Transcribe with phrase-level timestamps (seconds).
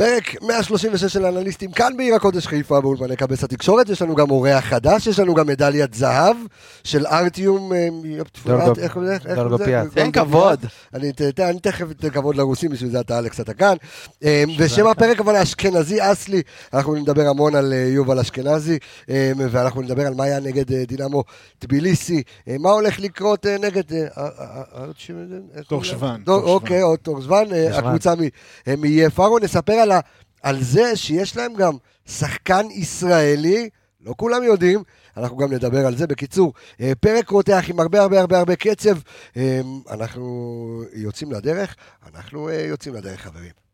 [0.00, 4.64] פרק 136 של אנליסטים כאן בעיר הקודש חיפה באולפני קבס התקשורת, יש לנו גם אורח
[4.64, 6.36] חדש, יש לנו גם מדליית זהב
[6.84, 7.88] של ארטיום, אה.
[9.84, 9.94] זה?
[9.94, 10.64] תן כבוד.
[10.94, 11.12] אני
[11.62, 13.76] תכף אתן כבוד לרוסים, בשביל זה אתה אלכס אתה כאן.
[14.24, 16.42] אה, ושם הפרק אבל האשכנזי אסלי,
[16.74, 18.78] אנחנו נדבר המון על אה, יובל אשכנזי,
[19.10, 21.24] אה, ואנחנו נדבר על מה היה נגד אה, דינמו
[21.58, 23.92] טביליסי, אה, מה הולך לקרות אה, נגד...
[23.92, 24.84] אה, אה, אה, אה,
[25.54, 25.84] איך תור קוראים לה?
[25.84, 26.90] שוון, דור- תור אוקיי, שוון.
[26.90, 27.84] עוד תור שוון, אה, שוון.
[27.84, 28.14] הקבוצה
[28.68, 30.00] אה, מאיי פארו, נספר על ה-
[30.42, 31.72] על זה שיש להם גם
[32.06, 33.68] שחקן ישראלי,
[34.00, 34.82] לא כולם יודעים,
[35.16, 36.06] אנחנו גם נדבר על זה.
[36.06, 38.96] בקיצור, אה, פרק רותח עם הרבה הרבה הרבה הרבה קצב.
[39.36, 39.60] אה,
[39.90, 41.76] אנחנו יוצאים לדרך,
[42.14, 43.65] אנחנו אה, יוצאים לדרך, חברים.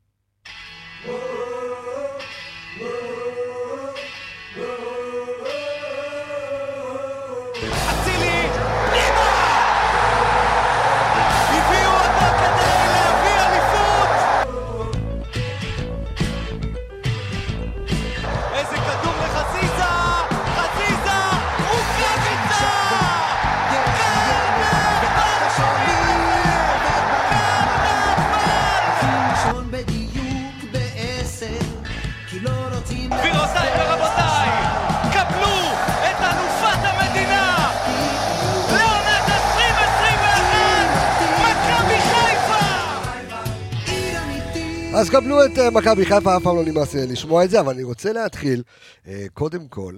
[45.03, 47.83] אז קבלו את אה, מכבי חיפה, אף פעם לא נמאס לשמוע את זה, אבל אני
[47.83, 48.63] רוצה להתחיל,
[49.07, 49.95] אה, קודם כל,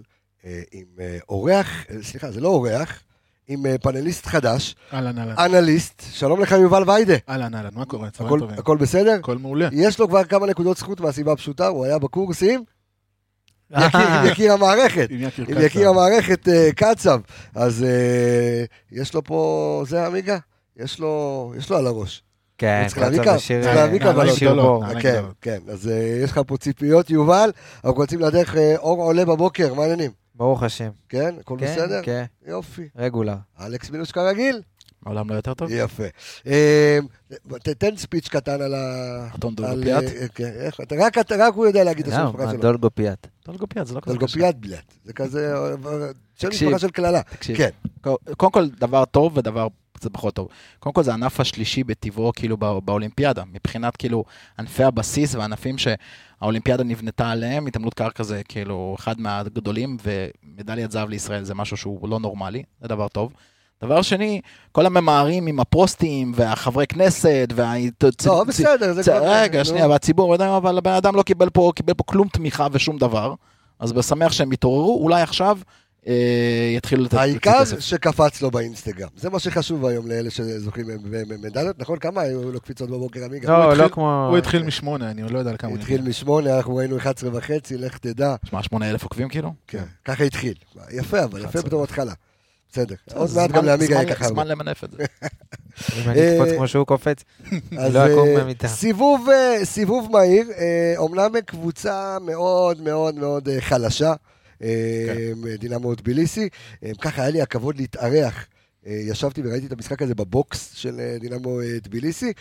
[0.46, 0.84] אה, עם
[1.28, 1.66] אורח,
[2.02, 3.00] סליחה, זה לא אורח,
[3.48, 5.34] עם פאנליסט חדש, אהלן, אהלן.
[5.38, 7.14] אנליסט, שלום לך יובל ויידה.
[7.28, 8.10] אהלן, אהלן, מה קורה?
[8.10, 8.58] צהריים הכל- טובים.
[8.58, 9.16] הכל בסדר?
[9.20, 9.68] הכל מעולה.
[9.72, 12.64] יש לו כבר כמה נקודות זכות מהסיבה הפשוטה, הוא היה בקורסים.
[13.70, 15.06] יקיר- עם יקיר המערכת.
[15.10, 15.64] עם יקיר עם קצב.
[15.64, 17.20] יקיר המערכת קצב.
[17.54, 17.86] אז
[18.92, 20.38] יש לו פה, זה עמיגה?
[20.76, 22.22] יש לו, יש לו על הראש.
[22.58, 24.64] כן, צריך להביא כמה- צריך להביא כמה שיר גדולות.
[24.82, 24.84] בור.
[24.96, 25.22] אה, כן.
[25.40, 25.58] כן.
[25.68, 27.50] אז אה, יש לך פה ציפיות, יובל.
[27.84, 30.10] אנחנו יוצאים לדרך, אה, אור עולה בבוקר, מה העניינים?
[30.34, 30.90] ברוך השם.
[31.08, 31.34] כן?
[31.40, 32.00] הכל כן, בסדר?
[32.02, 32.88] כן, יופי.
[32.96, 33.34] רגולר.
[33.60, 34.62] אלכס מינוס כרגיל?
[35.06, 35.68] העולם לא יותר טוב?
[35.72, 36.02] יפה.
[36.46, 36.98] אה,
[37.62, 38.78] תתן ספיץ' קטן על ה...
[39.38, 40.04] אתון על, דולגופיאט?
[40.34, 40.94] כן, איך- אתה-
[41.38, 42.60] רק הוא יודע להגיד את השם לא, שלו.
[42.60, 43.26] דולגופיאט.
[43.46, 44.18] דולגופיאט זה לא כזה קשה.
[44.18, 44.94] דולגופיאט בלט.
[45.04, 45.54] זה כזה
[46.34, 46.68] שם תקשיב.
[46.68, 47.22] משפחה של קללה.
[47.22, 47.56] תקשיב.
[47.56, 47.68] כן.
[48.36, 50.48] קודם כל, דבר טוב ודבר קצת פחות טוב.
[50.78, 53.42] קודם כל, זה הענף השלישי בטבעו, כאילו, בא- באולימפיאדה.
[53.52, 54.24] מבחינת, כאילו,
[54.58, 61.44] ענפי הבסיס והענפים שהאולימפיאדה נבנתה עליהם, התעמלות קרקע זה, כאילו, אחד מהגדולים, ומדליית זהב לישראל
[61.44, 63.32] זה משהו שהוא לא נורמלי, זה דבר טוב.
[63.84, 64.40] דבר שני,
[64.72, 67.74] כל הממהרים עם הפוסטים והחברי כנסת וה...
[68.26, 69.22] לא, בסדר, זה כבר...
[69.22, 69.64] רגע.
[69.64, 71.72] שנייה, והציבור, אבל הבן אדם לא קיבל פה,
[72.06, 73.34] כלום תמיכה ושום דבר,
[73.78, 75.58] אז בשמח שהם יתעוררו, אולי עכשיו
[76.76, 77.80] יתחילו לתת העיקר כסף.
[77.80, 79.08] שקפץ לו באינסטגרם.
[79.16, 81.98] זה מה שחשוב היום לאלה שזוכים במדליות, נכון?
[81.98, 83.58] כמה היו לו קפיצות בבוקר, עמיגה?
[83.58, 84.26] לא, לא כמו...
[84.30, 87.76] הוא התחיל משמונה, אני לא יודע על כמה הוא התחיל משמונה, אנחנו ראינו 11 וחצי,
[87.76, 88.34] לך תדע.
[88.44, 89.52] שמע, שמונה אלף עוקבים כאילו?
[89.68, 90.54] כן, ככה התחיל.
[90.90, 91.62] יפה, אבל יפה 11.
[91.62, 92.12] בתור התחלה.
[92.72, 92.94] בסדר.
[93.14, 94.28] עוד מעט גם לעמיגה יהיה ככה.
[94.28, 94.98] זמן למנף את זה.
[95.98, 97.24] אם אני אקפוץ אה, כמו שהוא קופץ,
[97.72, 98.68] לא אקום אה, מהמיטה.
[98.68, 104.14] סיבוב, אה, סיבוב מהיר, אה, אומנם קבוצה מאוד מאוד מאוד אה, חלשה, אה,
[104.64, 105.58] כן.
[105.58, 106.48] דינמו טביליסי,
[106.84, 108.46] אה, ככה היה לי הכבוד להתארח.
[108.86, 112.32] אה, ישבתי וראיתי את המשחק הזה בבוקס של אה, דינמו אה, טביליסי,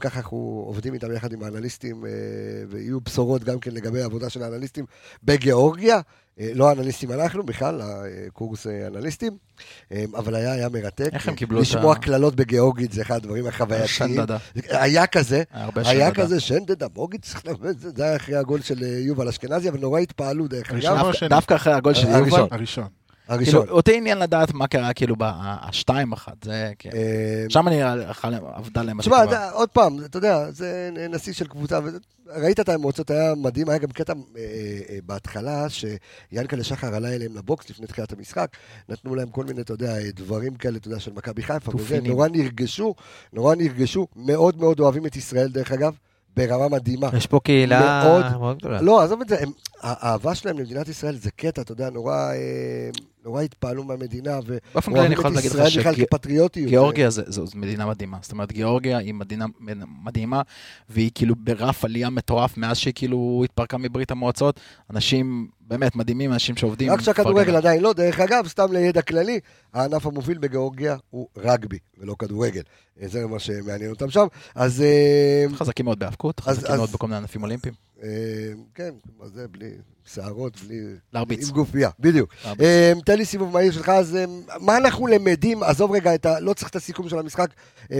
[0.00, 2.04] ככה אנחנו עובדים איתם יחד עם האנליסטים,
[2.68, 4.84] ויהיו בשורות גם כן לגבי העבודה של האנליסטים
[5.24, 6.00] בגיאורגיה.
[6.54, 7.80] לא האנליסטים אנחנו, בכלל,
[8.26, 9.36] הקורס אנליסטים,
[9.92, 11.08] אבל היה, היה מרתק.
[11.12, 13.88] איך הם קיבלו את לשמוע ה- קללות בגיאורגית זה אחד הדברים החווייתיים.
[13.88, 14.36] שנדדה.
[14.68, 15.42] היה כזה,
[15.84, 16.14] היה.
[16.14, 20.48] כזה שנדדה, בוגית צריך ללמד, זה היה אחרי הגול של יובל אשכנזי, אבל נורא התפעלו
[20.48, 20.80] דרך אגב.
[21.30, 22.06] דווקא אחרי הגול של.
[22.08, 22.20] יובל.
[22.50, 22.86] הראשון.
[23.30, 23.60] הראשון.
[23.62, 26.90] כאילו, אותי עניין לדעת מה קרה כאילו בשתיים אחת, זה כן.
[26.94, 27.82] אה, שם אני
[28.54, 31.78] עבדה להם תשמע, עוד פעם, אתה יודע, זה נשיא של קבוצה,
[32.36, 34.40] ראית את האמוציות, היה מדהים, היה גם קטע אה,
[34.90, 38.48] אה, בהתחלה, שיאנקלה שחר עלה אליהם לבוקס לפני תחילת המשחק,
[38.88, 42.00] נתנו להם כל מיני, אתה יודע, דברים כאלה, אתה יודע, של מכבי חיפה, וזה.
[42.00, 42.94] נורא נרגשו,
[43.32, 45.94] נורא נרגשו, מאוד מאוד אוהבים את ישראל, דרך אגב,
[46.36, 47.10] ברמה מדהימה.
[47.16, 48.80] יש פה קהילה מאוד- מאוד גדולה.
[48.80, 49.50] לא, עזוב את זה, הם,
[49.80, 52.30] האהבה שלהם למדינת ישראל זה קטע, אתה יודע, נורא,
[53.24, 56.68] נורא התפעלו מהמדינה, ואוהבים את ישראל בכלל כפטריוטיות.
[56.68, 58.18] גיאורגיה זה- זו מדינה מדהימה.
[58.22, 59.46] זאת אומרת, גיאורגיה היא מדינה
[60.04, 60.42] מדהימה,
[60.88, 64.60] והיא כאילו ברף עלייה מטורף מאז שהיא כאילו התפרקה מברית המועצות.
[64.90, 66.92] אנשים באמת מדהימים, אנשים שעובדים.
[66.92, 67.56] רק שהכדורגל.
[67.56, 69.40] עדיין לא, דרך אגב, סתם לידע כללי,
[69.74, 72.62] הענף המוביל בגיאורגיה הוא רגבי, ולא כדורגל.
[73.02, 74.26] אה, זה מה שמעניין אותם שם.
[74.54, 77.74] אז אה, חזקים מאוד בהאבקות, אז- חזקים אז- מאוד בכל מיני ענפים אולימפיים.
[78.02, 79.70] אה, כן, מה זה, בלי
[80.04, 80.80] שערות, בלי...
[81.12, 81.48] להרביץ.
[81.48, 82.34] עם גופייה, בדיוק.
[82.60, 84.24] אה, תן לי סיבוב מהיר שלך, אז אה,
[84.60, 86.40] מה אנחנו למדים, עזוב רגע את ה...
[86.40, 87.50] לא צריך את הסיכום של המשחק,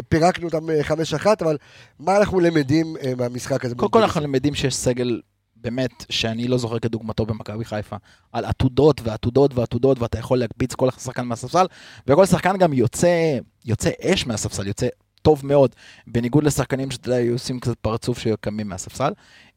[0.08, 1.56] פירקנו אותם אה, חמש אחת, אבל
[1.98, 3.74] מה אנחנו למדים מהמשחק הזה?
[3.74, 5.20] קודם כל אנחנו למדים שיש סגל
[5.56, 7.96] באמת שאני לא זוכר כדוגמתו במכבי חיפה,
[8.32, 11.66] על עתודות ועתודות ועתודות, ואתה יכול להקפיץ כל שחקן מהספסל,
[12.06, 14.86] וכל שחקן גם יוצא, יוצא אש מהספסל, יוצא
[15.22, 15.74] טוב מאוד,
[16.06, 19.12] בניגוד לשחקנים שאתה יודע, היו עושים קצת פרצוף שקמים מהספסל.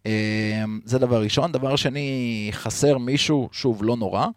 [0.05, 0.11] אה,
[0.85, 1.51] זה דבר ראשון.
[1.51, 2.09] דבר שני,
[2.51, 4.27] חסר מישהו, שוב, לא נורא.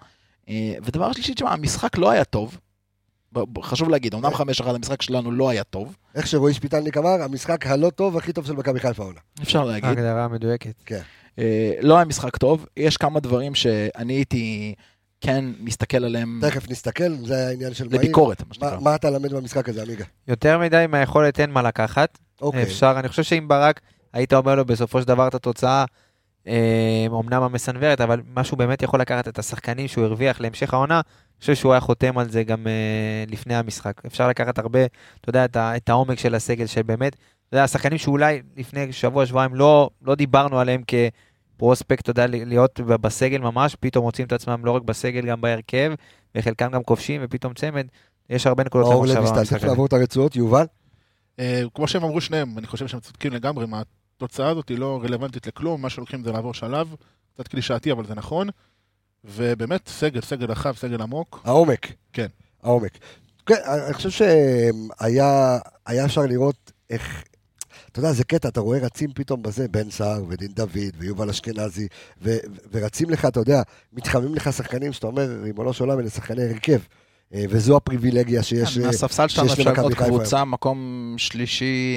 [0.48, 2.58] אה, ודבר שלישי, תשמע, המשחק לא היה טוב.
[3.62, 7.90] חשוב להגיד, אמנם 5-1 המשחק שלנו לא היה טוב, איך שרועי שפיטלניק אמר, המשחק הלא
[7.90, 9.20] טוב, הכי טוב של מכבי חיפה העונה.
[9.42, 9.90] אפשר להגיד.
[9.90, 10.92] הגדרה מדויקת.
[11.38, 14.74] אה, לא היה משחק טוב, יש כמה דברים שאני הייתי
[15.20, 18.00] כן מסתכל עליהם תכף נסתכל, זה העניין של מהיר.
[18.00, 18.78] לביקורת, מה- שנקרא.
[18.80, 20.04] מה אתה למד במשחק הזה, עמיגה?
[20.28, 22.18] יותר מדי מהיכולת אין מה לקחת.
[22.40, 22.62] אוקיי.
[22.62, 23.80] אפשר, אני חושב שאם ברק,
[24.16, 25.84] היית אומר לו בסופו של דבר את התוצאה,
[26.46, 31.40] אה, אומנם המסנוורת, אבל משהו באמת יכול לקחת את השחקנים שהוא הרוויח להמשך העונה, אני
[31.40, 34.02] חושב שהוא היה חותם על זה גם אה, לפני המשחק.
[34.06, 34.84] אפשר לקחת הרבה,
[35.20, 37.12] אתה יודע, את, את העומק של הסגל, של באמת,
[37.48, 42.80] אתה יודע, השחקנים שאולי לפני שבוע, שבועיים לא, לא דיברנו עליהם כפרוספקט, אתה יודע, להיות
[42.80, 45.92] בסגל ממש, פתאום מוצאים את עצמם לא רק בסגל, גם בהרכב,
[46.34, 47.86] וחלקם גם כובשים, ופתאום צמד.
[48.30, 49.66] יש הרבה נקודות למחשבה לויסטל, במשחק תכף הזה.
[49.66, 50.66] נעבור את הרצועות, יובל.
[51.38, 53.66] אה, כמו שהם אמרו שניהם, אני חושב שהם צודקים לגמרי,
[54.20, 56.94] מהתוצאה הזאת היא לא רלוונטית לכלום, מה שלוקחים זה לעבור שלב,
[57.34, 58.48] קצת קלישאתי אבל זה נכון,
[59.24, 61.92] ובאמת סגל, סגל רחב, סגל עמוק, העומק.
[62.12, 62.26] כן.
[62.62, 62.98] העומק.
[63.46, 63.54] כן,
[63.86, 67.24] אני חושב שהיה היה אפשר לראות איך...
[67.92, 71.88] אתה יודע, זה קטע, אתה רואה רצים פתאום בזה, בן סער ודין דוד ויובל אשכנזי,
[72.22, 72.38] ו-
[72.72, 76.78] ורצים לך, אתה יודע, מתחממים לך שחקנים שאתה אומר, ריבונו של עולם, אלה שחקני הרכב.
[77.34, 78.74] אה, וזו הפריבילגיה שיש...
[78.74, 80.06] כן, אה, מהספסל שלנו אפשר למכבי לראות חיפה.
[80.06, 81.96] קבוצה מקום שלישי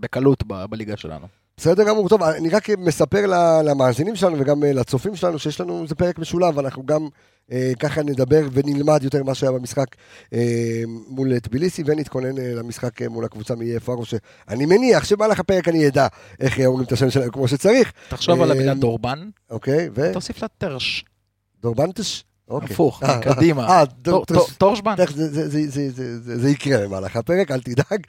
[0.00, 1.26] בקלות בליגה שלנו.
[1.56, 3.26] בסדר גמור, טוב, אני רק מספר
[3.64, 7.08] למאזינים שלנו וגם אה, לצופים שלנו שיש לנו, זה פרק משולב, אנחנו גם
[7.52, 9.86] אה, ככה נדבר ונלמד יותר מה שהיה במשחק
[10.32, 15.68] אה, מול טביליסי ונתכונן אה, למשחק אה, מול הקבוצה מאיי פארו, שאני מניח שבמהלך הפרק
[15.68, 16.06] אני אדע
[16.40, 20.42] איך אה, אומרים את השם שלהם כמו שצריך, תחשוב על אה, המילה דורבן, אוקיי, תוסיף
[20.42, 21.04] לה טרש,
[21.60, 22.24] ודורבנטש?
[22.48, 22.74] אוקיי.
[22.74, 23.66] הפוך, אה, קדימה.
[23.68, 24.94] אה, טור- טור- טור- טורשבן.
[26.38, 28.00] זה יקרה במהלך הפרק, אל תדאג.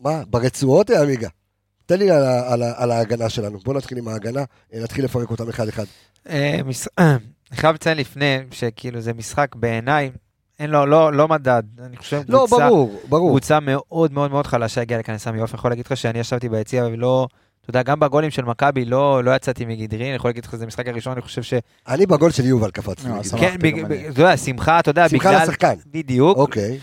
[0.00, 1.28] מה, ברצועות, אה, עמיגה?
[1.86, 3.58] תן לי על על על ההגנה שלנו.
[3.58, 4.44] בוא נתחיל עם ההגנה,
[4.74, 5.84] אה, נתחיל לפרק אותם אחד-אחד.
[6.28, 6.60] אה,
[7.50, 10.10] אני חייב לציין לפני, שכאילו זה משחק בעיניי,
[10.58, 11.62] אין לו, לא, לא מדד.
[11.84, 13.30] אני חושב לא, קבוצה, ברור, ברור.
[13.30, 15.54] קבוצה מאוד מאוד מאוד חלשה הגיעה לכאן סמי עופר.
[15.54, 17.28] יכול להגיד לך שאני ישבתי ביציע ולא,
[17.60, 20.64] אתה יודע, גם בגולים של מכבי לא, לא יצאתי מגדרי, אני יכול להגיד לך שזה
[20.64, 21.54] המשחק הראשון, אני חושב ש...
[21.88, 23.08] אני בגול של יובל קפצתי.
[23.08, 23.22] לא.
[23.22, 24.10] שמחתי כן.
[24.10, 25.42] אתה יודע, שמחה, אתה יודע, שמחה בגלל...
[25.42, 25.74] לשחקן.
[25.86, 26.38] בדיוק.
[26.38, 26.78] אוקיי.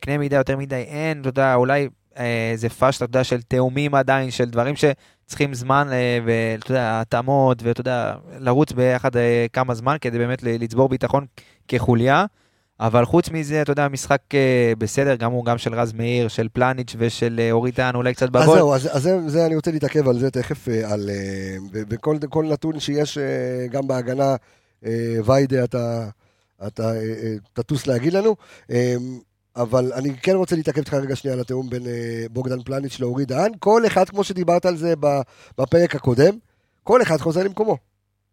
[0.00, 1.88] קנה מידה יותר מדי אין, אתה יודע, אולי
[2.54, 7.62] זה פאשטה, אתה יודע, של תאומים עדיין, של דברים שצריכים זמן, אה, ואתה יודע, התאמות,
[7.62, 11.26] ואתה יודע, לרוץ ביחד אה, כמה זמן כדי באמת לצבור ביטחון
[11.68, 12.24] כחוליה.
[12.80, 16.94] אבל חוץ מזה, אתה יודע, משחק אה, בסדר גמור, גם של רז מאיר, של פלניץ'
[16.98, 18.56] ושל אה, אורי טען, אולי קצת אז בגול.
[18.56, 21.10] זהו, אז אז זה- זה אני רוצה להתעכב על זה תכף, אה, על...
[21.10, 21.16] אה,
[21.72, 23.24] ו- וכל כל נתון שיש אה,
[23.70, 24.36] גם בהגנה,
[24.86, 24.90] אה,
[25.24, 26.08] ויידה, אתה
[26.66, 28.36] אתה, אה, אה, תטוס להגיד לנו.
[29.58, 33.00] אה, אבל אני כן רוצה להתעכב איתך רגע שנייה על התיאום בין אה, בוגדן פלניץ'
[33.00, 33.52] לאורי דהן.
[33.58, 35.20] כל אחד, כמו שדיברת על זה ב-
[35.58, 36.38] בפרק הקודם,
[36.84, 37.76] כל אחד חוזר למקומו,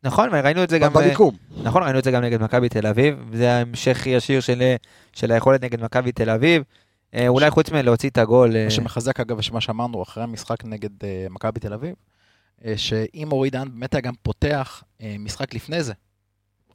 [0.04, 0.98] נכון, וראינו את זה גם...
[0.98, 1.36] אה, במיקום.
[1.63, 4.75] נכון, ראינו את זה גם נגד מכבי תל אביב, זה ההמשך ישיר של,
[5.13, 6.63] של היכולת נגד מכבי תל אביב.
[7.13, 10.89] אה, אולי חוץ מלהוציא את הגול, אה, מה שמחזק אגב מה שאמרנו אחרי המשחק נגד
[11.04, 11.95] אה, מכבי תל אביב,
[12.66, 15.94] אה, שאם אורי דהן באמת היה גם פותח אה, משחק לפני זה,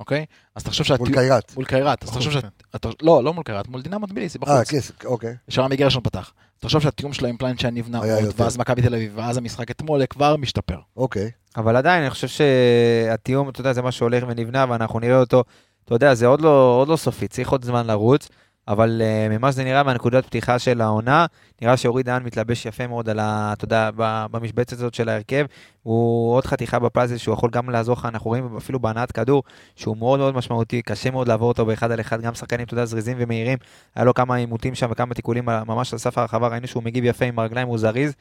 [0.00, 0.25] אוקיי?
[0.54, 1.12] אז תחשוב מול שהטיעון...
[1.12, 1.52] קיירת.
[1.57, 2.87] מול קיירת, אז תחשוב שאת...
[3.02, 4.71] לא, לא מול קיירת, מול דינמו טביליסי אה, בחוץ.
[4.71, 5.35] כן, אוקיי.
[5.49, 6.33] שרמי גרשון פתח.
[6.59, 8.35] תחשוב שהתיאום שלו עם שהיה נבנה עוד.
[8.37, 10.78] ואז מכבי תל אביב, ואז המשחק אתמול כבר משתפר.
[10.97, 11.30] אוקיי.
[11.57, 15.45] אבל עדיין, אני חושב שהתיאום, אתה יודע, זה מה שהולך ונבנה, ואנחנו נראה אותו,
[15.85, 18.28] אתה יודע, זה עוד לא, עוד לא סופי, צריך עוד זמן לרוץ,
[18.71, 21.27] אבל uh, ממה שזה נראה מהנקודת פתיחה של העונה,
[21.62, 23.53] נראה שאורי דהן מתלבש יפה מאוד על ה...
[23.53, 23.91] אתה יודע,
[24.31, 25.47] במשבצת הזאת של ההרכב,
[25.83, 29.43] הוא עוד חתיכה בפלזל שהוא יכול גם לעזור לך, אנחנו רואים אפילו בהנעת כדור,
[29.77, 32.85] שהוא מאוד מאוד משמעותי, קשה מאוד לעבור אותו באחד על אחד, גם שחקנים, אתה יודע,
[32.85, 33.59] זריזים ומהירים,
[33.95, 37.25] היה לו כמה עימותים שם וכמה תיקולים ממש על סף הרחבה, ראינו שהוא מגיב יפה
[37.25, 38.15] עם הרגליים, הוא זריז.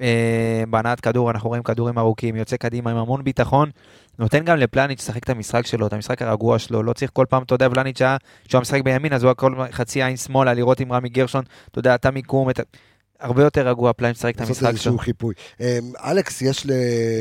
[0.00, 3.70] אה, בהנעת כדור, אנחנו רואים כדורים ארוכים, יוצא קדימה עם המון ביטחון,
[4.18, 7.42] נותן גם לפלניץ' לשחק את המשחק שלו, את המשחק הרגוע שלו, לא צריך כל פעם,
[7.42, 10.80] אתה יודע, פלניץ' היה, כשהוא משחק בימין, אז הוא היה כל חצי עין שמאלה, לראות
[10.80, 12.60] עם רמי גרשון, אתה יודע, אתה מיקום, את...
[13.20, 14.98] הרבה יותר רגוע פלניץ' לשחק את לעשות המשחק איזשהו שלו.
[14.98, 15.34] חיפוי.
[15.60, 16.66] אה, אלכס, יש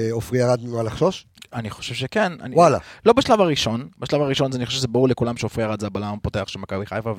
[0.09, 1.25] לעופרי ארד ממה לחשוש?
[1.53, 2.31] אני חושב שכן.
[2.41, 2.77] אני, וואלה.
[3.05, 6.13] לא בשלב הראשון, בשלב הראשון זה- אני חושב שזה ברור לכולם שעופרי ארד זה הבלם
[6.19, 7.13] הפותח של מכבי חיפה,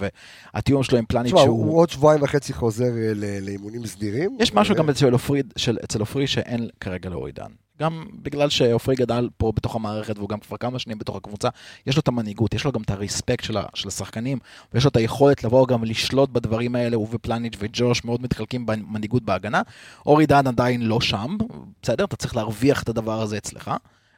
[0.55, 1.65] והתיאום שלו עם פלניץ' תשמע, שהוא...
[1.67, 4.37] הוא עוד שבועיים וחצי חוזר אה, לאימונים סדירים.
[4.41, 7.51] יש משהו ו- גם אצל עופרי, שאין כרגע לאורי דן.
[7.81, 11.49] גם בגלל שעופרי גדל פה בתוך המערכת והוא גם כבר כמה שנים בתוך הקבוצה,
[11.87, 14.39] יש לו את המנהיגות, יש לו גם את הרספקט של, ה, של השחקנים,
[14.75, 19.23] ויש לו את היכולת לבוא גם לשלוט בדברים האלה, הוא ופלניץ' וג'וש מאוד מתחלקים במנהיגות
[19.23, 19.63] בהגנה.
[20.07, 21.37] אורי דן עדיין לא שם,
[21.83, 22.05] בסדר?
[22.05, 23.71] אתה צריך להרוויח את הדבר הזה אצלך.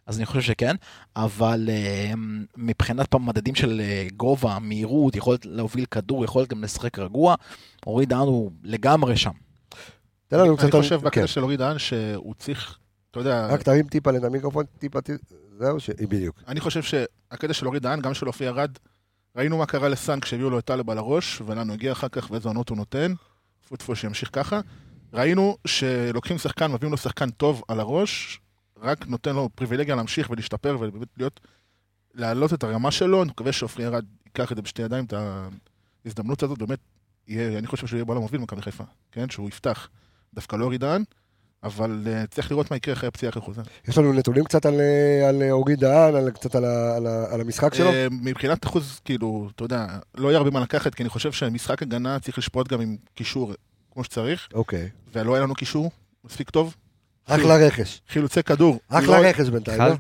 [0.06, 0.76] אז אני חושב שכן,
[1.16, 2.16] אבל uh,
[2.56, 7.34] מבחינת מדדים של uh, גובה, מהירות, יכולת להוביל כדור, יכולת גם לשחק רגוע,
[7.86, 9.30] אורי דהן הוא לגמרי שם.
[10.28, 10.70] תן לנו אני.
[10.70, 11.06] חושב כן.
[11.06, 12.78] בקטע של אורי דהן שהוא צריך,
[13.12, 15.24] אתה יודע, רק תרים טיפה למיקרופון, טיפה, טיפה,
[15.58, 16.42] זהו, ש- בדיוק.
[16.48, 18.70] אני חושב שהקטע של אורי דהן, גם של אופי ירד,
[19.36, 22.48] ראינו מה קרה לסאן כשהביאו לו את טלב על הראש, ולנו הגיע אחר כך ואיזה
[22.48, 23.12] עונות הוא נותן,
[23.60, 24.60] טפו טפו שימשיך ככה.
[25.12, 28.40] ראינו שלוקחים שחקן, מביאים לו שחקן טוב על הראש,
[28.80, 31.40] רק נותן לו פריבילגיה להמשיך ולהשתפר ובאמת להיות,
[32.14, 35.14] להעלות את הרמה שלו, אני מקווה שעופרי ירד ייקח את זה בשתי ידיים, את
[36.04, 36.78] ההזדמנות הזאת, באמת,
[37.28, 39.30] יהיה, אני חושב שהוא יהיה בעל המוביל במכבי חיפה, כן?
[39.30, 39.88] שהוא יפתח
[40.34, 41.04] דווקא לא אורי דהן,
[41.64, 43.62] אבל uh, צריך לראות מה יקרה אחרי הפציעה אחרי חוזר.
[43.88, 47.40] יש לנו נתונים קצת על, אה, על אה, אורי דהן, על, קצת על, על, על
[47.40, 47.90] המשחק שלו?
[47.90, 51.82] אה, מבחינת אחוז, כאילו, אתה יודע, לא יהיה הרבה מה לקחת, כי אני חושב שמשחק
[51.82, 53.52] הגנה צריך לשפוט גם עם קישור
[53.92, 54.88] כמו שצריך, אוקיי.
[55.12, 55.90] ולא היה לנו קישור
[56.24, 56.74] מספיק טוב.
[57.26, 58.00] אחלה רכש.
[58.08, 58.80] חילוצי כדור.
[58.88, 59.80] אחלה לא- רכש בינתיים.
[59.80, 59.94] אחלה,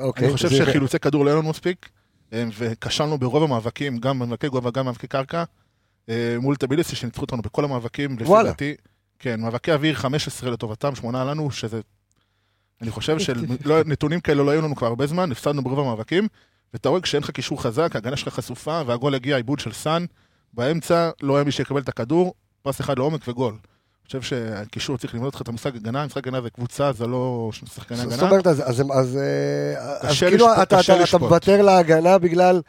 [0.00, 0.24] אוקיי.
[0.24, 1.88] אני חושב שחילוצי כדור לא היה לנו מספיק,
[2.32, 5.44] וכשלנו ברוב המאבקים, גם במאבקי גובה, גם במאבקי קרקע,
[6.40, 8.52] מול טביליסי, שניצחו אותנו בכל המאבקים, לפי וואלה.
[9.22, 11.80] כן, מאבקי אוויר 15 לטובתם, 8 לנו, שזה...
[12.82, 16.28] אני חושב שנתונים כאלה לא היו לנו כבר הרבה זמן, הפסדנו ברוב המאבקים,
[16.72, 20.04] ואתה רואה כשאין לך קישור חזק, ההגנה שלך חשופה, והגול הגיע עיבוד של סאן,
[20.54, 23.52] באמצע לא היה מי שיקבל את הכדור, פס אחד לעומק וגול.
[23.52, 27.50] אני חושב שהקישור צריך לבנות לך את המשחק הגנה, משחק הגנה זה קבוצה, זה לא
[27.74, 28.30] שחקני זאת הגנה.
[28.30, 30.78] אומרת, אז, אז, אז, אה, אז כאילו אתה.
[31.20, 32.62] מוותר להגנה בגלל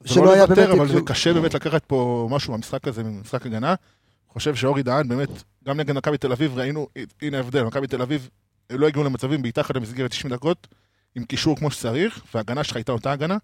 [0.00, 0.78] זה שלא לא היה לוותר, באמת...
[0.78, 3.74] אבל זה קשה באמת לקחת פה משהו מהמשחק הזה, ממשחק הגנה.
[4.32, 5.28] חושב שאורי דהן באמת,
[5.64, 6.88] גם נגד מכבי תל אביב ראינו,
[7.22, 8.28] הנה ההבדל, מכבי תל אביב
[8.70, 10.68] לא הגיעו למצבים בעיטה אחת למסגרת 90 דקות,
[11.14, 13.36] עם קישור כמו שצריך, וההגנה שלך הייתה אותה הגנה,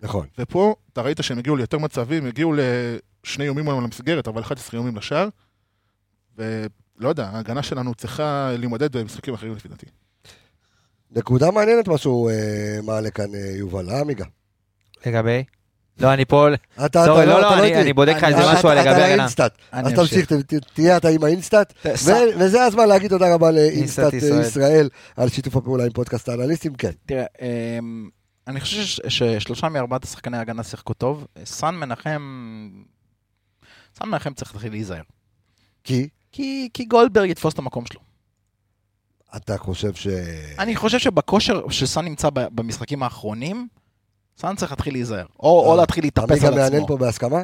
[0.00, 0.26] נכון.
[0.38, 4.96] ופה אתה ראית שהם הגיעו ליותר מצבים, הגיעו לשני איומים על המסגרת, אבל 11 איומים
[4.96, 5.28] לשער,
[6.36, 9.86] ולא יודע, ההגנה שלנו צריכה להימדד במשחקים אחרים לפי דעתי.
[11.10, 14.24] נקודה מעניינת מה שהוא אה, מעלה כאן, אה, יובל, אה, עמיגה?
[15.06, 15.44] לגבי?
[15.98, 16.46] לא, אני פה...
[16.86, 17.80] אתה, לא, לא, אתה אני- איתי.
[17.80, 19.16] אני בודק לך איזה משהו אתה- לגבי אתה הגנה.
[19.16, 19.58] לאינסטאט.
[19.72, 20.32] אז תמשיך,
[20.74, 21.72] תהיה אתה עם האינסטאט.
[22.38, 24.88] וזה הזמן להגיד תודה רבה לאינסטאט אינסטאט ישראל.
[25.16, 26.90] על שיתוף הפעולה עם פודקאסט האנליסטים, כן.
[27.06, 28.08] תראה, אמ,
[28.46, 31.26] אני חושב ששלושה מארבעת השחקני ההגנה שיחקו טוב.
[31.44, 32.20] סאן מנחם...
[33.98, 35.02] סאן מנחם צריך להתחיל להיזהר.
[35.84, 38.00] כי כי, כי גולדברג יתפוס את המקום שלו.
[39.36, 40.06] אתה חושב ש...
[40.58, 43.68] אני חושב שבכושר שסאן נמצא במשחקים האחרונים,
[44.38, 45.26] סאן צריך להתחיל להיזהר.
[45.40, 46.86] או, או להתחיל להתאפס עמיגה על עצמו.
[46.86, 47.42] פה בהסכמה?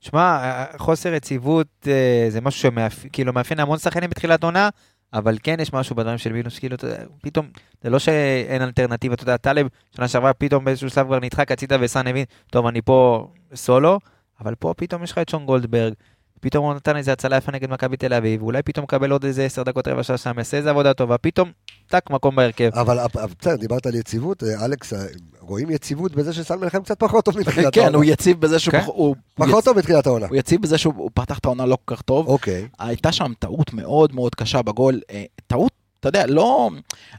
[0.00, 4.68] שמע, חוסר יציבות אה, זה משהו שכאילו מאפיין המון שחקנים בתחילת עונה,
[5.12, 6.76] אבל כן יש משהו בדברים של מינוס, כאילו,
[7.22, 7.46] פתאום,
[7.82, 9.66] זה לא שאין אלטרנטיבה, אתה יודע, טלב,
[9.96, 13.98] שנה שעברה פתאום באיזשהו שלב כבר נדחק הצידה וסאן הבין, טוב, אני פה סולו,
[14.40, 15.92] אבל פה פתאום יש לך את שון גולדברג,
[16.40, 19.44] פתאום הוא נתן איזה הצלה יפה נגד מכבי תל אביב, ואולי פתאום מקבל עוד איזה
[19.44, 21.50] עשר דקות רבע שעה שם, יעשה איזה עבודה טובה, פתאום,
[21.86, 22.70] טאק, מקום בהרכב.
[22.74, 24.98] אבל אבל בסדר, דיברת על יציבות, אה, אלכס, אה,
[25.40, 27.96] רואים יציבות בזה שסן מנחם קצת פחות טוב מתחילת כן, העונה.
[27.96, 28.72] הוא יציב בזה שהוא...
[28.72, 29.44] כן?
[29.46, 30.26] פחות טוב מתחילת העונה.
[30.26, 32.26] הוא יציב בזה שהוא הוא פתח את העונה לא כל כך טוב.
[32.26, 32.68] אוקיי.
[32.78, 35.00] הייתה שם טעות מאוד מאוד קשה בגול.
[35.10, 36.70] אה, טעות, אתה יודע, לא...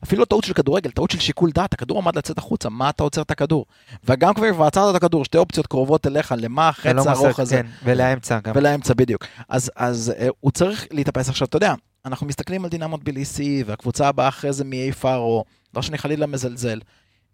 [0.03, 1.73] אפילו לא טעות של כדורגל, טעות של שיקול דעת.
[1.73, 3.65] הכדור עמד לצאת החוצה, מה אתה עוצר את הכדור?
[4.03, 7.55] וגם כבר ועצרת את הכדור, שתי אופציות קרובות אליך, למה החץ הארוך הזה?
[7.55, 8.53] כן, ולאמצע גם.
[8.55, 9.25] ולאמצע בדיוק.
[9.49, 11.73] אז, אז אה, הוא צריך להתאפס עכשיו, אתה יודע,
[12.05, 15.43] אנחנו מסתכלים על דינמות ביליסי, והקבוצה הבאה אחרי זה מאי פארו,
[15.75, 16.79] לא שאני חלילה מזלזל.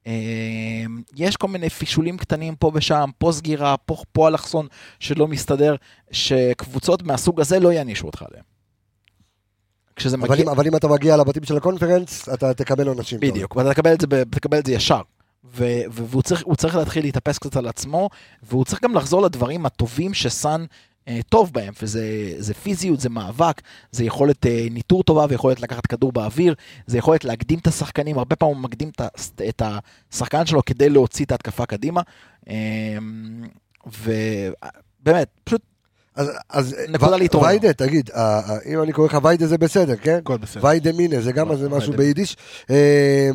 [0.07, 0.13] אה,
[1.15, 4.67] יש כל מיני פישולים קטנים פה ושם, פה סגירה, פה, פה אלכסון
[4.99, 5.75] שלא מסתדר,
[6.11, 8.56] שקבוצות מהסוג הזה לא יענישו אותך עליהם.
[9.97, 10.43] כשזה אבל מגיע...
[10.43, 13.19] אם- אבל אם אתה מגיע לבתים של הקונפרנס, אתה תקבל עונשים.
[13.19, 15.01] בדיוק, ואתה תקבל את זה, תקבל את זה ישר.
[15.57, 18.09] ו- והוא צריך, צריך להתחיל להתאפס קצת על עצמו,
[18.43, 20.65] והוא צריך גם לחזור לדברים הטובים שסאן
[21.07, 22.03] אה, טוב בהם, וזה
[22.37, 23.61] זה פיזיות, זה מאבק,
[23.91, 26.55] זה יכולת אה, ניטור טובה ויכולת לקחת כדור באוויר,
[26.87, 29.01] זה יכולת להקדים את השחקנים, הרבה פעמים הוא מקדים את,
[29.49, 29.61] את
[30.11, 32.01] השחקן שלו כדי להוציא את ההתקפה קדימה.
[32.49, 32.97] אה,
[35.05, 35.61] ובאמת, פשוט
[36.17, 37.47] אז, אז נקודה ו- להתעורר.
[37.47, 40.19] ויידה, תגיד, אה, אה, אם אני קורא לך ויידה זה בסדר, כן?
[40.23, 40.65] הכל בסדר.
[40.65, 41.97] ויידה מינה, זה גם איזה משהו ויידה.
[42.03, 42.35] ביידיש.
[42.69, 43.29] אה,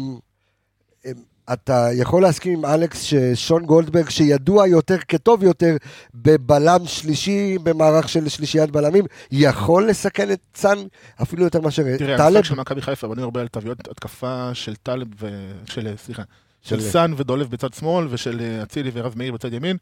[1.06, 1.12] אה,
[1.52, 5.76] אתה יכול להסכים עם אלכס ששון גולדברג, שידוע יותר כטוב יותר
[6.14, 10.78] בבלם שלישי, במערך של שלישיית בלמים, יכול לסכן את סאן
[11.22, 12.26] אפילו יותר מאשר תראה, טלב?
[12.36, 15.28] המשחק של מכבי חיפה בנוי הרבה על תוויות התקפה של טלב ו...
[15.66, 16.22] של, סליחה,
[16.62, 19.76] של של- סאן ודולב בצד שמאל ושל אה, אצילי ורז מאיר בצד ימין.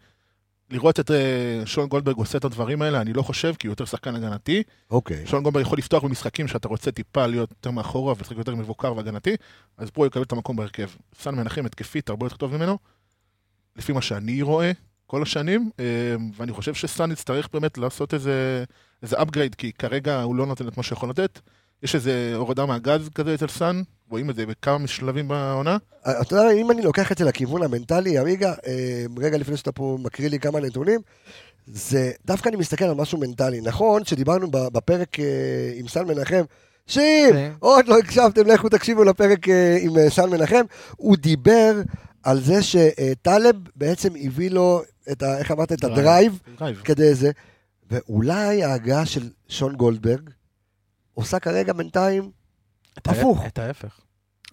[0.70, 3.84] לראות את אה, שון גולדברג עושה את הדברים האלה, אני לא חושב, כי הוא יותר
[3.84, 4.62] שחקן הגנתי.
[4.90, 5.26] אוקיי.
[5.26, 9.36] שון גולדברג יכול לפתוח במשחקים שאתה רוצה טיפה להיות יותר מאחורה ולשחק יותר מבוקר והגנתי,
[9.78, 10.88] אז פה הוא יקבל את המקום בהרכב.
[11.14, 12.78] סאן מנחם התקפית הרבה יותר טוב ממנו,
[13.76, 14.72] לפי מה שאני רואה
[15.06, 15.84] כל השנים, אה,
[16.36, 18.64] ואני חושב שסאן יצטרך באמת לעשות איזה,
[19.02, 21.40] איזה upgrade, כי כרגע הוא לא נותן את מה שיכול לתת.
[21.82, 25.76] יש איזה הורדה מהגז כזה אצל סאן, רואים את זה בכמה שלבים בעונה.
[26.20, 29.98] אתה יודע, אם אני לוקח את זה לכיוון המנטלי, עמיגה, אה, רגע לפני שאתה פה
[30.00, 31.00] מקריא לי כמה נתונים,
[31.66, 33.60] זה, דווקא אני מסתכל על משהו מנטלי.
[33.60, 35.24] נכון שדיברנו בפרק אה,
[35.74, 36.42] עם סן מנחם,
[36.86, 37.52] שים, כן.
[37.58, 40.62] עוד לא הקשבתם, לכו תקשיבו לפרק אה, עם סן מנחם,
[40.96, 41.72] הוא דיבר
[42.22, 44.82] על זה שטלב בעצם הביא לו
[45.12, 45.38] את ה...
[45.38, 45.72] איך אמרת?
[45.72, 45.98] את drive.
[45.98, 46.76] ה drive drive.
[46.84, 47.30] כדי זה,
[47.90, 50.30] ואולי ההגעה של שון גולדברג
[51.20, 52.30] עושה כרגע בינתיים
[53.06, 53.46] הפוך.
[53.46, 54.00] את ההפך.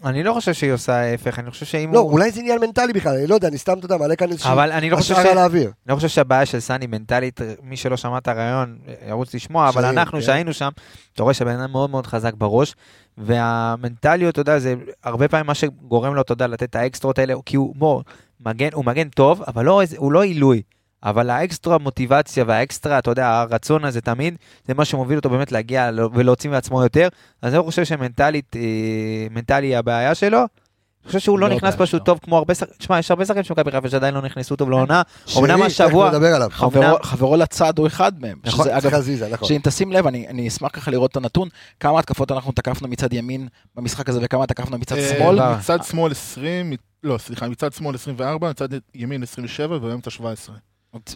[0.05, 2.11] אני לא חושב שהיא עושה ההפך, אני חושב שאם לא, הוא...
[2.11, 4.51] אולי זה עניין מנטלי בכלל, אני לא יודע, אני סתם, אתה יודע, מעלה כאן איזושהי
[4.51, 5.17] אבל אני לא חושב ש...
[5.35, 5.63] לאוויר.
[5.63, 9.85] אני לא חושב שהבעיה של סאני מנטלית, מי שלא שמע את הריאיון, ירוץ לשמוע, אבל
[9.85, 10.25] אנחנו כן.
[10.25, 10.69] שהיינו שם,
[11.13, 12.75] אתה רואה שהבן אדם מאוד מאוד חזק בראש,
[13.17, 17.33] והמנטליות, אתה יודע, זה הרבה פעמים מה שגורם לו, אתה יודע, לתת את האקסטרות האלה,
[17.45, 18.01] כי הוא בוא,
[18.39, 20.61] מגן, הוא מגן טוב, אבל לא, הוא לא עילוי.
[21.03, 24.35] אבל האקסטרה מוטיבציה והאקסטרה, אתה יודע, הרצון הזה תמיד,
[24.67, 27.07] זה מה שמוביל אותו באמת להגיע ולהוציא מעצמו יותר.
[27.41, 28.61] אז אני לא חושב שמנטלית, אה,
[29.31, 30.37] מנטלי היא הבעיה שלו.
[30.37, 31.99] אני חושב שהוא לא לא נכנס פשוט שלו.
[31.99, 34.69] טוב כמו הרבה שחקנים, תשמע, יש הרבה שחקנים של מכבי חיפה שעדיין לא נכנסו טוב
[34.69, 35.01] לעונה.
[35.37, 36.49] אמנם השבוע- תכף נדבר עליו.
[37.03, 38.37] חברו- לצד הוא אחד מהם.
[38.45, 39.47] נכון, שזה, אגב, חזיזה, נכון.
[39.47, 41.47] שאם תשים לב, אני, אני אשמח ככה לראות את הנתון,
[41.79, 45.35] כמה התקפות אנחנו תקפנו מצד ימין במשחק הזה וכמה תקפנו מצד אה, שמאל.
[45.35, 45.55] לא.
[45.55, 46.73] מצד שמאל 20,
[47.03, 50.55] לא, סליחה, מצד שמאל 24, מצד ימין 27 ובאמצע 17.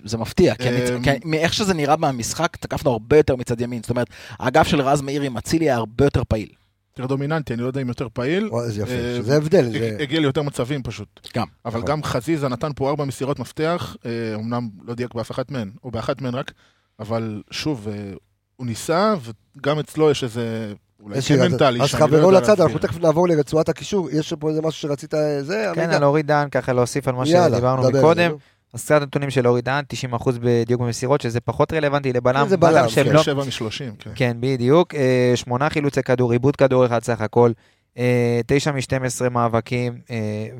[0.05, 3.81] זה מפתיע, כי, אני, כי מאיך שזה נראה מהמשחק, תקפנו הרבה יותר מצד ימין.
[3.81, 4.07] זאת אומרת,
[4.39, 6.49] האגף של רז מאיר עם אצילי היה הרבה יותר פעיל.
[6.97, 8.49] יותר דומיננטי, אני לא יודע אם יותר פעיל.
[8.65, 9.77] איזה יפה, הבדל, זה...
[9.95, 11.27] הג- הגיע ליותר מצבים פשוט.
[11.35, 11.47] גם.
[11.65, 11.91] אבל נכון.
[11.91, 15.91] גם חזיזה נתן פה ארבע מסירות מפתח, אה, אמנם לא דייק באף אחת מהן, או
[15.91, 16.51] באחת מהן רק,
[16.99, 18.13] אבל שוב, אה,
[18.55, 19.13] הוא ניסה,
[19.57, 20.73] וגם אצלו יש איזה,
[21.03, 22.79] אולי כן מנטלי, אז שאני לא חברו יודע לצד, אנחנו.
[22.79, 25.89] תכף נעבור לרצועת הקישור, יש פה איזה משהו שרצית, אה, זה, כן?
[25.89, 28.31] על אורי דהן, ככה להוסיף על מה שדיברנו זה, מקודם.
[28.73, 32.47] אז קצת נתונים של אורי דהן, 90% בדיוק במסירות, שזה פחות רלוונטי לבלם.
[32.47, 33.13] זה בלם, כן.
[33.13, 34.11] לא- שבע משלושים, כן.
[34.15, 34.95] כן, בדיוק.
[34.95, 37.51] אה, שמונה חילוצי כדור, עיבוד כדור אחד סך הכל,
[37.97, 40.01] אה, תשע מ-12 מאבקים,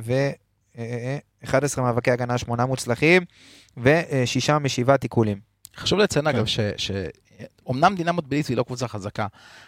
[0.03, 3.23] ו-11 מאבקי הגנה, שמונה מוצלחים,
[3.77, 5.37] ושישה משבעה תיקולים.
[5.77, 6.59] חשוב לציין אגב, ש...
[6.77, 6.91] ש...
[7.65, 9.27] אומנם דינמו תביליסי היא לא קבוצה חזקה,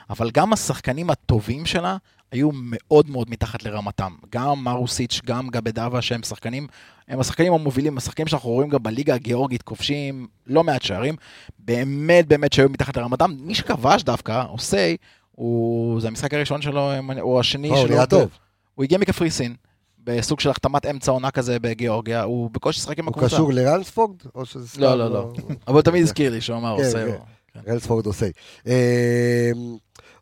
[0.10, 1.98] אבל גם השחקנים הטובים שלה
[2.34, 4.14] היו מאוד מאוד מתחת לרמתם.
[4.32, 6.68] גם מרוסיץ', גם גבדאווה, שהם שחקנים,
[7.08, 11.16] הם השחקנים המובילים, השחקנים שאנחנו רואים גם בליגה הגיאורגית כובשים לא מעט שערים,
[11.60, 13.32] באמת באמת שהיו מתחת לרמתם.
[13.40, 14.98] מי שכבש דווקא, אוסי,
[15.32, 16.02] הוא...
[16.02, 16.92] זה המשחק הראשון שלו,
[17.22, 17.96] או השני לא, הוא שלו.
[17.96, 18.30] נראה טוב.
[18.76, 19.56] הוא הגיע מקפריסין,
[20.04, 23.36] בסוג של החתמת אמצע עונה כזה בגיאורגיה, הוא בקושי שיחק עם הוא הקבוצה.
[23.36, 24.16] קשור לרנספורד?
[24.36, 24.82] או שזה סתם...
[24.82, 25.34] לא, לא, לא.
[25.68, 27.06] אבל הוא תמיד הזכיר לי שהוא אמר, כן, עושה...
[27.06, 27.12] כן.
[27.12, 27.74] לו.
[27.74, 28.28] רנספורד עושה.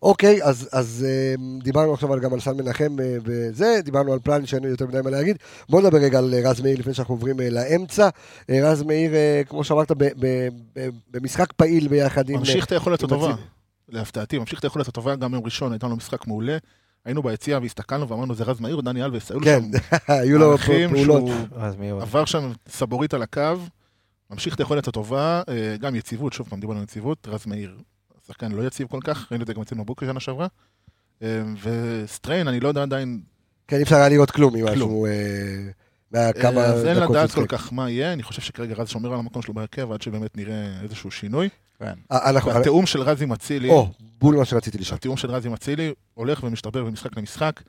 [0.03, 4.13] אה, אוקיי, אז, אז אה, דיברנו עכשיו על- גם על סן מנחם אה, וזה, דיברנו
[4.13, 5.37] על פלן שאין לי יותר מדי מה להגיד.
[5.69, 8.09] בוא נדבר רגע על אה, רז מאיר לפני שאנחנו עוברים אה, לאמצע.
[8.49, 10.47] אה, רז מאיר, אה, כמו שאמרת, ב- ב-
[10.79, 12.39] ב- במשחק פעיל ביחד עם...
[12.39, 13.35] ממשיך את היכולת הטובה.
[13.89, 16.57] להפתעתי, ממשיך את היכולת הטובה, גם יום ראשון הייתה לו משחק מעולה.
[17.05, 20.47] היינו ביציע והסתכלנו ואמרנו זה רז מאיר, דני אלווס, היו לו כן, שם היו לו
[20.47, 21.23] מהלכים פעולות.
[21.27, 22.01] שהוא?
[22.01, 23.41] עבר שם סבורית על הקו,
[24.31, 27.77] ממשיך את היכולת הטובה, אה, גם יציבות, שוב פעם דיברנו על יציבות, רז מאיר,
[28.31, 30.47] שחקן לא יציב כל כך, ראינו את זה גם אצלנו בבוקר שנה שעברה.
[31.21, 33.21] אה, וסטריין, אני לא יודע עדיין,
[33.67, 34.53] כן, אי אפשר היה לראות כלום.
[34.55, 35.11] ממשהו, אה,
[36.11, 37.57] מהכמה אה, אז אין לדעת שהוא כל.
[37.57, 40.81] כך מה יהיה, אני חושב שכרגע רז שומר על המקום שלו בהרכב עד שבאמת נראה
[40.83, 41.49] איזשהו שינוי.
[41.79, 41.93] כן.
[42.11, 44.95] אה, והתיאום של רז עם אצילי, או, בול מה שרציתי לשאול.
[44.95, 47.61] התיאום של רז עם אצילי הולך ומשתפר ממשחק למשחק.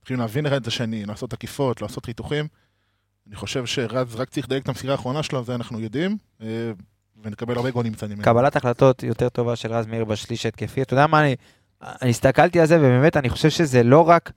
[0.00, 2.48] מתחילים להבין אחד את השני, לעשות עקיפות, לעשות חיתוכים.
[3.26, 6.72] אני חושב שרז רק צריך לדייק את המסירה האחרונה שלו, זה אנחנו יודעים, אה,
[7.24, 8.22] ונקבל הרבה גולים מצד ימין.
[8.24, 10.82] קבלת החלטות יותר טובה של רז מאיר בשליש התקפי.
[10.82, 11.36] אתה יודע מה, אני,
[11.82, 14.32] אני הסתכלתי על זה, ובאמת אני חושב שזה לא רק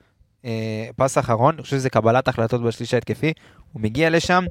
[0.45, 0.51] אה,
[0.95, 3.33] פס אחרון, אני חושב שזה קבלת החלטות בשליש ההתקפי.
[3.73, 4.43] הוא מגיע לשם,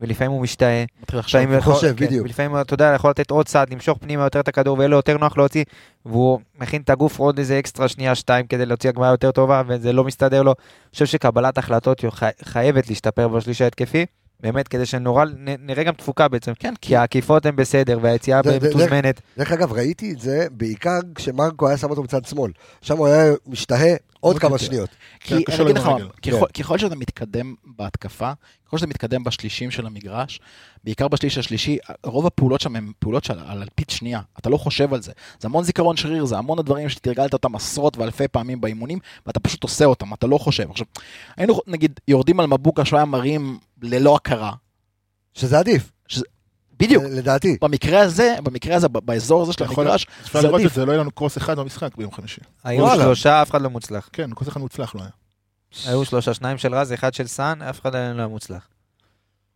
[0.00, 0.84] ולפעמים הוא משתאה.
[1.02, 1.18] מתחיל.
[1.20, 2.26] לפעמים הוא יכול- חושב, כן, בדיוק.
[2.26, 5.16] ולפעמים, אתה יודע, יכול לתת עוד צעד, למשוך פנימה יותר את הכדור, ויהיה לו יותר
[5.18, 5.64] נוח להוציא,
[6.06, 9.92] והוא מכין את הגוף עוד איזה אקסטרה שנייה, שתיים, כדי להוציא הגבהה יותר טובה, וזה
[9.92, 10.50] לא מסתדר לו.
[10.58, 14.06] אני חושב שקבלת החלטות חי- חייבת להשתפר בשליש ההתקפי.
[14.42, 16.52] באמת, כדי שנורא נ- נראה גם תפוקה בעצם.
[16.58, 19.20] כן, כי העקיפות הן בסדר, והיציאה מתוזמנת.
[19.38, 22.52] דרך אגב, ראיתי את זה בעיקר כשמרקו היה שם אותו בצד שמאל.
[22.82, 24.64] שם הוא היה משתהה עוד כמה יותר.
[24.64, 24.88] שניות.
[25.20, 25.88] כי כן, אני אגיד לך.
[26.58, 28.32] ככל- שאתה מתקדם בהתקפה,
[28.66, 30.40] ככל שאתה מתקדם בשלישים של המגרש,
[30.84, 34.94] בעיקר בשליש השלישי, רוב הפעולות שם הן פעולות של על אלפית שנייה, אתה לא חושב
[34.94, 35.12] על זה.
[35.40, 39.62] זה המון זיכרון שריר, זה המון הדברים שתרגלת אותם עשרות ואלפי פעמים באימונים, ואתה פשוט
[39.62, 40.70] עושה אותם, אתה לא חושב.
[40.70, 40.86] עכשיו,
[41.36, 44.52] היינו נגיד יורדים על מבוקה שהוא היה מרים ללא הכרה,
[45.34, 45.92] שזה עדיף.
[46.78, 47.04] בדיוק.
[47.10, 47.56] לדעתי.
[47.60, 50.74] במקרה הזה, במקרה הזה, באזור הזה של המגרש, אפשר זה לראות את עדיף.
[50.74, 52.40] זה, לא היה לנו קרוס אחד במשחק ביום חמישי.
[52.64, 52.94] היו.
[52.94, 54.08] שלושה, אף אחד לא מוצלח.
[54.12, 55.10] כן, קרוס אחד מוצלח לא היה.
[55.86, 58.68] היו שלושה, שניים של רז, אחד של סאן, אף אחד לא היה מוצלח.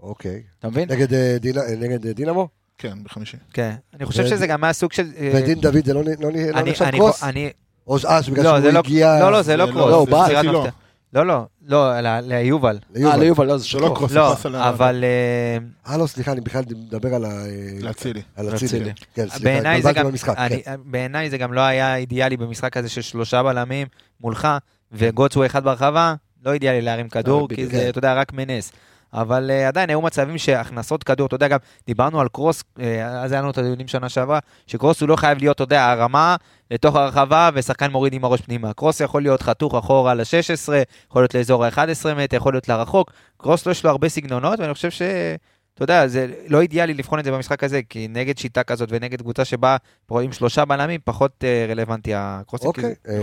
[0.00, 0.42] אוקיי.
[0.58, 0.90] אתה מבין?
[0.90, 2.48] נגד אה, אה, אה, דינמו?
[2.78, 3.36] כן, בחמישי.
[3.52, 3.74] כן.
[3.94, 5.10] אני חושב שזה גם היה סוג של...
[5.34, 7.22] ודין דוד זה לא לא לא נחשב קרוס?
[7.22, 7.50] אני...
[7.86, 8.78] או שבגלל לא, זה שהוא לא...
[8.78, 9.20] הגיע...
[9.20, 10.08] לא, לא, זה לא קרוס.
[11.12, 11.46] לא, לא.
[11.66, 12.78] לא, לא, לא, ליובל.
[12.96, 14.12] אה, ליובל, לא, זה זה של לא קרוס.
[14.12, 17.30] לא, ה- אבל אה, אה, לא, סליחה, אני בכלל מדבר על ה...
[17.80, 18.22] לאצילי.
[18.36, 18.92] על אצילי.
[19.14, 20.76] כן, סליחה, התבלבלתי במשחק, אני- כן.
[20.84, 23.86] בעיניי זה גם לא היה אידיאלי במשחק הזה של שלושה בלמים
[24.20, 24.48] מולך,
[24.92, 26.14] וגוץ הוא אחד ברחבה,
[26.44, 27.76] לא אידיאלי להרים כדור, בדיוק, כי.
[27.76, 28.72] זה, אתה יודע, רק מנס.
[29.16, 33.32] אבל uh, עדיין היו מצבים שהכנסות כדור, אתה יודע, גם דיברנו על קרוס, uh, אז
[33.32, 36.36] היה לנו את הדיונים שנה שעברה, שקרוס הוא לא חייב להיות, אתה יודע, הרמה
[36.70, 38.72] לתוך הרחבה ושחקן מוריד עם הראש פנימה.
[38.72, 40.72] קרוס יכול להיות חתוך אחורה ל-16,
[41.08, 43.12] יכול להיות לאזור ה-11 מטר, יכול להיות לרחוק.
[43.36, 45.02] קרוס לא יש לו הרבה סגנונות, ואני חושב ש...
[45.74, 49.22] אתה יודע, זה לא אידיאלי לבחון את זה במשחק הזה, כי נגד שיטה כזאת ונגד
[49.22, 49.76] קבוצה שבה
[50.08, 52.68] רואים שלושה בלמים, פחות uh, רלוונטי הקרוסים.
[52.68, 52.94] אוקיי.
[53.08, 53.14] אה,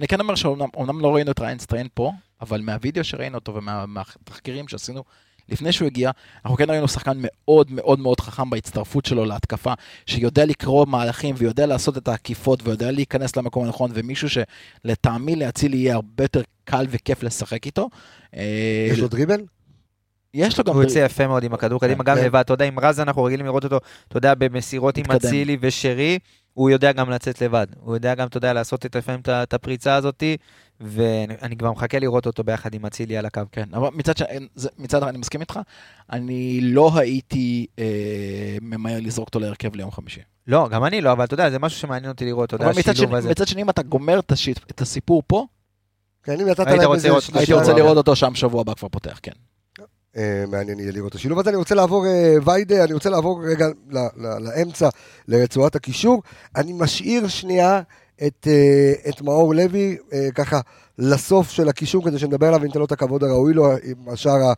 [0.00, 4.68] אני כן אומר שאומנם לא ראינו את ריין סטריין פה, אבל מהווידאו שראינו אותו ומהתחקירים
[4.68, 5.04] שעשינו
[5.48, 6.10] לפני שהוא הגיע,
[6.44, 9.72] אנחנו כן ראינו שחקן מאוד מאוד מאוד חכם בהצטרפות שלו להתקפה,
[10.06, 15.94] שיודע לקרוא מהלכים ויודע לעשות את העקיפות ויודע להיכנס למקום הנכון, ומישהו שלטעמי להציל יהיה
[15.94, 17.88] הרבה יותר קל וכיף לשחק איתו.
[18.36, 19.40] אה, יש לו דריבל?
[20.34, 20.74] יש לו גם...
[20.74, 22.24] הוא יוצא יפה מאוד עם הכדור קדימה, גם כן.
[22.24, 25.04] לבד, אתה יודע, עם רז אנחנו רגילים לראות אותו, אתה יודע, במסירות עם.
[25.10, 26.18] אצילי ושרי,
[26.54, 27.66] הוא יודע גם לצאת לבד.
[27.80, 30.36] הוא יודע גם, אתה יודע, לעשות את לפעמים את הפריצה הזאתי,
[30.80, 33.40] ואני כבר מחכה לראות אותו ביחד עם אצילי על הקו.
[33.52, 34.22] כן, אבל מצד ש...
[34.54, 35.60] זה- מצד אחד אני מסכים איתך,
[36.12, 37.84] אני לא הייתי אה,
[38.62, 40.20] ממהר לזרוק אותו להרכב ליום חמישי.
[40.46, 42.94] לא, גם אני לא, אבל אתה יודע, זה משהו שמעניין אותי לראות, אתה יודע, השילוב
[42.96, 43.30] שני, הזה.
[43.30, 45.46] מצד שני, אם אתה גומר את, השיט, את הסיפור פה,
[46.22, 47.10] כן, אם נתת היית להם רוצה איזה
[47.40, 47.72] בשבוע רוצה.
[47.72, 49.32] לראות אותו שם שבוע הבא כבר פותח, כן.
[50.16, 51.50] אה, מעניין יהיה לראות את השילוב הזה.
[51.50, 53.66] אני רוצה לעבור, אה, ויידה, אני רוצה לעבור רגע
[54.40, 54.88] לאמצע,
[55.28, 56.22] לרצועת הקישור.
[56.56, 57.80] אני משאיר שנייה
[58.26, 59.96] את, אה, את מאור לוי,
[60.34, 60.60] ככה,
[60.98, 64.52] לסוף של הקישור, כדי שנדבר עליו וניתן לו את הכבוד הראוי לו, עם השער,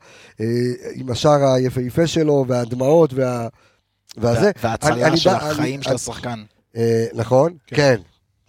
[0.94, 3.48] עם השער היפהפה שלו, והדמעות, וה...
[4.16, 4.40] והזה.
[4.46, 6.42] אני- וההצלה אני של דע- החיים אני- של השחקן.
[7.14, 8.00] נכון, כן.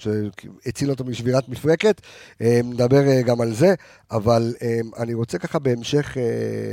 [0.03, 2.01] שהציל אותו משבירת מפרקת,
[2.41, 3.73] אה, נדבר אה, גם על זה,
[4.11, 6.17] אבל אה, אני רוצה ככה בהמשך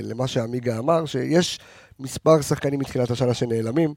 [0.02, 1.58] למה שעמיגה אמר, שיש
[2.00, 3.94] מספר שחקנים מתחילת השנה שנעלמים,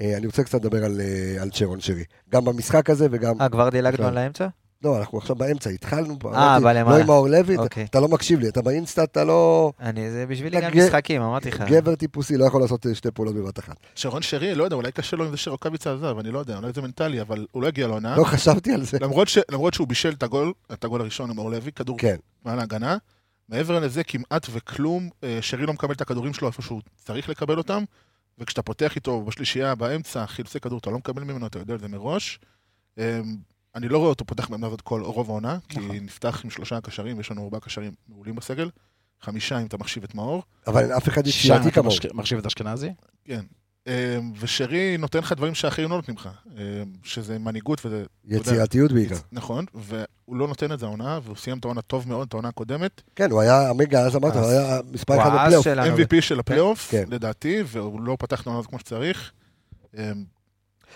[0.00, 1.00] אני רוצה קצת לדבר על,
[1.40, 4.06] על צ'רון שרי, גם במשחק הזה וגם, אה, כבר דילגנו.
[4.06, 4.46] על האמצע?
[4.82, 6.96] לא, אנחנו עכשיו באמצע, התחלנו, פה, אה, אמרתי, בלמעלה.
[6.96, 7.84] לא עם מאור לוי, אתה- אוקיי.
[7.84, 11.64] אתה לא מקשיב לי, אתה באינסטה, אתה לא אני, זה בשבילי גם משחקים, אמרתי לך.
[11.68, 13.76] גבר טיפוסי, לא יכול לעשות אה, שתי פעולות בבת אחת.
[13.94, 16.72] שרון שרי, לא יודע, אולי קשה לו עם זה שרוקאביצה עזב, אני לא יודע, אולי
[16.72, 18.16] זה מנטלי, אבל הוא לא הגיע לעונה.
[18.16, 18.98] לא חשבתי על זה.
[19.50, 22.96] למרות, שהוא בישל את הגול, את הגול הראשון עם אור לוי, כדור כן, מעל ההגנה.
[23.48, 27.58] מעבר לזה כמעט וכלום, אה, שרי לא מקבל את הכדורים שלו איפה שהוא צריך לקבל
[27.58, 27.82] אותם,
[28.38, 31.88] וכשאתה פותח איתו בשלישייה באמצע, חילוצי כדור, אתה לא מקבל ממנו, אתה יודע את זה
[31.88, 32.38] מראש.
[33.76, 35.96] אני לא רואה אותו פותח בעמדה הזאת כל רוב העונה, כי נכון.
[35.96, 38.70] נפתח עם שלושה קשרים, יש לנו ארבעה קשרים מעולים בסגל,
[39.20, 40.42] חמישה אם אתה מחשיב את מאור.
[40.66, 41.22] אבל אין אף אחד
[41.56, 41.96] אתה כמוהו.
[42.14, 42.90] מחשיב את אשכנזי?
[43.24, 43.40] כן.
[43.88, 46.62] אה, ושרי נותן לך דברים שאחרים לא נותנים לך, אה,
[47.02, 48.04] שזה מנהיגות וזה...
[48.24, 49.16] יצירתיות בעיקר.
[49.32, 52.48] נכון, והוא לא נותן את זה העונה, והוא סיים את העונה טוב מאוד, את העונה
[52.48, 53.02] הקודמת.
[53.16, 55.66] כן, הוא היה, עמגה, אז אמרת, הוא היה מספר אחד בפלייאוף.
[55.66, 57.04] MVP של הפלייאוף, כן.
[57.08, 59.32] לדעתי, והוא לא פתח את העונה הזאת כמו שצריך.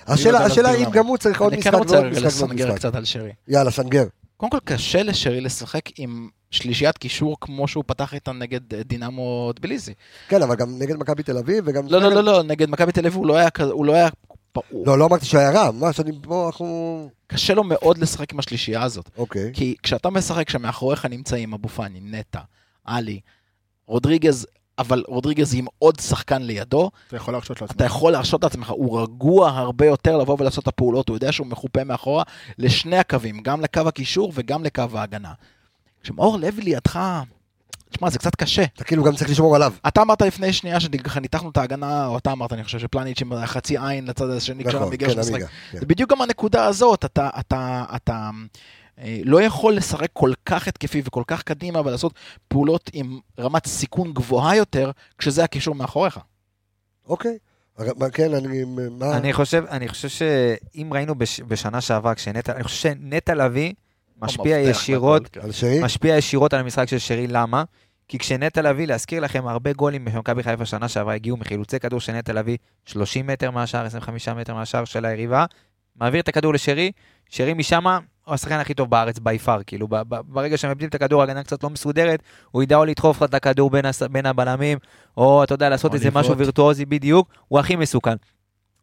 [0.07, 0.91] השאלה, השאלה אם.
[0.91, 2.79] גם הוא צריך עוד אני משחק כן רוצה ועוד משחק ועוד לסנגר משחק.
[2.79, 3.33] קצת על שרי.
[3.49, 4.05] יאללה, סנגר.
[4.37, 9.53] קודם כל, קשה לשרי לשחק עם שלישיית קישור כמו שהוא פתח איתה נגד אה, דינמו
[9.57, 9.95] טביליסי.
[10.29, 11.87] כן, אבל גם נגד מכבי תל אביב וגם...
[11.89, 14.09] לא, לא, לא, לא, נגד מכבי תל אביב הוא לא היה כזה, הוא לא היה...
[14.71, 17.09] הוא- לא, לא אמרתי שהיה רע, מה שאני פה, אנחנו...
[17.27, 19.11] קשה לו מאוד לשחק עם השלישייה הזאת.
[19.19, 19.51] אוקיי.
[19.55, 22.41] כי כשאתה משחק כשמאחוריך נמצאים אבו פאני, נטע,
[22.85, 23.21] עלי,
[23.87, 24.47] רודריגז,
[24.81, 27.77] אבל רודריגז עם עוד שחקן לידו, אתה יכול להרשות לעצמך.
[27.77, 31.47] אתה יכול להרשות לעצמך, הוא רגוע הרבה יותר לבוא ולעשות את הפעולות, הוא יודע שהוא
[31.47, 32.23] מחופה מאחורה
[32.59, 35.33] לשני הקווים, גם לקו הקישור וגם לקו ההגנה.
[36.03, 37.01] כשמאור לוי לידך,
[37.91, 38.65] תשמע, זה קצת קשה.
[38.65, 39.73] אתה כאילו גם צריך לשמור עליו.
[39.89, 43.33] אתה אמרת לפני שנייה שככה ניתחנו את ההגנה, או אתה אמרת, אני חושב שפלניץ' עם
[43.47, 45.33] חצי עין לצד השני נכון, כשהמגרש כן, משחק.
[45.33, 45.47] עמיגה.
[45.73, 45.79] כן.
[45.79, 48.31] זה בדיוק גם הנקודה הזאת, אתה, אתה, אתה, אה,
[49.25, 52.15] לא יכול לשחק כל כך התקפי וכל כך קדימה ולעשות
[52.49, 56.19] פעולות עם רמת סיכון גבוהה יותר, כשזה הקישור מאחוריך.
[57.07, 57.39] אוקיי.
[57.79, 58.65] מה, כן, אני...
[58.91, 59.17] מה...
[59.17, 63.73] אני חושב, אני חושב שאם ראינו בש, בשנה שעברה, כשנטע, אני חושב שנטע לביא
[64.23, 65.41] משפיע המפתח ישירות, כן.
[65.41, 65.81] על שרי?
[65.83, 67.65] משפיע ישירות על המשחק של שרי, למה?
[68.09, 72.13] כי כשנטע לביא, להזכיר לכם, הרבה גולים במכבי חיפה שנה שעברה הגיעו מחילוצי כדור של
[72.13, 75.45] נטע לביא, 30 מטר מהשער, 25 מטר מהשער של היריבה,
[75.97, 76.93] מעביר את הכדור לשרי,
[77.31, 77.85] שרי משם
[78.35, 81.63] השחקן הכי טוב בארץ בי פאר, כאילו ב- ב- ברגע שמאבדים את הכדור, ההגנה קצת
[81.65, 84.79] לא מסודרת, הוא ידע או לדחוף לך את הכדור בין, הס- בין הבלמים,
[85.17, 86.33] או אתה יודע, לעשות איזה משהו.
[86.39, 88.15] וירטואוזי בדיוק, הוא הכי מסוכן.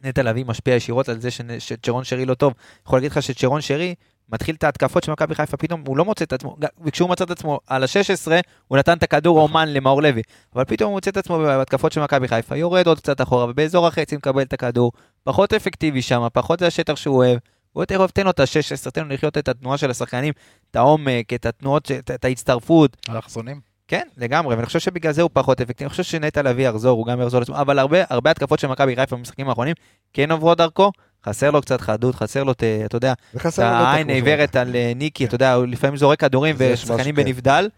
[0.03, 2.53] נטע לביא משפיע ישירות על זה שנ- שצ'רון שרי לא טוב.
[2.85, 3.95] יכול להגיד לך שצ'רון שרי
[4.31, 7.31] מתחיל את ההתקפות של מכבי חיפה, פתאום הוא לא מוצא את עצמו, וכשהוא מצא את
[7.31, 8.31] עצמו על ה-16,
[8.67, 10.21] הוא נתן את הכדור אומן למאור לוי,
[10.55, 13.87] אבל פתאום הוא מוצא את עצמו בהתקפות של מכבי חיפה, יורד עוד קצת אחורה, ובאזור
[13.87, 14.91] החצי מקבל את הכדור,
[15.23, 17.37] פחות אפקטיבי שם, פחות זה השטח שהוא אוהב,
[17.77, 20.33] הוא יותר אוהב, תן לו את ה-16, תן לו לחיות את התנועה של השחקנים,
[20.71, 23.59] את העומק, את התנועות, את- ההצטרפות, אלכסונים.
[23.87, 25.85] כן, לגמרי, ואני חושב שבגלל זה הוא פחות אפקטיבי.
[25.85, 28.95] אני חושב שנטע לביא יחזור, הוא גם יחזור לעצמו, אבל הרבה, הרבה התקפות של מכבי
[28.95, 29.73] חיפה במשחקים האחרונים
[30.13, 30.91] כן עוברות דרכו,
[31.25, 34.75] חסר לו קצת חדות, חסר לו, את, אתה יודע, את נטע, העין כמו העיוורת על
[34.75, 37.23] אה, ניקי, אתה יודע, הוא לפעמים זורק כדורים ושחקנים כן.
[37.23, 37.69] בנבדל.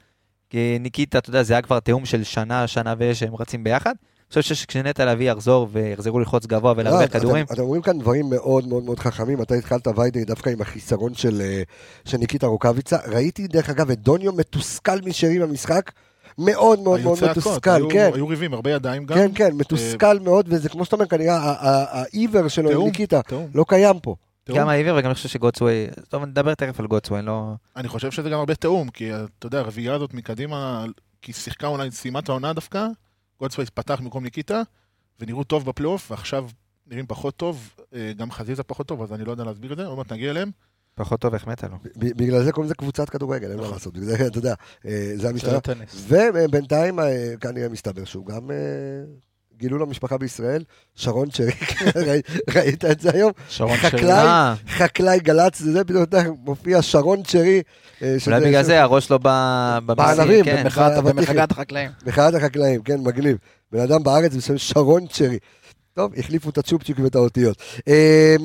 [0.50, 3.96] כי ניקיטה, אתה יודע, זה היה כבר תיאום של שנה, שנה ושהם רצים ביחד.
[4.36, 8.00] אני חושב שכשנטע לביא יחזור ויחזרו ללחוץ גבוה לא, ולהרבה אתם- כדורים, אתם אומרים כאן
[8.00, 9.42] דברים מאוד מאוד מאוד חכמים.
[9.42, 11.62] אתה התחלת ויידי דווקא עם החיסרון של, אה,
[12.06, 12.98] של ניקיטה רוקאביצה.
[13.08, 15.92] ראיתי דרך אגב את דוניו מתוסכל משרי במשחק.
[16.38, 18.12] מאוד מאוד מאוד מתוסכל, היו- כן.
[18.14, 19.16] היו ריבים, הרבה ידיים גם.
[19.18, 21.38] כן, כן, מתוסכל מאוד, וזה כמו שאתה אומר, כנראה
[21.92, 23.22] העיוור שלו ניקיטה
[23.56, 24.16] לא קיים פה.
[24.56, 27.52] גם העיוור וגם אני חושב שגוטסווי, טוב, נדבר תכף על גוטסווי, לא...
[27.78, 30.86] אני חושב שזה גם הרבה תיאום, כי אתה יודע, הרביעייה הזאת מקדימה,
[31.22, 32.88] כי שיחקה אולי סיימה את העונה דווקא,
[33.40, 34.62] גולדסווייס פתח במקום ניקיטה,
[35.20, 36.50] ונראו טוב בפלייאוף, ועכשיו
[36.88, 39.86] נראים פחות טוב, אה, גם חזיזה פחות טוב, אז אני לא יודע להסביר את זה,
[39.86, 40.52] עוד מעט נגיע אליהם.
[40.96, 41.78] פחות טוב, החמאת לו.
[41.96, 43.74] בגלל זה קוראים לזה קבוצת כדורגל, אין מה נכון.
[43.74, 43.94] לעשות.
[43.94, 44.54] בגלל זה, אתה יודע,
[44.86, 45.60] אה, זה המשטרה.
[46.08, 48.52] ובינתיים, אה, כנראה מסתבר שהוא גם...
[49.60, 50.64] גילו למשפחה בישראל,
[50.96, 52.22] שרון צ'ריק, ראי-
[52.56, 53.32] ראית את זה היום?
[53.50, 54.02] שרון חקלאי.
[54.02, 54.12] שרי.
[54.12, 57.62] אה, חקלאי גל"צ, זה פתאום אתה מופיע שרון צ'רי.
[58.02, 60.64] אה, אולי בגלל זה הראש לא ב- במיסים, בענבים, כן.
[61.04, 61.92] במחאת החקלאים.
[62.06, 63.38] מחאת החקלאים, כן, מגניב.
[63.72, 65.38] בן אדם בארץ בשם שרון צ'רי.
[65.94, 67.58] טוב, החליפו את הצ'ופצ'יק ואת האותיות.
[67.88, 68.36] אה,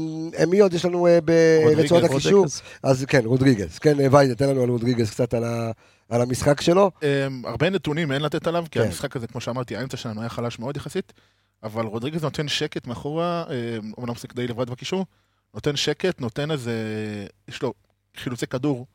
[0.46, 2.46] מי עוד יש לנו אה, ברצועת רודריגז, הקישור?
[2.82, 3.78] אז כן, רודריגז.
[3.78, 5.70] כן, אה, ויידה, תן לנו על רודריגז קצת על ה-
[6.08, 6.90] על המשחק שלו.
[7.02, 8.84] אה, הרבה נתונים אין לתת עליו, כי כן.
[8.86, 11.12] המשחק הזה, כמו שאמרתי, האמצע שלנו היה חלש מאוד יחסית,
[11.62, 13.54] אבל רודריגז נותן שקט מאחורה, אה,
[13.98, 15.06] אומנם משחק די לבד בקישור,
[15.54, 16.72] נותן שקט, נותן איזה,
[17.48, 17.72] יש לו
[18.16, 18.86] חילוצי כדור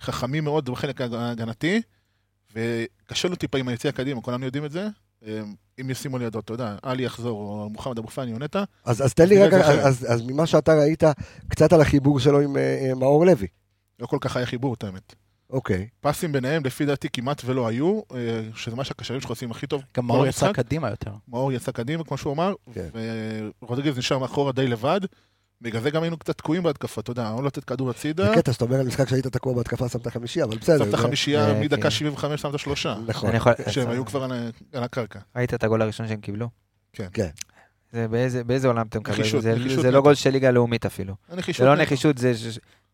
[0.00, 1.82] חכמים מאוד בחלק ההגנתי,
[2.54, 4.86] וקשה לו טיפה עם היציאה קדימה, כולנו יודעים את זה.
[5.80, 9.14] אם ישימו לידו, אתה יודע, עלי יחזור, או מוחמד אבו פאני או נטע, אז אז
[9.14, 9.84] תן לי רגע, אחרת.
[9.84, 11.02] אז אז ממה שאתה ראית,
[11.48, 13.46] קצת על החיבור שלו עם אה, אה, מאור לוי.
[14.00, 15.14] לא כל כך היה חיבור, את האמת.
[15.50, 15.88] אוקיי.
[16.00, 19.82] פסים ביניהם, לפי דעתי, כמעט ולא היו, אה, שזה מה שהקשרים שלך עושים הכי טוב.
[19.96, 20.52] גם מאור יצא.
[20.52, 21.10] קדימה יותר.
[21.28, 22.88] מאור יצא קדימה, כמו שהוא אמר, כן.
[23.62, 25.00] ורודריגז נשאר מאחורה די לבד.
[25.62, 28.52] בגלל זה גם היינו קצת תקועים בהתקפה, אתה יודע, או לתת כדור הצידה, זה קטע
[28.52, 30.84] שאתה אומר על משחק שהיית תקוע בהתקפה, שמת חמישייה, אבל בסדר.
[30.84, 31.90] שמת חמישייה אה, מדקה כן.
[31.90, 32.96] 75, שמת שלושה.
[33.06, 33.30] נכון.
[33.68, 34.24] שהם היו כבר
[34.72, 35.18] על הקרקע.
[35.36, 36.48] ראית את הגול הראשון שהם קיבלו?
[36.92, 37.08] כן.
[37.12, 37.28] כן.
[37.92, 39.20] זה באיזה, באיזה עולם אתם מקבלים?
[39.20, 40.00] נחישות, זה, נחישות זה לא.
[40.00, 41.14] גול של ליגה לאומית אפילו.
[41.58, 41.76] זה לא.
[41.76, 42.32] נחישות, זה...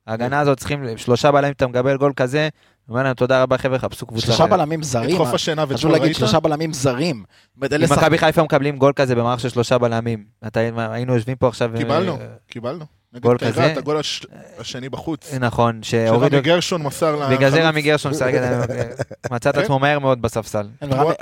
[0.07, 2.49] ההגנה הזאת צריכים, שלושה בלמים אתה מקבל גול כזה,
[2.89, 4.27] אומר להם תודה רבה חבר'ה, חפשו קבוצה.
[4.27, 5.17] שלושה אחרת." בלמים את זרים.
[5.17, 6.17] חוף השינה חשוב ואתמול להגיד?
[6.17, 7.25] שלושה בלמים זרים.
[7.63, 11.71] אם מכבי חיפה מקבלים גול כזה במערך של שלושה בלמים, אתה- היינו יושבים פה עכשיו...
[11.77, 12.85] קיבלנו, אה, קיבלנו.
[13.21, 13.65] גול כזה?
[13.77, 14.27] הגול הש-
[14.59, 15.35] השני בחוץ.
[15.41, 16.37] נכון, שהורידו...
[16.37, 17.37] שרמי גרשון מסר לחלוץ.
[17.39, 18.13] בגלל זה רמי גרשון
[19.33, 19.61] מצא את כן.
[19.61, 20.67] עצמו מהר מאוד בספסל.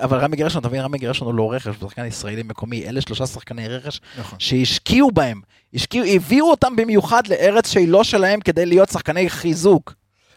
[0.01, 2.89] אבל רמי גרשון, אתה מבין, רמי גרשון הוא לא רכש, הוא שחקן ישראלי מקומי.
[2.89, 4.39] אלה שלושה שחקני רכש נכון.
[4.39, 5.41] שהשקיעו בהם.
[5.75, 9.95] השקיעו, הביאו אותם במיוחד לארץ שהיא לא שלהם כדי להיות שחקני חיזוק.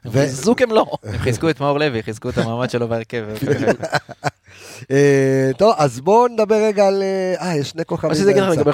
[0.08, 0.86] חיזוק הם לא.
[1.04, 3.26] הם חיזקו את מאור לוי, חיזקו את המעמד שלו בהרכב.
[4.92, 7.04] אה, טוב, אז בואו נדבר רגע על...
[7.04, 8.50] אה, אה, יש שני כוכבים מה שזה יגיד לך.
[8.50, 8.72] לגבי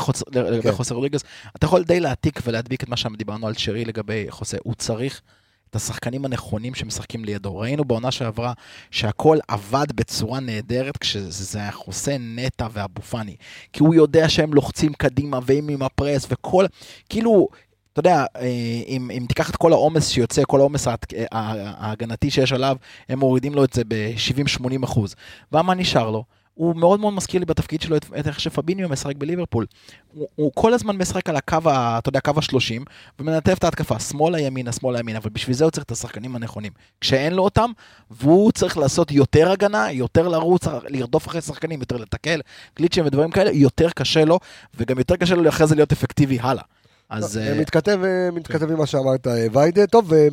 [0.61, 0.71] כן.
[0.71, 1.23] חוסה רודריגז,
[1.55, 4.57] אתה יכול די להעתיק ולהדביק את מה שדיברנו על שרי לגבי חוסה.
[4.63, 5.21] הוא צריך
[5.69, 7.57] את השחקנים הנכונים שמשחקים לידו.
[7.57, 8.53] ראינו בעונה שעברה
[8.91, 13.35] שהכל עבד בצורה נהדרת כשזה היה חוסה, נטע ואבו פאני.
[13.73, 16.65] כי הוא יודע שהם לוחצים קדימה והם עם הפרס וכל,
[17.09, 17.47] כאילו...
[17.95, 18.45] אתה יודע, אה,
[18.87, 20.93] אם, אם תיקח את כל העומס שיוצא, כל העומס אה,
[21.31, 22.77] ההגנתי שיש עליו,
[23.09, 25.15] הם מורידים לו את זה ב-70-80 אחוז.
[25.51, 26.23] ומה נשאר לו?
[26.53, 29.65] הוא מאוד מאוד מזכיר לי בתפקיד שלו את איך שפביניו משחק בליברפול.
[30.13, 32.83] הוא, הוא כל הזמן משחק על הקו, ה, אתה יודע, קו השלושים,
[33.19, 36.71] ומנתב את ההתקפה, שמאלה ימינה, שמאלה ימינה, אבל בשביל זה הוא צריך את השחקנים הנכונים.
[37.01, 37.71] כשאין לו אותם,
[38.11, 42.41] והוא צריך לעשות יותר הגנה, יותר לרוץ, לרדוף אחרי שחקנים, יותר לתקל,
[42.77, 44.39] גליצ'ים ודברים כאלה, יותר קשה לו,
[44.77, 46.63] וגם יותר קשה לו אחרי זה להיות אפקטיבי הלאה.
[47.09, 49.87] אז לא, אה, מתכתב, אה, מתכתב עם מה שאמרת, אה, ויידה.
[49.87, 50.27] טוב, אה,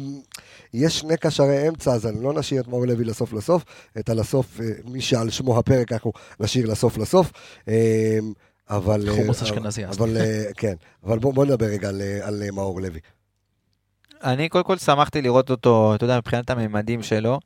[0.75, 3.65] יש שני קשרי אמצע, אז אני לא נשאיר את מאור לוי לסוף לסוף.
[3.99, 7.33] את הלסוף, אה, מי שעל שמו הפרק, אנחנו נשאיר לסוף לסוף.
[7.69, 8.19] אה,
[8.71, 9.09] אבל...
[9.09, 9.99] אה, חומוס אשכנזי, אז.
[9.99, 13.01] אבל אה, כן, אבל בואו בוא נדבר רגע על, אה, על אה, מאור לוי.
[14.25, 17.39] אני קודם כל שמחתי לראות אותו, אתה יודע, מבחינת הממדים שלו.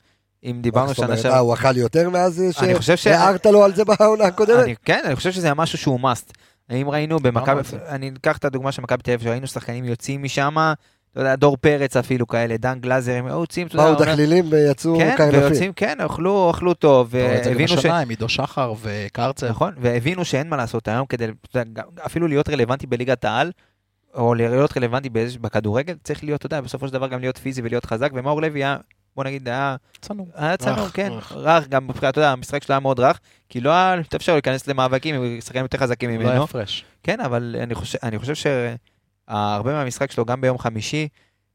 [0.44, 1.32] אם דיברנו שנה שעברה...
[1.34, 4.64] אה, הוא אכל יותר מאז אה, אני חושב ש- שהערת לו על זה בעונה הקודמת?
[4.64, 6.32] אני, כן, אני חושב שזה משהו שהוא must.
[6.70, 7.61] אם ראינו במכבי.
[7.88, 10.57] אני אקח את הדוגמה של מכבי תל אביב, שראינו שחקנים יוצאים משם,
[11.12, 14.98] אתה יודע, דור פרץ אפילו כאלה, דן גלאזר, הם יוצאים, אתה יודע, באו דחלילים ויצאו
[14.98, 15.29] כן.
[15.33, 17.72] ויוצאים, כן, אכלו, אכלו טוב, והבינו ש...
[17.72, 19.46] השנה עם עידו שחר וקרצב.
[19.46, 21.26] נכון, והבינו שאין מה לעשות היום כדי,
[22.07, 23.52] אפילו להיות רלוונטי בליגת העל,
[24.14, 25.09] או להיות רלוונטי
[25.40, 28.61] בכדורגל, צריך להיות, אתה יודע, בסופו של דבר גם להיות פיזי ולהיות חזק, ומאור לוי
[28.61, 28.76] היה,
[29.16, 30.29] בוא נגיד, היה צנום.
[30.35, 31.68] היה צנום, כן, רך.
[31.68, 35.14] גם מבחינת, אתה יודע, המשחק שלו היה מאוד רך, כי לא היה אפשר להיכנס למאבקים
[35.14, 36.31] עם שחקנים יותר חזקים לא ממנו.
[36.31, 36.85] היה הפרש.
[37.02, 41.09] כן, אבל אני חושב, אני חושב שהרבה מהמשחק שלו, גם ביום חמישי,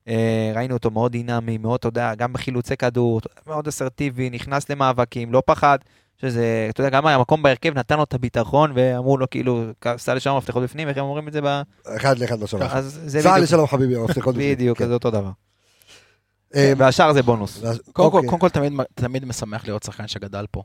[0.07, 5.33] אה, ראינו אותו מאוד דינמי, מאוד, אתה יודע, גם בחילוצי כדור, מאוד אסרטיבי, נכנס למאבקים,
[5.33, 5.77] לא פחד,
[6.21, 9.63] שזה, אתה יודע, גם המקום בהרכב נתן לו את הביטחון, ואמרו לו כאילו,
[9.97, 11.61] סע לשם מפתחות בפנים, איך הם אומרים את זה ב...
[11.95, 12.19] אחד
[12.59, 12.77] לאחד.
[12.77, 14.55] אז זה סע לשלום חביבי, המפתחות בפנים.
[14.55, 14.87] בדיוק, כן.
[14.87, 15.29] זה אותו דבר.
[16.55, 17.61] אה, והשאר זה בונוס.
[17.93, 18.63] קודם כל, אוקיי.
[18.95, 20.63] תמיד, משמח לראות שחקן שגדל פה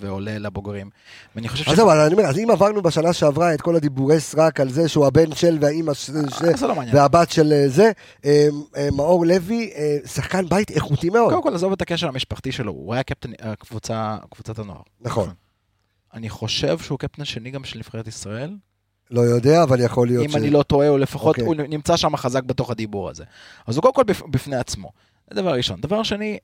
[0.00, 0.90] ועולה לבוגרים.
[1.34, 4.60] ואני חושב אז זהו, אני אומר, אז אם עברנו בשנה שעברה את כל הדיבורי סרק
[4.60, 6.74] על זה שהוא הבן של והאימא של זה, זה לא.
[6.92, 7.92] והבת של אה, זה,
[8.24, 11.30] אה, אה, מאור לוי, אה, שחקן בית איכותי מאוד.
[11.30, 13.30] קודם כל, עזוב את הקשר המשפחתי שלו, הוא היה קפטן
[14.30, 14.80] קבוצת הנוער.
[15.00, 15.30] נכון.
[16.14, 18.50] אני חושב שהוא קפטן שני גם של נבחרת ישראל.
[19.10, 21.44] לא יודע, אבל יכול להיות אם אני לא טועה, או לפחות אוקיי.
[21.44, 23.24] הוא נמצא שם חזק בתוך הדיבור הזה.
[23.66, 24.90] אז הוא קודם כל בפ- בפני עצמו.
[25.30, 25.80] זה דבר ראשון.
[25.80, 26.38] דבר שני,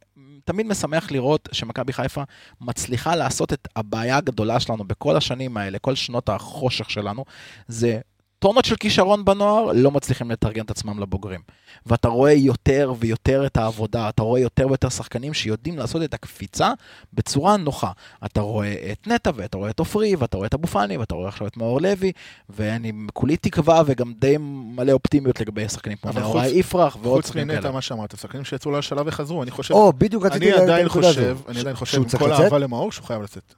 [0.45, 2.23] תמיד משמח לראות שמכבי חיפה
[2.61, 7.25] מצליחה לעשות את הבעיה הגדולה שלנו בכל השנים האלה, כל שנות החושך שלנו,
[7.69, 8.01] זה
[8.45, 11.41] טונות של כישרון בנוער לא מצליחים לתרגם את עצמם לבוגרים.
[11.87, 16.73] ואתה רואה יותר ויותר את העבודה, אתה רואה יותר ויותר שחקנים שיודעים לעשות את הקפיצה
[17.13, 17.91] בצורה נוחה.
[18.25, 21.29] אתה רואה את נטע, ואתה רואה את עופרי, ואתה רואה את אבו פאני, ואתה רואה
[21.29, 22.13] עכשיו את מאור לוי,
[22.49, 24.37] ואני כולי תקווה וגם די
[24.77, 27.73] מלא אופטימיות לגבי שחקנים כמו נאורי חוץ- יפרח ועוד חוץ שחקנים מנטע, כאלה.
[27.73, 30.89] מה שאמרת, שחקנים שיצאו לשלב וחזרו, אני חושב, או, בדיוק רציתי אני עדיין.
[30.89, 32.33] חושב, אני עדיין חושב, עם כל?
[32.33, 33.55] האהבה למאור, שהוא חייב לצאת.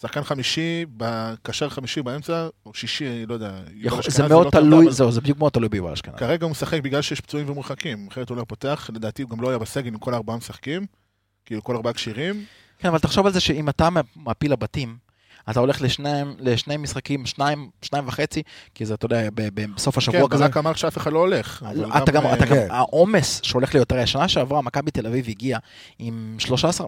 [0.00, 3.60] שחקן חמישי, בקשר חמישי באמצע, או שישי, לא יודע.
[3.76, 6.18] יכול- זה לא מאוד טוב, תלוי, זהו, זה בדיוק מאוד תלוי ביובל אשכנזי.
[6.18, 9.48] כרגע הוא משחק בגלל שיש פצועים ומורחקים, אחרת הוא לא פותח, לדעתי הוא גם לא
[9.48, 10.86] היה בסגל עם כל ארבעה משחקים,
[11.46, 12.44] כאילו כל ארבעה כשירים.
[12.78, 14.96] כן, אבל תחשוב על זה שאם אתה מעפיל לבתים,
[15.50, 18.42] אתה הולך לשניים, לשני משחקים, שניים, שניים וחצי,
[18.74, 19.28] כי זה, אתה יודע,
[19.74, 20.44] בסוף כן, השבוע כזה.
[20.44, 21.62] ברק אמר שאף אחד לא הולך.
[21.68, 22.66] אבל אתה גם, אה, אתה גם, כן.
[22.70, 25.60] העומס שהולך להיות, הרי השנה שעברה מכבי תל אביב הגיעה
[25.98, 26.86] עם 13,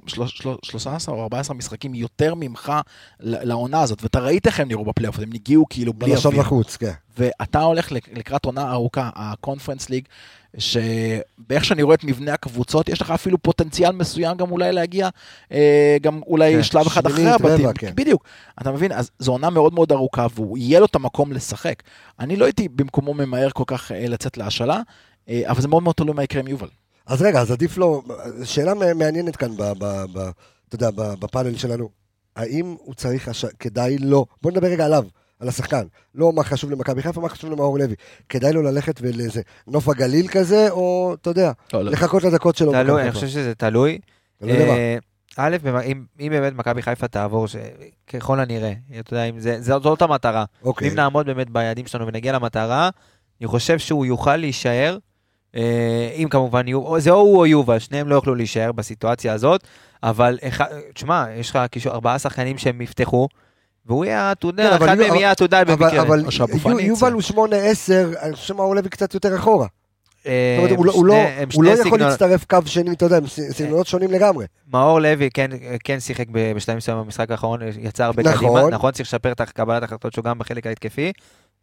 [0.62, 2.72] 13 או 14 משחקים יותר ממך
[3.20, 6.40] לעונה הזאת, ואתה ראית איך הם נראו בפלייאוף, הם הגיעו כאילו בלי בלשון אוויר.
[6.46, 6.92] לחוץ, כן.
[7.18, 10.04] ואתה הולך לק- לקראת עונה ארוכה, הקונפרנס ליג,
[10.58, 15.08] שבאיך שאני רואה את מבנה הקבוצות, יש לך אפילו פוטנציאל מסוים גם אולי להגיע,
[15.52, 17.66] אה, גם אולי כן, שלב אחד אחרי הבתים.
[17.66, 17.92] רבע, כן.
[17.94, 18.24] בדיוק.
[18.60, 18.92] אתה מבין?
[18.92, 21.82] אז זו עונה מאוד מאוד ארוכה, והוא יהיה לו את המקום לשחק.
[22.20, 24.80] אני לא הייתי במקומו ממהר כל כך אה, לצאת להשאלה,
[25.28, 26.68] אה, אבל זה מאוד מאוד תלוי מה יקרה עם יובל.
[27.06, 28.02] אז רגע, אז עדיף לו,
[28.44, 30.30] שאלה מעניינת כאן, ב, ב, ב,
[30.68, 31.88] אתה יודע, בפאנל שלנו,
[32.36, 33.44] האם הוא צריך, הש...
[33.44, 35.04] כדאי לו, בוא נדבר רגע עליו,
[35.40, 35.82] על השחקן,
[36.14, 37.94] לא מה חשוב למכבי חיפה, מה חשוב למאור לוי,
[38.28, 41.90] כדאי לו ללכת ולאיזה נוף הגליל כזה, או, אתה יודע, לא, לא.
[41.90, 42.72] לחכות לדקות שלו.
[42.72, 43.12] תלוי, אני?
[43.12, 43.98] חושב שזה תלוי.
[44.44, 44.96] אה,
[45.38, 47.56] א', אם אם באמת מכבי חיפה תעבור, ש-
[48.06, 50.44] ככל הנראה, אתה יודע, אם זה- זה- זאת המטרה.
[50.64, 52.90] אוקיי, אם נעמוד באמת ביעדים שלנו ונגיע למטרה,
[53.40, 54.98] אני חושב שהוא יוכל להישאר,
[55.56, 59.60] אה, אם כמובן יהיו, זה או הוא או יובל, שניהם לא יוכלו להישאר בסיטואציה הזאת,
[60.02, 60.38] אבל
[60.94, 63.28] תשמע, יש לך ארבעה שחקנים שהם יפתחו,
[63.86, 66.02] והוא יהיה העתודה, כן, אבל אחד מהם יהיה העתודה אבל, במקרה.
[66.02, 66.22] אבל
[66.80, 67.12] יובל.
[67.12, 69.66] הוא שמונה עשר, אני חושב שמאור לוי קצת יותר אחורה.
[70.26, 71.24] אה, זאת אומרת, הוא לא- לא-
[71.64, 74.46] לא יכול להצטרף קו שני, אתה יודע, הם ס- סגנונות שונים לגמרי.
[74.72, 75.50] מאור לוי כן,
[75.84, 78.36] כן שיחק ב- בשלבים מסוימים במשחק האחרון, יצא הרבה נכון.
[78.36, 81.12] קדימה, נכון, צריך לשפר את קבלת ההחלטות שלו גם בחלק ההתקפי,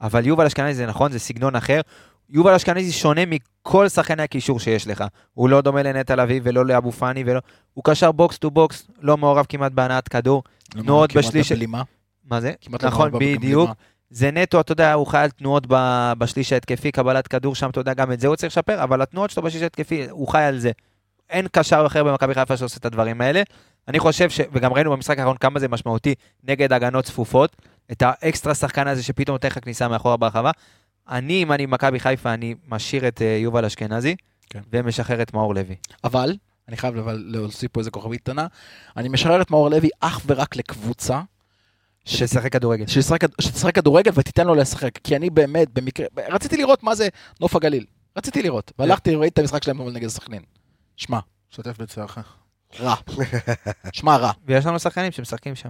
[0.01, 1.81] אבל יובל אשכנזי זה נכון, זה סגנון אחר.
[2.29, 5.03] יובל אשכנזי שונה מכל שחקני הקישור שיש לך.
[5.33, 7.39] הוא לא דומה לנטע לביא ולא לאבו פאני ולא...
[7.73, 10.43] הוא קשר box to box, לא מעורב כמעט בהנעת כדור.
[10.69, 11.81] תנועות כמעט בשליש- בבלימה,
[12.25, 12.53] מה זה?
[12.69, 13.11] לא נכון.
[13.19, 13.69] בדיוק.
[14.09, 17.79] זה נטו, אתה יודע, הוא חי על תנועות ב- בשליש ההתקפי, קבלת כדור שם, אתה
[17.79, 20.59] יודע, גם את זה הוא צריך לשפר, אבל התנועות שלו בשליש ההתקפי, הוא חי על
[20.59, 20.71] זה.
[21.29, 23.41] אין קשר אחר במכבי חיפה שעושה את הדברים האלה.
[23.87, 24.41] אני חושב ש...
[24.51, 27.55] וגם ראינו במשחק האחרון כמה זה משמעותי נגד הגנות צפופות,
[27.91, 30.51] את האקסטרה שחקן הזה שפתאום נותן לך כניסה מאחורה ברחבה.
[31.09, 34.15] אני, אם אני מכבי חיפה, אני משאיר את אה, יובל אשכנזי,
[34.49, 34.59] כן.
[34.71, 35.75] ומשחרר את מאור לוי.
[36.03, 36.35] אבל,
[36.67, 38.47] אני חייב אבל להוסיף פה איזה כוכבית קטנה,
[38.97, 41.21] אני משחרר את מאור לוי אך ורק לקבוצה
[42.05, 42.87] שתשחק כדורגל.
[42.87, 44.97] שתשחק כדורגל ותיתן לו לשחק.
[45.03, 47.07] כי אני באמת, במקרה, רציתי לראות מה זה
[47.41, 47.85] נוף הגליל.
[48.17, 48.71] רציתי לראות.
[48.79, 50.41] והלכתי, ראיתי את המשחק שלהם נגד סכנין.
[50.97, 51.19] שמע,
[51.51, 52.17] משתתף בצערך.
[52.79, 52.95] רע.
[53.93, 54.31] שמע, רע.
[54.45, 55.69] ויש לנו שחקנים שמשחקים שם.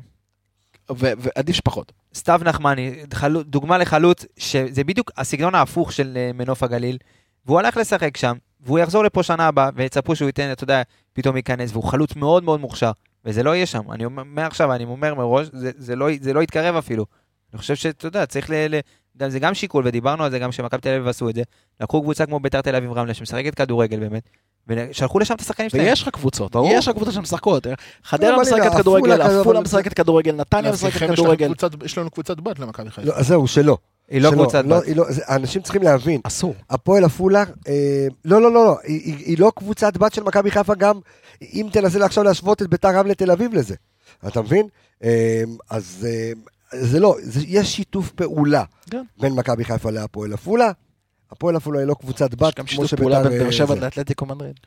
[0.91, 1.91] ו- ועדיף שפחות.
[2.15, 6.97] סתיו נחמני, חלו- דוגמה לחלוץ, שזה בדיוק הסגנון ההפוך של אה, מנוף הגליל,
[7.45, 10.81] והוא הלך לשחק שם, והוא יחזור לפה שנה הבאה, ויצפו שהוא ייתן, אתה יודע,
[11.13, 12.91] פתאום ייכנס, והוא חלוץ מאוד מאוד מוכשר,
[13.25, 13.91] וזה לא יהיה שם.
[13.91, 17.05] אני אומר, מעכשיו, אני אומר מראש, זה, זה, לא, זה לא יתקרב אפילו.
[17.53, 18.53] אני חושב שאתה יודע, צריך ל...
[18.53, 18.79] ל
[19.17, 21.43] גם, זה גם שיקול, ודיברנו על זה גם כשמכבי תל אביב עשו את זה.
[21.81, 24.29] לקחו קבוצה כמו ביתר תל אביב רמלה, שמשחקת כדורגל באמת,
[24.67, 25.85] ושלחו לשם את השחקנים שלהם.
[25.85, 26.69] ויש לך קבוצות, ברור.
[26.73, 27.67] יש לך קבוצות שמשחקות.
[28.03, 31.53] חדרה משחקת כדורגל, עפולה משחקת כדורגל, נתניה משחקת יש לנו כדורגל.
[31.85, 33.07] יש לנו קבוצת בת למכבי חיפה.
[33.07, 33.77] לא, אז זהו, שלא.
[34.09, 34.87] היא לא קבוצת לא, בת.
[34.95, 36.55] לא, זה- אנשים צריכים להבין, אסור.
[36.69, 40.51] הפועל עפולה, אה, לא, לא, לא, לא, היא, היא, היא לא קבוצת בת של מכבי
[40.51, 40.99] חיפה גם,
[41.41, 43.75] אם תנסה עכשיו להשוות את ביתר רמלה תל אביב לזה,
[44.27, 44.67] אתה מבין?
[45.03, 46.31] אה, אז אה,
[46.81, 49.03] זה לא, זה, יש שיתוף פעולה כן.
[49.19, 50.71] בין מכבי חיפה להפועל עפולה,
[51.31, 53.01] הפועל עפולה היא לא קבוצת יש בת, גם כמו שיתוף שביתר...
[53.03, 53.75] פעולה בין אה, באר שבע.
[53.75, 54.59] לאתלטיקו מדריד.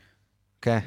[0.63, 0.79] כן.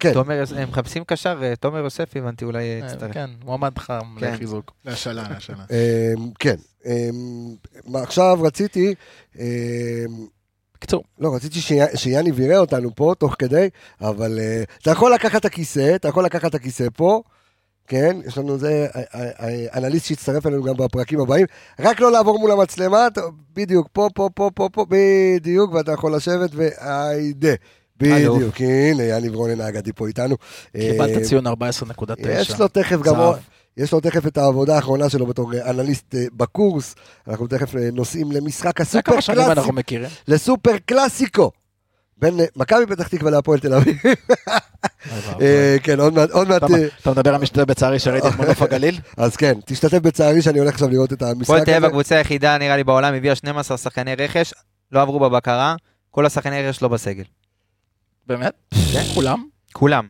[0.00, 3.12] כן, תומר, הם מחפשים קשר, תומר יוסף הבנתי, אולי אה, יצטרף.
[3.12, 4.32] כן, מועמד חם כן.
[4.32, 4.72] לחיזוק.
[4.84, 5.64] להשאלה, להשאלה.
[5.70, 6.56] אה, כן.
[6.86, 7.10] אה,
[8.02, 8.94] עכשיו רציתי,
[10.74, 11.60] בקיצור, לא, רציתי
[11.94, 13.68] שיאניב יראה אותנו פה תוך כדי,
[14.00, 14.38] אבל
[14.82, 17.22] אתה יכול לקחת את הכיסא, אתה יכול לקחת את הכיסא פה,
[17.86, 18.16] כן?
[18.26, 18.86] יש לנו זה,
[19.74, 21.46] אנליסט שיצטרף אלינו גם בפרקים הבאים,
[21.80, 23.06] רק לא לעבור מול המצלמה,
[23.54, 27.54] בדיוק, פה, פה, פה, פה, פה, בדיוק, ואתה יכול לשבת והיידה.
[28.00, 30.36] בדיוק, הנה יאניב רונן האגדי פה איתנו.
[30.76, 31.52] אה, קיבלת ציון 14.9.
[32.28, 33.14] יש לו תכף גם
[33.76, 36.94] יש לו תכף את העבודה האחרונה שלו בתור אה, אנליסט אה, בקורס,
[37.28, 40.08] אנחנו תכף אה, נוסעים למשחק זה הסופר כמה שנים קלאסי, אנחנו מכירים.
[40.28, 41.50] לסופר קלאסיקו.
[42.18, 43.96] בין אה, מכבי פתח תקווה להפועל תל אביב.
[45.40, 46.74] אה, כן, עוד מעט, עוד מעט, אתה-
[47.06, 48.98] אה, מדבר על משתתף בצערי שראיתי את מנוף הגליל?
[49.16, 51.86] אז כן, תשתתף בצערי שאני הולך עכשיו לראות את המשחק הפועל תל אביב הזה.
[51.86, 54.54] הקבוצה היחידה נראה לי בעולם הביאה 12 שחקני רכש,
[54.92, 55.76] לא עברו בבקרה,
[56.10, 57.24] כל השחקני רכש לא בסגל.
[58.26, 58.52] באמת?
[58.92, 59.44] כן, כולם?
[59.72, 60.06] כולם.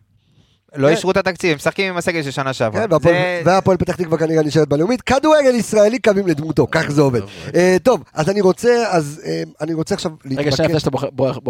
[0.76, 0.94] לא כן.
[0.94, 2.86] אישרו את התקציב, הם משחקים עם הסגל של שנה שעברה.
[3.02, 5.02] כן, והפועל- פתח תקווה כנראה נשארת בלאומית.
[5.02, 7.20] כדורגל ישראלי קווים לדמותו, כך זה עובד.
[7.54, 10.64] אה, טוב, אז אני רוצה, אז אה, אני רוצה עכשיו רגע, שנייה להתמקד.
[10.64, 11.08] לפני שאתה בוחר-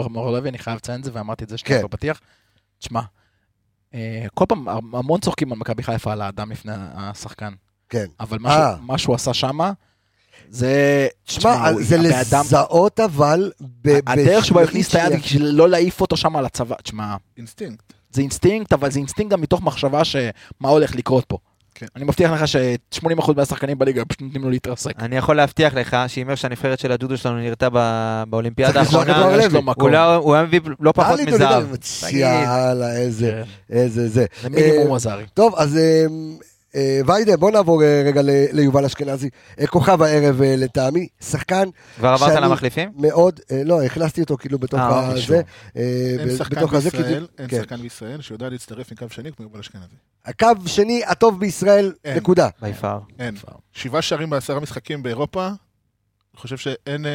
[0.09, 1.87] מאור לוי, אני חייב לציין את זה, ואמרתי את זה שנייה כן.
[1.87, 2.21] בפתיח.
[2.79, 3.01] תשמע,
[3.95, 7.53] אה, כל פעם המון צוחקים על מכבי חיפה על האדם לפני השחקן,
[7.89, 8.07] כן.
[8.21, 8.39] אבל.
[8.81, 9.73] מה שהוא עשה שמה,
[10.51, 11.07] זה...
[11.27, 13.51] תשמע, זה לזהות אבל,
[13.85, 15.13] ב- הדרך שבו הכניס את היד.
[15.21, 17.93] בשביל לא להעיף אותו שם על הצבא, תשמע, אינסטינקט.
[18.13, 20.29] זה אינסטינקט, אבל זה אינסטינקט גם מתוך מחשבה שמה
[20.69, 21.39] הולך לקרות פה.
[21.79, 21.87] כן.
[21.97, 24.93] אני מבטיח לך ש-80% מהשחקנים בליגה פשוט נותנים לו להתרסק.
[24.99, 29.23] אני יכול להבטיח לך שאם איך שהנבחרת של הדודו שלנו נראתה ב- באולימפיאדה האחרונה.
[29.77, 31.65] הוא לא- היה מביא לא פחות טלי מזהב.
[32.11, 33.75] יאללה, איזה, כן.
[33.77, 34.27] איזה זה.
[34.43, 35.25] זה מינימום אה, עזרי.
[35.35, 36.07] טוב, אז אה, אה,
[37.07, 38.21] ויידה, בוא נעבור אה, רגע
[38.53, 39.31] ליובל אשכנזי.
[39.61, 42.93] אה, כוכב הערב אה, לטעמי, שחקן כבר עברת למחליפים?
[42.97, 45.41] מאוד, אה, לא, הכנסתי אותו כאילו בתוך אה, הזה.
[45.77, 45.83] אה,
[46.19, 47.57] אין שחקן בתוך הזה, כי- בישראל, אין כן.
[47.61, 49.95] שחקן בישראל שיודע להצטרף מקו שני כמו יובל אשכנזי.
[50.25, 51.93] הקו שני הטוב בישראל.
[52.17, 52.49] נקודה.
[52.63, 52.99] ביפר.
[53.19, 53.35] אין.
[53.73, 55.55] שבעה שערים בעשרה משחקים באירופה, אני
[56.41, 57.11] חושב שאין אה,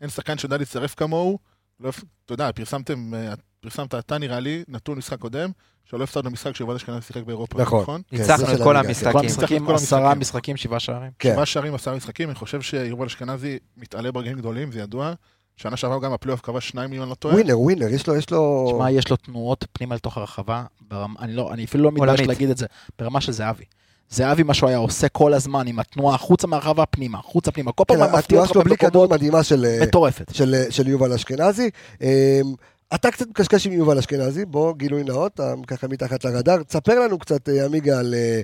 [0.00, 1.38] אין שחקן שיודע להצטרף כמוהו.
[1.80, 1.90] לא,
[2.24, 5.50] אתה יודע, פרסמתם, אה, פרסמת אתה נראה לי, נתון משחק קודם,
[5.90, 7.82] שלא הפסדנו משחק שיובל אשכנזי שיחק באירופה, נכון.
[7.82, 8.00] נכון?
[8.10, 9.68] כן, ניצחנו את כל המשחקים.
[9.68, 10.14] עשרה.
[10.14, 11.10] משחקים, שבעה שערים.
[11.18, 11.32] כן.
[11.32, 15.12] שבעה שערים, עשרה משחקים, אני חושב שיובל אשכנזי מתעלה ברגעים גדולים, זה ידוע.
[15.56, 17.34] שנה שעברה גם הפלייאוף כבש שניים מיליון, לא טועה.
[17.34, 18.70] ווינר, ווינר, יש לו, יש לו...
[18.72, 22.20] תשמע, יש לו תנועות פנימה לתוך הרחבה, ברמה, אני, לא, אני אפילו לא מתבייש.
[22.20, 22.66] להגיד את זה,
[22.98, 23.64] ברמה של זהבי.
[24.10, 27.84] זהבי, מה שהוא היה עושה כל הזמן עם התנועה החוצה מהרחבה פנימה, החוצה פנימה, כל
[27.86, 29.64] פעם כן, מפתיע התנועה אותך שלו בלי כדור במקומות מדהימה של...
[29.64, 30.34] אה, מטורפת.
[30.34, 31.70] של, של יובל אשכנזי.
[32.92, 36.62] אה, אתה קצת מקשקש עם יובל אשכנזי, בוא, גילוי נאות, אתה ככה מתחת לרדאר.
[36.62, 38.40] תספר לנו קצת, אה, עמיגה, על, אה,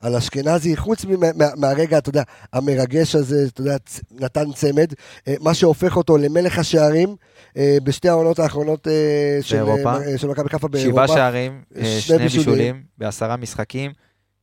[0.00, 2.22] על אשכנזי, חוץ מה, מה, מהרגע, אתה יודע,
[2.52, 3.76] המרגש הזה, אתה יודע,
[4.10, 4.92] נתן צמד,
[5.28, 7.16] אה, מה שהופך אותו למלך השערים
[7.56, 9.64] אה, בשתי העונות האחרונות אה, של.
[9.68, 11.06] אה, של מכבי חיפה באירופה.
[11.06, 12.44] שבעה שערים, אה, שני שני בישולים.
[12.44, 13.92] בישולים בעשרה משחקים.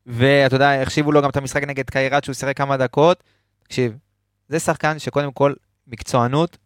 [0.06, 3.24] ואתה יודע, החשיבו לו גם את המשחק נגד קיירת שהוא שיחק כמה דקות.
[3.64, 3.94] תקשיב,
[4.50, 5.54] זה שחקן שקודם כל
[5.88, 6.58] מקצוענות.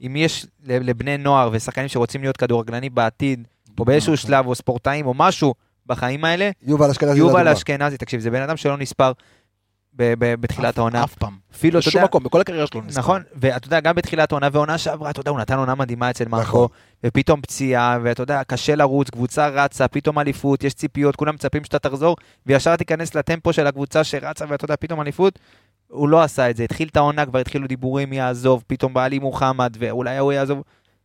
[0.00, 5.14] אם יש לבני נוער ושחקנים שרוצים להיות כדורגלנים בעתיד, או באיזשהו שלב, או ספורטאים, או
[5.14, 5.54] משהו
[5.86, 7.18] בחיים האלה, יובל אשכנזי.
[7.18, 7.48] יובל.
[7.48, 9.12] אשכנזי, תקשיב, זה בן אדם שלא נספר
[9.96, 11.04] בתחילת העונה.
[11.04, 11.36] אף פעם.
[11.54, 13.00] אפילו, אתה בשום מקום, בכל הקריירה שלו נזכר.
[13.00, 16.24] נכון, ואתה יודע, גם בתחילת העונה ועונה שעברה, אתה יודע, הוא נתן עונה מדהימה אצל
[16.24, 16.38] נכון.
[16.38, 16.68] מרקו,
[17.06, 21.78] ופתאום פציעה, ואתה יודע, קשה לרוץ, קבוצה רצה, פתאום אליפות, יש ציפיות, כולם מצפים שאתה
[21.78, 22.16] תחזור,
[22.46, 25.38] וישר תיכנס לטמפו של הקבוצה שרצה, ואתה יודע, פתאום אליפות.
[25.88, 29.18] הוא לא עשה את זה, התחיל את העונה, כבר התחילו דיבורים יעזוב, פתאום בא לי
[29.18, 30.62] מוחמד, ואולי הוא יעזוב.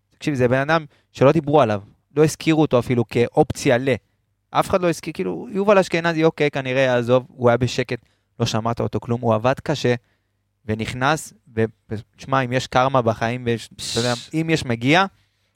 [0.09, 1.81] תקשיב, זה בן אדם שלא דיברו עליו,
[2.15, 3.89] לא הזכירו אותו אפילו כאופציה ל...
[4.51, 7.99] אף אחד לא הזכיר, כאילו, יובל אשכנזי, אוקיי, כנראה יעזוב, הוא היה בשקט,
[8.39, 9.95] לא שמעת אותו כלום, הוא עבד קשה,
[10.65, 11.33] ונכנס,
[11.89, 15.05] ותשמע, אם יש קרמה בחיים, ויש, אתה יודע, אם יש מגיע,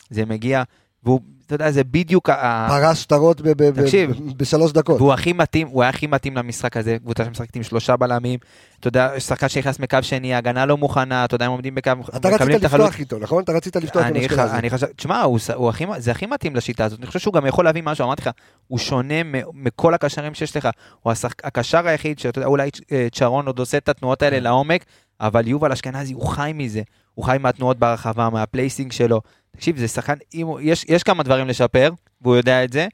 [0.10, 0.64] זה מגיע,
[1.04, 2.68] והוא, אתה יודע, זה בדיוק ה...
[2.70, 4.12] פרש שטרות ב- ב- ב- תקשיב.
[4.12, 5.02] ב- בשלוש דקות.
[5.02, 8.40] והוא הכי מתאים, הוא היה הכי מתאים למשחק הזה, קבוצה שמשחקת עם שלושה בלמים,
[8.80, 12.30] אתה יודע, שחקן שנכנס מקו שני, הגנה לא מוכנה, אתה יודע, הם עומדים בקו, אתה
[12.30, 13.44] רצית לפתוח איתו, נכון?
[13.44, 14.16] אתה רצית לפתוח עם.
[14.16, 14.56] אשכנזי.
[14.56, 15.24] אני חושב, תשמע,
[15.98, 18.30] זה הכי מתאים לשיטה הזאת, אני חושב שהוא גם יכול להביא משהו, אמרתי לך,
[18.68, 19.16] הוא שונה
[19.54, 20.70] מכל הקשרים שיש לך,
[21.02, 21.14] הוא.
[21.44, 24.86] הקשר היחיד שאתה יודע, אולי אה, צ'רון עוד עושה את התנועות האלה לעומק,
[25.22, 26.82] אבל יובל אשכנזי, הוא חי מזה,
[27.14, 29.22] הוא חי מהתנועות ברחבה, מה placing שלו,
[29.56, 31.92] תקשיב, זה שחקן, אם הוא, יש, יש כמה דברים לשפר,
[32.22, 32.88] והוא יודע את זה,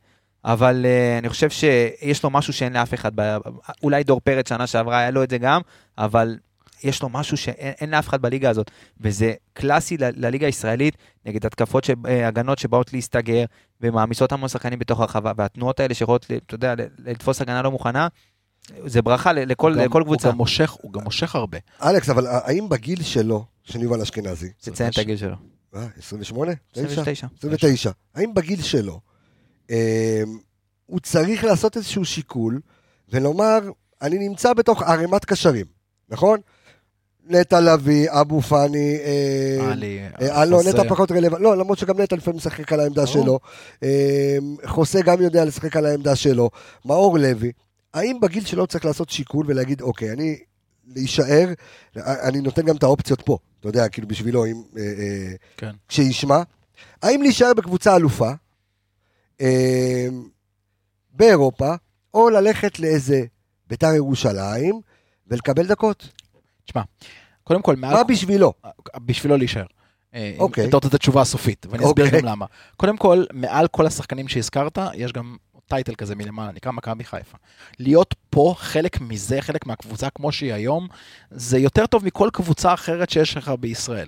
[0.45, 3.37] אבל אה, אני חושב שיש לו משהו שאין לאף אחד, ב...
[3.83, 5.61] אולי דור פרץ שנה שעברה היה לו את זה גם,
[5.97, 6.37] אבל
[6.83, 10.95] יש לו משהו שאין אין לאף אחד בליגה הזאת, וזה קלאסי ל- לליגה הישראלית,
[11.25, 11.89] נגד התקפות, ש...
[12.07, 13.45] אה, הגנות שבאות להסתגר,
[13.81, 16.73] ומעמיסות המון שחקנים בתוך הרחבה, והתנועות האלה שיכולות, ל- אתה יודע,
[17.05, 18.07] לתפוס הגנה לא מוכנה,
[18.85, 20.27] זה ברכה ל- לכל, גם- לכל קבוצה.
[20.27, 21.57] הוא גם מושך, הוא גם מושך הרבה.
[21.83, 25.35] אלכס, אבל האם בגיל שלו, של יובל אשכנזי, תציין את הגיל שלו.
[25.75, 26.51] אה, 28?
[26.71, 26.85] 9?
[26.85, 27.27] 29.
[27.37, 27.91] 29.
[28.15, 28.99] האם בגיל שלו,
[29.69, 30.23] אה,
[30.85, 32.59] הוא צריך לעשות איזשהו שיקול
[33.09, 33.59] ולומר,
[34.01, 35.65] אני נמצא בתוך ערימת קשרים,
[36.09, 36.39] נכון?
[37.25, 40.61] נטע לביא, אבו פאני, אה, עלי, אה, לא.
[40.69, 43.07] נטע פחות רלוונטי, לא, למרות שגם נטע לפעמים משחק על העמדה.
[43.07, 43.39] שלו.
[43.83, 46.49] אה, חוסה גם יודע לשחק על העמדה שלו.
[46.85, 47.51] מאור לוי,
[47.93, 50.39] האם בגיל שלו צריך לעשות שיקול ולהגיד, אוקיי, אני
[50.87, 51.47] להישאר,
[51.95, 54.63] אני נותן גם את האופציות פה, אתה יודע, כאילו בשבילו, אם...
[54.77, 55.71] אה, אה, כן.
[55.89, 56.41] שישמע,
[57.01, 58.31] האם להישאר בקבוצה אלופה,
[59.41, 60.07] אה,
[61.13, 61.73] באירופה,
[62.13, 63.23] או ללכת לאיזה
[63.69, 64.81] ביתר ירושלים
[65.27, 66.09] ולקבל דקות?
[66.65, 66.81] תשמע,
[67.43, 67.75] קודם כל.
[67.75, 68.53] מה בשבילו?
[69.05, 69.65] בשבילו להישאר.
[70.37, 70.67] אוקיי.
[70.67, 72.21] אתה רוצה את התשובה הסופית, ואני אסביר אוקיי.
[72.21, 72.45] גם למה.
[72.77, 75.37] קודם כל, מעל כל השחקנים שהזכרת, יש גם
[75.71, 77.37] טייטל כזה מלמעלה, נקרא מכבי חיפה.
[77.79, 80.87] להיות פה, חלק מזה, חלק מהקבוצה כמו שהיא היום,
[81.31, 84.07] זה יותר טוב מכל קבוצה אחרת שיש לך בישראל.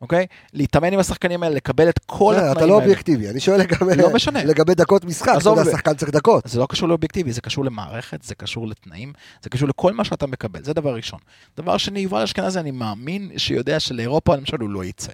[0.00, 0.26] אוקיי?
[0.52, 2.70] להתאמן עם השחקנים האלה, לקבל את כל אה, התנאים אתה האלה.
[2.70, 4.44] לא אובייקטיבי, אני שואל לגבי- לא משנה.
[4.44, 6.44] לגבי דקות משחק, אתה יודע, השחקן צריך דקות.
[6.46, 10.26] זה לא קשור לאובייקטיבי, זה קשור למערכת, זה קשור לתנאים, זה קשור לכל מה שאתה
[10.26, 11.18] מקבל, זה דבר ראשון.
[11.56, 15.12] דבר שני, יובל אשכנזי, אני מאמין שיודע שלאירופה, למשל, הוא לא יצא.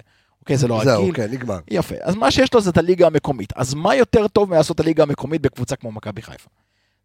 [0.48, 1.14] אוקיי, זה לא זהו, הגיל.
[1.14, 1.58] כן, נגמר.
[1.70, 3.52] יפה, אז מה שיש לו זה את הליגה המקומית.
[3.56, 6.50] אז מה יותר טוב מלעשות את הליגה המקומית בקבוצה כמו מכבי חיפה?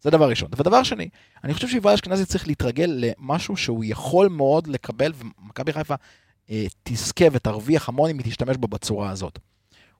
[0.02, 0.48] זה דבר ראשון.
[0.56, 1.08] ודבר שני,
[1.44, 5.94] אני חושב שיובל אשכנזי צריך להתרגל למשהו שהוא יכול מאוד לקבל, ומכבי חיפה
[6.50, 9.38] אה, תזכה ותרוויח המון אם היא תשתמש בו בצורה הזאת.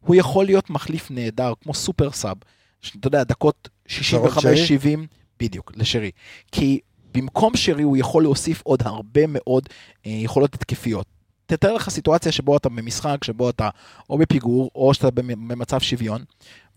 [0.01, 2.37] הוא יכול להיות מחליף נהדר, כמו סופר סאב,
[2.81, 4.29] שאתה יודע, דקות שרי?
[4.29, 4.99] 65-70,
[5.41, 6.11] בדיוק, לשרי.
[6.53, 6.81] כי
[7.15, 9.69] במקום שרי הוא יכול להוסיף עוד הרבה מאוד
[10.07, 11.07] אה, יכולות התקפיות.
[11.57, 13.69] תתאר לך סיטואציה שבו אתה במשחק, שבו אתה
[14.11, 16.25] או בפיגור, או שאתה במ- במצב שוויון,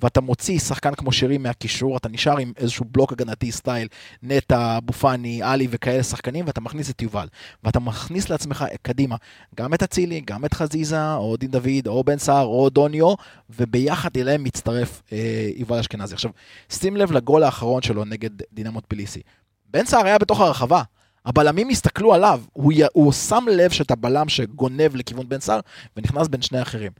[0.02, 3.88] ואתה מוציא שחקן כמו שרי מהקישור, אתה נשאר עם איזשהו בלוק הגנתי סטייל,
[4.24, 7.28] נטע, אבו פאני, עלי וכאלה שחקנים, ואתה מכניס את יובל.
[7.64, 9.16] ואתה מכניס לעצמך קדימה
[9.56, 13.14] גם את אצילי, גם את חזיזה, או דין דוד, או בן סער, או דוניו,
[13.50, 16.14] וביחד אליהם מצטרף אה, יובל אשכנזי.
[16.14, 16.32] עכשיו,
[16.70, 19.22] שים לב לגול האחרון שלו נגד דינמוט ביליסי.
[19.70, 20.82] בן סער היה בתוך הרחבה.
[21.28, 22.82] הבלמים הסתכלו עליו, הוא, י...
[22.94, 25.60] הוא שם לב שאתה בלם שגונב לכיוון בן סער
[25.98, 26.92] ונכנס בין שני אחרים.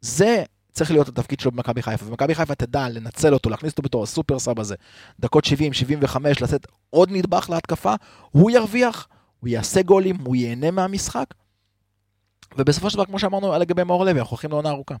[0.00, 4.02] זה צריך להיות התפקיד שלו במכבי חיפה, ומכבי חיפה תדע לנצל אותו, להכניס אותו בתור
[4.02, 4.74] הסופר סאב הזה,
[5.20, 7.94] דקות 70, 75, לתת עוד נדבך להתקפה,
[8.30, 9.08] הוא ירוויח,
[9.40, 11.26] הוא יעשה גולים, הוא ייהנה מהמשחק,
[12.58, 14.94] ובסופו של דבר, כמו שאמרנו לגבי מאור לוי, אנחנו הולכים לעונה ארוכה.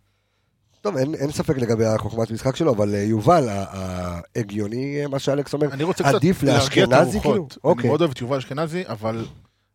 [0.82, 5.54] טוב, אין, אין ספק לגבי החוכמת משחק שלו, אבל אה, יובל, ההגיוני, אה, מה שאלכס
[5.54, 7.34] אומר, אני רוצה קצת עדיף את לאשכנזי, כאילו?
[7.34, 7.88] אני אוקיי.
[7.88, 9.24] מאוד אוהב את יובל אשכנזי, אבל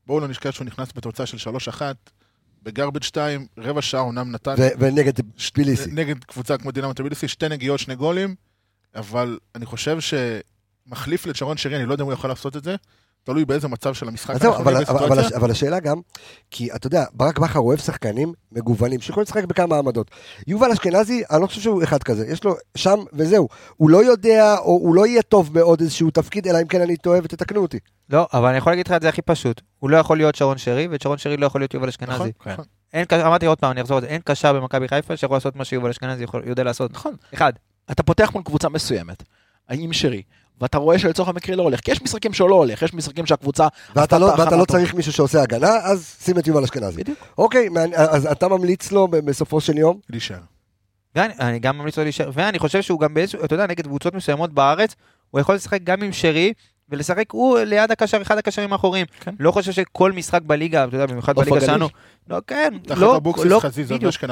[0.07, 1.81] בואו לא נשכח שהוא נכנס בתוצאה של 3-1.
[2.63, 5.13] בגרבג' 2, רבע שעה אומנם נתן ונגד
[5.55, 5.91] ביליסי.
[5.91, 8.35] נגד קבוצה כמו דינמו טביליסי, שתי נגיעות, שני גולים,
[8.95, 12.75] אבל אני חושב שמחליף לשרון שרי, אני לא יודע אם הוא יכול לעשות את זה,
[13.27, 14.35] תלוי באיזה מצב של המשחק.
[14.35, 15.19] אז זהו, אבל, אבל, אבל.
[15.19, 15.97] הש- אבל השאלה גם,
[16.51, 20.11] כי אתה יודע, ברק בכר אוהב שחקנים מגוונים, שיכולים לשחק בכמה עמדות.
[20.47, 23.47] יובל אשכנזי, אני לא חושב שהוא אחד כזה, יש לו שם וזהו.
[23.77, 26.97] הוא לא יודע, או הוא לא יהיה טוב בעוד איזשהו תפקיד, אלא אם כן אני
[26.97, 27.79] טועה ותתקנו אותי.
[28.09, 29.61] לא, אבל אני יכול להגיד לך את זה הכי פשוט.
[29.79, 32.31] הוא לא יכול להיות שרון שרי, ושרון שרי לא יכול להיות יובל נכון, אשכנזי.
[32.43, 32.51] כן.
[32.51, 32.65] נכון.
[32.93, 35.55] אין, ק- אמרתי עוד פעם, אני אחזור על זה, אין קשר במכבי חיפה שיכול לעשות
[35.55, 36.91] מה שיובל אשכנזי יודע לעשות.
[36.91, 37.13] נכון.
[37.33, 37.53] אחד.
[37.91, 39.23] אתה פותח מול קבוצה מסוימת,
[39.71, 40.21] עם שרי,
[40.61, 43.67] ואתה רואה שלצורך המקרה לא הולך, כי יש משחקים שלא הולך, יש משחקים שהקבוצה...
[43.95, 44.65] ואתה לא, את ואתה לא.
[44.65, 47.01] צריך מישהו שעושה הגנה, אז שים את יובל אשכנזי.
[47.01, 47.17] בדיוק.
[47.37, 49.99] אוקיי, אז אתה ממליץ לו בסופו של יום?
[50.09, 50.39] להישאר.
[51.15, 54.53] אני גם ממליץ לו להישאר, ואני חושב שהוא גם באיזשהו, אתה יודע, נגד קבוצות מסוימות
[54.53, 54.95] בארץ,
[55.31, 56.53] הוא יכול לשחק גם עם שרי,
[56.89, 59.05] ולשחק הוא ליד הקשר, אחד הקשרים האחוריים.
[59.19, 59.35] כן.
[59.39, 61.61] לא חושב שכל משחק בליגה, אתה יודע, במיוחד בליגה.
[61.61, 61.89] שלנו,
[62.29, 63.63] לא, כן, לא, לא, בדיוק.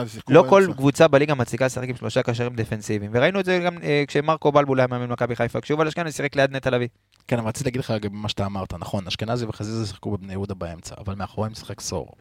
[0.08, 0.68] שיחקו לא כל.
[0.78, 4.80] קבוצה בליגה מצליחה לשחק עם שלושה קשרים דפנסיביים, וראינו את זה גם אה, כשמרקו בלבול
[4.80, 6.88] היה מאמן מכבי חיפה, כשיובל אשכנזי שיחק ליד נטע לביא.
[7.28, 10.54] כן, אבל רציתי להגיד לך לגבי מה שאתה אמרת, נכון, אשכנזי וחזיזה שיחקו בבני יהודה
[10.54, 12.12] באמצע, אבל מאחוריהם משחק סורו.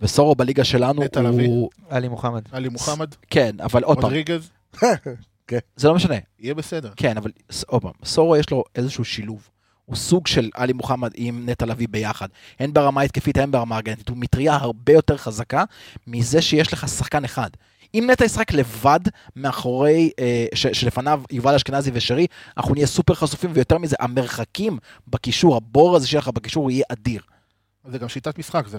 [0.00, 1.48] וסורו בליגה שלנו נטע לביא.
[1.48, 1.70] הוא...
[1.90, 2.42] עלי מוחמד.
[2.52, 4.12] עלי מוחמד, כן, אבל עוד פעם,
[5.50, 6.14] רודריגז, זה לא משנה.
[6.38, 6.92] יהיה בסדר.
[6.96, 7.30] כן, אבל
[7.66, 9.48] עוד פעם, סורו יש לו איזשהו שילוב.
[9.84, 12.28] הוא סוג של עלי מוחמד עם נטע לביא ביחד.
[12.58, 14.08] הן ברמה התקפית, הן ברמה הגנתית.
[14.08, 15.64] הוא מטריה הרבה יותר חזקה
[16.06, 17.50] מזה שיש לך שחקן אחד.
[17.94, 19.00] אם נטע ישחק לבד
[19.36, 22.26] מאחורי, אה, ש, שלפניו יובל אשכנזי ושרי,
[22.56, 24.78] אנחנו נהיה סופר חשופים, ויותר מזה, המרחקים
[25.08, 27.22] בקישור, הבור הזה שלך בקישור יהיה אדיר.
[27.84, 28.78] זה גם שיטת משחק, זה,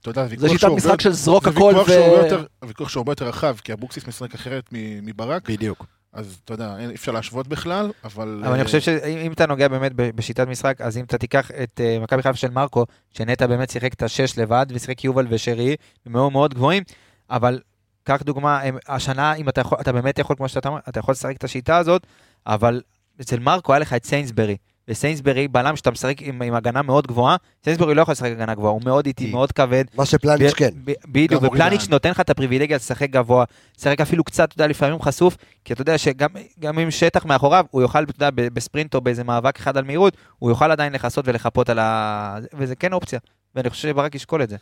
[0.00, 1.92] אתה יודע, זה שיטת משחק של זרוק זה הכל ו...
[1.92, 4.68] יותר- ויכוח שהוא הרבה יותר רחב, כי אבוקסיס משחק אחרת
[5.02, 5.86] מברק, בדיוק.
[6.12, 8.40] אז אתה יודע, אי אפשר להשוות בכלל, אבל...
[8.44, 11.50] אבל אני אה, חושב שאם אם אתה נוגע באמת בשיטת משחק, אז אם אתה תיקח
[11.62, 15.76] את אה, מכבי חיפה של מרקו, שנטע באמת שיחק את השש לבד, ושיחק יובל ושרי,
[16.06, 16.82] הם מאוד מאוד גבוהים,
[17.30, 17.60] אבל
[18.04, 21.36] קח דוגמה, השנה, אם אתה, יכול, אתה באמת יכול, כמו שאתה אומר, אתה יכול לשחק
[21.36, 22.06] את השיטה הזאת,
[22.46, 22.80] אבל
[23.20, 24.56] אצל מרקו היה לך את סיינסברי.
[24.90, 28.72] וסיינסברי, בלם שאתה משחק עם, עם הגנה מאוד גבוהה, סיינסברי לא יכול לשחק הגנה גבוהה,
[28.72, 29.84] הוא מאוד איטי, מאוד כבד.
[29.96, 30.68] מה שפלניץ' כן.
[31.08, 31.88] בדיוק, ופלניץ'.
[31.88, 33.44] נותן לך את הפריבילגיה לשחק גבוה,
[33.78, 36.28] לשחק אפילו קצת, אתה יודע, לפעמים חשוף, כי אתה יודע שגם
[36.60, 39.84] גם עם שטח מאחוריו, הוא יוכל, אתה יודע, ב- בספרינט או באיזה מאבק אחד על
[39.84, 42.36] מהירות, הוא יוכל עדיין לכסות ולחפות על ה...
[42.54, 43.18] וזה כן אופציה,
[43.54, 44.56] ואני חושב שברק ישקול את זה.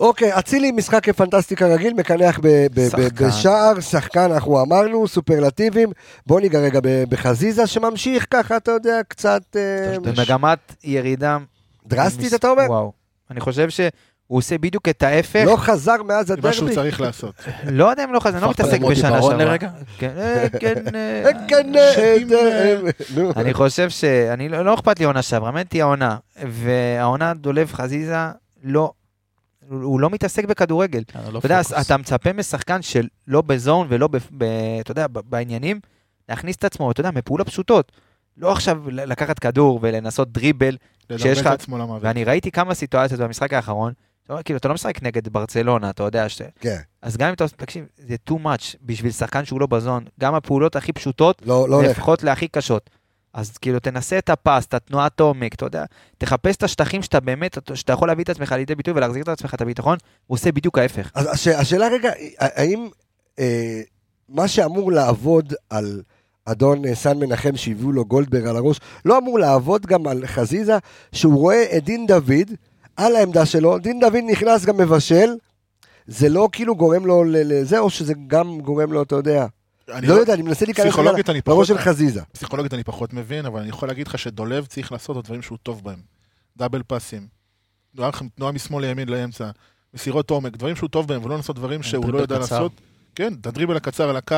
[0.00, 3.28] אוקיי, אצילי משחק פנטסטי כרגיל, מקנח ב- ב- ב- שחקן.
[3.28, 5.88] בשער, שחקן, אנחנו אמרנו, סופרלטיבים.
[6.26, 11.38] בוא ניגע רגע בחזיזה שממשיך ככה, אתה יודע, קצת אה, במגמת ירידה...
[11.86, 12.64] דרסטית, אתה אומר?
[12.68, 12.92] וואו.
[13.30, 13.70] אני חושב
[14.28, 15.42] שהוא עושה בדיוק את ההפך.
[15.46, 16.74] לא חזר מאז מה שהוא הדרבי.
[16.74, 17.34] צריך לעשות.
[17.64, 19.58] לא יודע אם לא חזר, אני לא מתעסק בשנה שעברה.
[19.98, 22.16] כן, אה, כן, אה, כן, אה,
[23.18, 23.30] אה.
[23.36, 24.04] אני חושב ש...
[24.04, 26.16] אני לא לא אכפת לי עונה שעברה, מעניין אותי העונה.
[26.46, 28.16] והעונה דולב חזיזה
[28.62, 28.92] לא...
[29.68, 31.02] הוא הוא לא מתעסק בכדורגל.
[31.32, 34.08] לא אתה יודע, אתה מצפה משחקן שלא בזון ולא,
[34.80, 35.80] אתה יודע, בעניינים,
[36.28, 37.92] להכניס את עצמו, אתה יודע, מפעולות פשוטות.
[38.36, 40.76] לא עכשיו לקחת כדור ולנסות דריבל,
[41.16, 42.02] שיש את עצמו למוות.
[42.02, 43.92] ואני ראיתי כמה סיטואציות במשחק האחרון,
[44.44, 46.42] כאילו, אתה לא משחק נגד ברצלונה, אתה יודע ש...
[46.60, 47.48] כן, אז גם אם אתה...
[47.48, 50.04] תקשיב, זה too much בשביל שחקן שהוא לא בזון.
[50.20, 51.90] גם הפעולות הכי פשוטות, לא לא הולך.
[51.90, 52.90] לפחות להכי קשות.
[53.32, 55.84] אז כאילו, תנסה את הפס, את התנועת עומק, אתה יודע,
[56.18, 59.54] תחפש את השטחים שאתה באמת, שאתה יכול להביא את עצמך לידי ביטוי ולהחזיר את עצמך
[59.54, 61.10] את הביטחון, הוא עושה בדיוק ההפך.
[61.14, 62.88] אז הש- השאלה רגע, האם
[63.38, 63.80] אה,
[64.28, 66.02] מה שאמור לעבוד על
[66.44, 70.78] אדון אה, סן מנחם שהביאו לו גולדברג על הראש, לא אמור לעבוד גם על חזיזה,
[71.12, 72.50] שהוא רואה את דין דוד
[72.98, 75.28] על העמדה שלו, דין דוד נכנס גם מבשל,
[76.06, 79.46] זה לא כאילו גורם לו לזה, או שזה גם גורם לו, אתה יודע,
[79.92, 80.94] אני לא יודע, אני מנסה להיכנס.
[81.44, 82.22] בראש של חזיזה.
[82.32, 85.58] פסיכולוגית אני פחות מבין, אבל אני יכול להגיד לך שדולב צריך לעשות את הדברים שהוא
[85.62, 85.98] טוב בהם.
[86.56, 87.26] דאבל פאסים,
[87.96, 89.50] תנועה, תנועה משמאל לימין לאמצע,
[89.94, 92.54] מסירות עומק, דברים שהוא טוב בהם, ולא לעשות דברים שהוא לא יודע קצר.
[92.54, 92.72] לעשות.
[93.14, 94.36] כן, את הדריבל הקצר על הקו,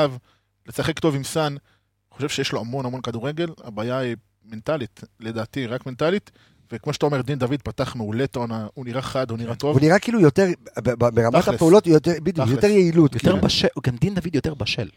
[0.67, 1.53] לשחק טוב עם סאן.
[1.53, 6.31] אני חושב שיש לו המון המון כדורגל, הבעיה היא מנטלית, לדעתי, רק מנטלית.
[6.73, 9.77] וכמו שאתה אומר, דין דוד פתח מעולה את העונה, הוא נראה חד, הוא נראה טוב.
[9.77, 10.47] הוא נראה כאילו יותר,
[10.79, 11.49] ברמת.
[11.49, 12.49] הפעולות, יותר- בדיוק.
[12.49, 13.15] יותר יעילות.
[13.15, 13.43] יותר כאילו.
[13.47, 14.89] בשל, גם דין דוד יותר בשל.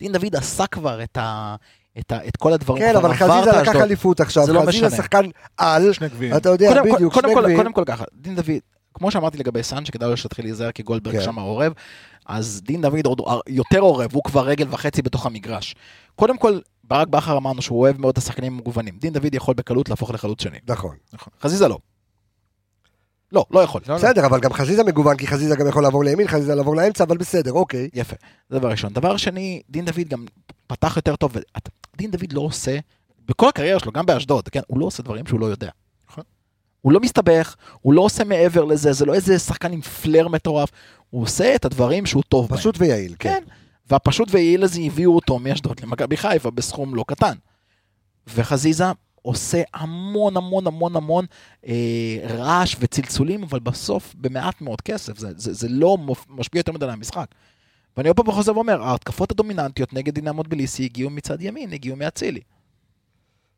[0.00, 1.56] דין דוד עשה כבר את, ה,
[1.98, 2.82] את, ה, את כל הדברים.
[2.82, 3.76] כן, אבל חזיזה לקח.
[3.76, 4.90] אליפות עכשיו, זה לא חזיזה משנה.
[4.96, 5.24] שחקן
[5.56, 6.36] על, שני גביעים.
[6.36, 7.58] אתה יודע, קודם, בדיוק, קודם, שני כל, גביעים.
[7.58, 8.50] קודם כל ככה, דין דוד,
[8.94, 11.22] כמו שאמרתי לגבי סאן, שכדאי לו שתתחיל להיזהר כי גולדברג כן.
[11.22, 11.72] שם עורב,
[12.26, 15.74] אז דין דוד עוד יותר עורב, הוא כבר רגל וחצי בתוך המגרש.
[16.16, 16.58] קודם כל,
[16.88, 18.98] ברק בכר אמרנו שהוא אוהב מאוד את השחקנים המגוונים.
[19.00, 20.58] דין דוד יכול בקלות להפוך לחלוץ שני.
[21.12, 21.28] נכון.
[21.42, 21.78] חזיזה לא.
[23.32, 23.80] לא, לא יכול.
[23.86, 23.98] לא, לא.
[24.00, 27.16] בסדר, אבל גם חזיזה מגוון, כי חזיזה גם יכול לעבור לימין, חזיזה לעבור לאמצע, אבל
[27.16, 27.88] בסדר, אוקיי.
[27.94, 28.16] יפה,
[28.50, 28.92] זה דבר ראשון.
[28.92, 30.24] דבר שני, דין דוד גם
[30.66, 32.78] פתח יותר טוב, ואת- דין דוד לא עושה,
[33.28, 35.70] בכל הקריירה שלו, גם באשדוד, כן, הוא לא עושה דברים שהוא לא יודע.
[36.10, 36.24] נכון.
[36.80, 40.70] הוא לא מסתבך, הוא לא עושה מעבר לזה, זה לא איזה שחקן עם פלר מטורף,
[41.10, 42.58] הוא עושה את הדברים שהוא טוב בהם.
[42.58, 43.28] פשוט ויעיל, כן.
[43.28, 43.44] כן.
[43.90, 47.34] והפשוט ויעיל הזה הביאו אותו מאשדוד למכבי חיפה בסכום לא קטן.
[48.34, 48.84] וחזיזה
[49.22, 51.26] עושה המון המון המון המון
[51.66, 56.84] אה, רעש וצלצולים, אבל בסוף במעט מאוד כסף, זה, זה, זה לא משפיע יותר מדי
[56.84, 57.26] על המשחק.
[57.96, 62.40] ואני עוד פעם חוזר ואומר, ההתקפות הדומיננטיות נגד דינמו תביליסי הגיעו מצד ימין, הגיעו מאצילי.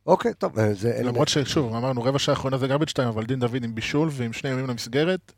[0.07, 1.01] אוקיי, טוב, אה, זה...
[1.03, 4.33] למרות ששוב, אמרנו רבע שעה האחרונה זה garbage time, אבל דין דוד עם בישול ועם
[4.33, 5.33] שני ימים למסגרת,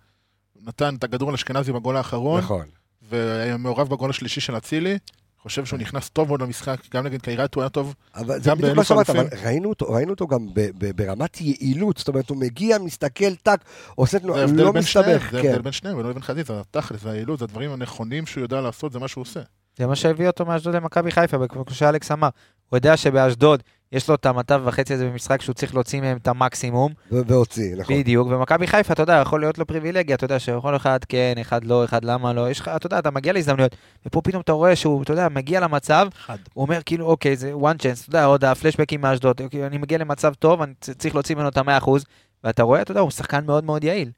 [0.67, 2.67] נתן את הכדור לאשכנזי בגול האחרון, נכון.
[3.13, 4.99] והיה מעורב בגול השלישי של אצילי.
[5.43, 7.95] חושב שהוא נכנס טוב מאוד למשחק, גם נגד קיירת הוא היה טוב.
[8.15, 9.39] אבל זה גם בדיוק מה באלוף שאמרת, אבל אלופים.
[9.45, 13.61] ראינו אותו, ראינו אותו גם ב- ב- ברמת יעילות, זאת אומרת, הוא מגיע, מסתכל, טק,
[13.95, 15.49] עושה זה תנועה, לא מסתבך, זה כן.
[15.49, 18.93] ההבדל בין שניהם, ולא בין חזיזה, התכלס, זה היעילות, זה הדברים הנכונים שהוא יודע לעשות,
[18.93, 19.41] זה מה שהוא עושה.
[19.79, 22.29] זה מה שהביא אותו מאשדוד למכבי חיפה, כמו שאלכס אמר.
[22.69, 26.29] הוא יודע שבאשדוד יש לו את המטב וחצי הזה במשחק שהוא צריך להוציא מהם את
[26.29, 26.93] המקסימום.
[27.11, 27.97] והוציא, נכון.
[27.97, 31.65] בדיוק, ומכבי חיפה, אתה יודע, יכול להיות לו פריבילגיה, אתה יודע, שיכול אחד כן, אחד
[31.65, 33.77] לא, אחד למה לא, יש לך, אתה יודע, אתה מגיע להזדמנויות,
[34.07, 36.37] ופה פתאום אתה רואה שהוא, אתה יודע, מגיע למצב, אחד.
[36.55, 39.99] הוא אומר כאילו, אוקיי, זה one chance, אתה יודע, עוד הפלשבקים מאשדוד, אוקיי, אני מגיע
[39.99, 42.05] למצב טוב, אני צריך להוציא ממנו את המאה אחוז,
[42.45, 44.11] ואתה רואה, אתה יודע, הוא שחקן מאוד מאוד יעיל.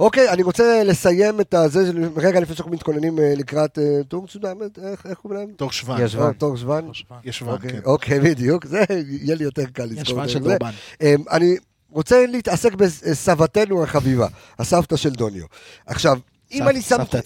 [0.00, 4.52] אוקיי, אני רוצה לסיים את הזה, רגע לפני שאנחנו מתכוננים אה, לקראת אה, טור מסודר,
[4.90, 5.50] איך איך קוראים להם?
[5.56, 6.00] תור שוון.
[6.04, 6.26] יש שוון.
[6.26, 6.90] אה, טור שוון.
[7.24, 7.80] יש שוון, אוקיי, כן.
[7.84, 10.48] אוקיי, בדיוק, זה יהיה לי יותר קל יש לזכור את של זה.
[10.48, 10.70] דורבן.
[11.00, 11.56] אמ, אני
[11.90, 14.26] רוצה להתעסק בסבתנו החביבה,
[14.58, 15.44] הסבתא של דוניו.
[15.86, 16.18] עכשיו,
[16.52, 17.16] אם אני שמתי...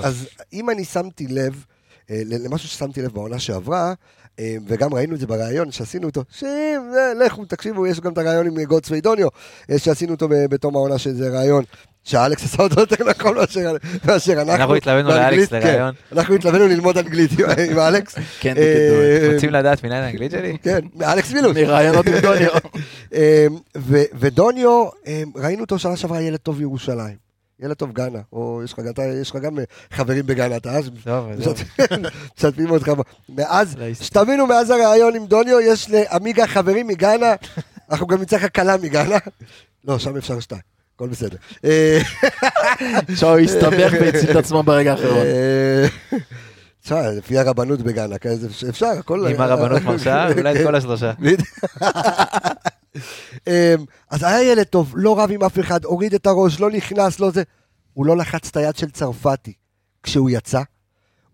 [0.00, 1.64] אז- אם אני שמתי לב,
[2.10, 3.94] אה, למשהו ששמתי לב בעונה שעברה, אה,
[4.66, 6.48] וגם ראינו את זה בריאיון שעשינו איתו, שים,
[6.96, 9.28] אה, לכו, תקשיבו, יש גם את הריאיון עם גודסווי דוניו,
[9.70, 11.64] אה, שעשינו אותו בתום העונה שזה ראיון.
[12.04, 13.36] שאלכס עשה אותו יותר נכון
[14.04, 14.54] מאשר אנחנו.
[14.54, 15.56] אנחנו התלווינו לאלכס כן.
[15.60, 15.94] לראיון.
[16.12, 17.30] אנחנו התלווינו ללמוד אנגלית
[17.70, 18.14] עם- אלכס.
[18.40, 19.30] כן, אה.
[19.34, 20.56] רוצים לדעת מנהל האנגלית שלי?
[20.62, 21.56] כן, אלכס מילוס.
[21.56, 22.50] מרעיונות עם דוניו.
[24.20, 24.88] ודוניו,
[25.36, 27.25] ראינו אותו שנה שעברה ילד טוב ירושלים.
[27.60, 30.90] ילד טוב גאנה, או יש לך, אתה- יש לך גם אה, חברים בגאנה, אתה אז
[31.04, 31.58] טוב, עזוב.
[32.36, 32.90] משתפים אותך.
[33.28, 33.94] מאז, לא.
[33.94, 37.34] שתבינו, מאז הראיון עם דוניו, יש לעמיגה חברים מגאנה,
[37.90, 39.16] אנחנו גם נצטרך כלה מגאנה.
[39.84, 40.60] לא, שם אפשר שתיים,
[40.96, 41.36] הכל בסדר.
[41.64, 41.98] אה,
[43.16, 45.26] שהוא הסתבך והציל את עצמו ברגע האחרון.
[45.26, 45.86] אה,
[46.82, 49.26] תשמע, לפי הרבנות בגאנה, כזה, אפשר, הכל...
[49.26, 51.12] אם הרבנות מרשה, אולי את כל השלושה.
[53.46, 53.52] אמ,
[54.10, 57.30] אז היה ילד טוב, לא רב עם אף אחד, הוריד את הראש, לא נכנס, לא
[57.30, 57.42] זה.
[57.92, 59.52] הוא לא לחץ את היד של צרפתי
[60.02, 60.62] כשהוא יצא.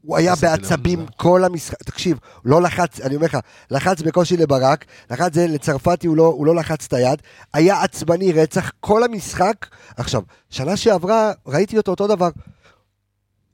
[0.02, 1.06] הוא היה בעצבים.
[1.16, 3.38] כל המשחק, תקשיב, לא לחץ, אני אומר לך,
[3.70, 7.22] לחץ בקושי לברק, לחץ זה לצרפתי, הוא לא, הוא לא לחץ את היד,
[7.54, 9.66] היה עצבני רצח כל המשחק.
[9.96, 12.28] עכשיו, שנה שעברה, ראיתי אותו אותו דבר.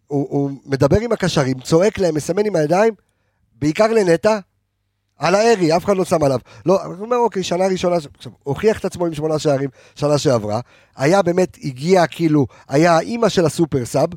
[0.07, 2.95] הוא, הוא מדבר עם הקשרים, צועק להם, מסמן עם הידיים,
[3.55, 4.39] בעיקר לנטע,
[5.19, 6.39] על הארי, אף אחד לא שם עליו.
[6.67, 10.61] לא, אני אומר, אוקיי, שנה ראשונה, עכשיו, הוכיח את עצמו עם שמונה שערים, שנה שעברה,
[10.97, 14.09] היה באמת, הגיע כאילו, היה האימא של הסופר סאב,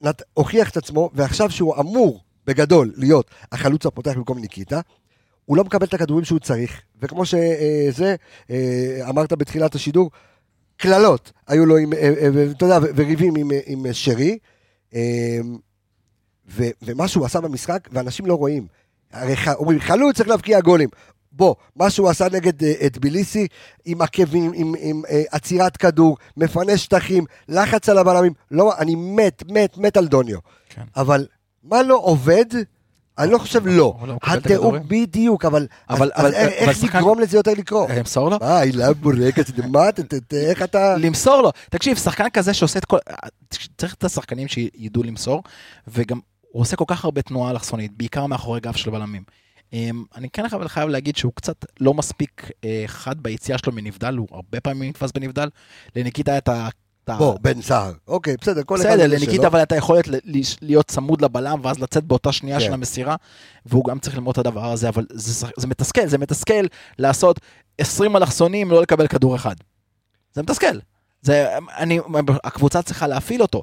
[0.00, 4.80] נת, הוכיח את עצמו, ועכשיו שהוא אמור, בגדול, להיות החלוץ הפותח במקום ניקיטה,
[5.44, 8.16] הוא לא מקבל את הכדורים שהוא צריך, וכמו שזה,
[9.08, 10.10] אמרת בתחילת השידור,
[10.76, 14.38] קללות היו לו עם, אה, אה, ואתה יודע, וריבים עם, אה, עם אה, שרי,
[14.94, 15.38] אה,
[16.48, 18.66] ו- ומה שהוא עשה במשחק, ואנשים לא רואים.
[19.22, 20.88] הרי ח- אומרים, חלוץ צריך להבקיע גולים.
[21.32, 23.46] בוא, מה שהוא עשה נגד אה, טביליסי,
[23.84, 29.42] עם עקבים, עם, עם אה, עצירת כדור, מפנה שטחים, לחץ על הבלמים, לא, אני מת,
[29.50, 30.38] מת, מת על דוניו.
[30.68, 30.82] כן.
[30.96, 31.26] אבל
[31.64, 32.44] מה לא עובד?
[33.18, 33.94] אני לא חושב לא.
[34.22, 34.76] התיאור.
[34.88, 35.66] בדיוק, אבל
[36.14, 37.90] אז איך נגרום לזה יותר לקרות?
[37.90, 38.36] אה, אמסור לו?
[38.42, 39.80] אה, הילה בורקס, מה,
[40.32, 40.96] איך אתה...
[40.96, 41.50] למסור לו.
[41.70, 42.98] תקשיב, שחקן כזה שעושה את כל...
[43.78, 45.42] צריך את השחקנים שידעו למסור,
[45.88, 46.20] וגם
[46.56, 49.22] הוא עושה כל כך הרבה תנועה אלכסונית, בעיקר מאחורי גב של בלמים.
[49.72, 54.14] אמ, אני כן חייב- חייב להגיד שהוא קצת לא מספיק אה, חד ביציאה שלו מנבדל,
[54.16, 55.48] הוא הרבה פעמים נתפס בנבדל.
[55.96, 56.68] לניקיטה היה את ה...
[57.04, 57.92] את בוא, בן סער.
[58.08, 58.84] אוקיי, בסדר, כל אחד...
[58.84, 59.46] בסדר, לניקיטה.
[59.46, 62.64] אבל הייתה יכולת ל- ל- להיות צמוד לבלם ואז לצאת באותה שנייה כן.
[62.64, 63.16] של המסירה,
[63.66, 66.64] והוא גם צריך ללמוד את הדבר הזה, אבל זה, זה מתסכל, זה מתסכל
[66.98, 67.40] לעשות
[67.78, 69.54] 20 אלכסונים לא לקבל כדור אחד.
[70.34, 70.78] זה מתסכל.
[71.26, 72.00] זה, אני,
[72.44, 73.62] הקבוצה צריכה להפעיל אותו.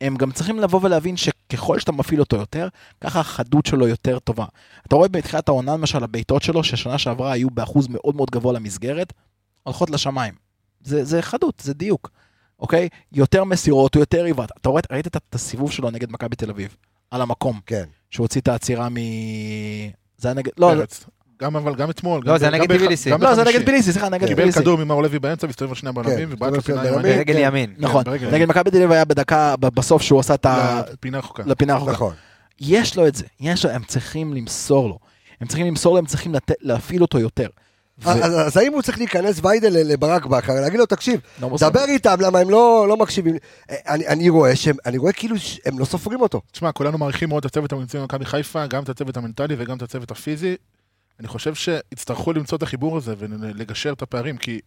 [0.00, 2.68] הם גם צריכים לבוא ולהבין שככל שאתה מפעיל אותו יותר,
[3.00, 4.44] ככה החדות שלו יותר טובה.
[4.86, 9.12] אתה רואה בתחילת העונה למשל הבעיטות שלו, ששנה שעברה היו באחוז מאוד מאוד גבוה למסגרת,
[9.62, 10.34] הולכות לשמיים.
[10.84, 12.10] זה, זה חדות, זה דיוק.
[12.58, 12.88] אוקיי?
[13.12, 14.50] יותר מסירות, הוא יותר עיוות.
[14.60, 16.76] אתה רואה, ראית את, הסיבוב שלו נגד מכבי תל אביב,
[17.10, 17.84] על המקום, כן.
[18.10, 18.96] שהוא הוציא את העצירה מ...
[20.18, 20.52] זה היה נגד...
[20.58, 21.06] לא, פרץ.
[21.42, 22.22] גם אבל גם אתמול.
[22.24, 22.68] לא, זה נגד.
[23.10, 23.44] גם לא, זה.
[23.44, 24.58] נגד ביליסי, סליחה, נגד קיבל ביליסי.
[24.60, 26.96] כדור ממאור לוי באמצע והסתובב על שני הבלמים כן, ובעט הסתובב לפינה.
[26.96, 27.16] הנגד.
[27.16, 27.40] ברגל כן.
[27.42, 27.74] ימין.
[27.78, 28.48] נכון, ברגל נגד.
[28.48, 30.82] מכבי תל אביב היה בדקה, בסוף שהוא עשה את ה...
[30.92, 31.42] לפינה רחוקה.
[31.46, 31.92] לפינה הרחוקה.
[31.92, 32.14] נכון.
[32.60, 34.98] יש לו את זה, יש לו, הם צריכים למסור לו.
[35.40, 36.34] הם צריכים למסור לו, הם צריכים.
[36.60, 37.48] להפעיל אותו יותר.
[37.98, 41.56] ו- אז האם הוא צריך להיכנס ויידל לברק בכר, להגיד לו, תקשיב, לא.
[41.60, 43.34] דבר איתם, למה הם לא לא מקשיבים?
[43.70, 46.40] אה, אני- אני רואה שהם, אני רואה כאילו שהם לא סופרים אותו.
[46.52, 49.82] תשמע, כולנו מעריכים מאוד את הצוות המקצועי במכבי חיפה, גם את הצוות המנטלי וגם את
[49.82, 50.56] הצוות הפיזי.
[51.20, 54.60] אני חושב שיצטרכו למצוא את החיבור הזה ולגשר את הפערים, כי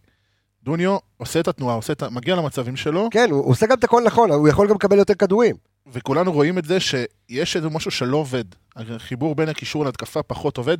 [0.62, 2.10] דוניו עושה את התנועה, עושה את ה...
[2.10, 5.14] מגיע למצבים שלו, כן, הוא עושה גם את הכל נכון, הוא יכול גם לקבל יותר
[5.14, 5.56] כדורים.
[5.92, 8.44] וכולנו רואים את זה שיש איזה משהו שלא עובד.
[8.76, 10.76] החיבור בין הקישור להתקפה פחות עובד.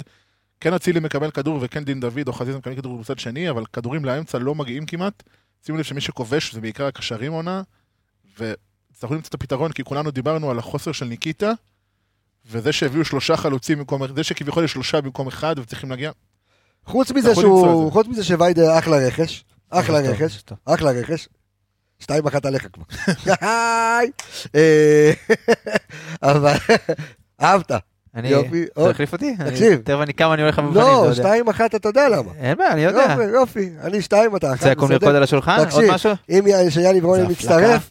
[0.61, 4.05] כן אצילי מקבל כדור וכן דין דוד או חזיזה מקבל כדור בצד שני, אבל כדורים
[4.05, 5.23] לאמצע לא מגיעים כמעט.
[5.67, 7.63] שימו לב שמי שכובש זה בעיקר הקשרים עונה,
[8.39, 11.53] וצריכו למצוא את הפתרון, כי כולנו דיברנו על החוסר של ניקיטה,
[12.51, 16.11] וזה שהביאו שלושה חלוצים במקום, זה שכביכול יש שלושה במקום אחד וצריכים להגיע.
[16.85, 17.93] חוץ מזה שהוא, זה.
[17.93, 20.43] חוץ מזה שוויידר אחלה רכש, אחלה טוב, רכש.
[20.65, 21.29] אחלה רכש.
[21.99, 22.85] שתיים אחת עליך כבר.
[24.55, 25.13] אה,
[26.23, 26.55] אבל
[27.43, 27.71] אהבת.
[28.15, 28.29] אני...
[28.29, 28.91] יופי, אתה עוד.
[28.91, 29.37] החליף אותי?
[29.41, 29.81] אני- תקשיב.
[29.85, 31.15] תכף אני כמה אני הולך למבחנים, אתה לא, יודע.
[31.15, 32.33] שתיים אחת אתה יודע למה.
[32.39, 33.03] אין בעיה, אני יודע.
[33.11, 35.59] יופי, יופי, אני שתיים, אתה אחת, רוצה לקום לרקוד על השולחן?
[35.59, 36.11] עוד תקשיב, משהו?
[36.31, 37.91] אם י- שיאני ברוני זה מצטרף,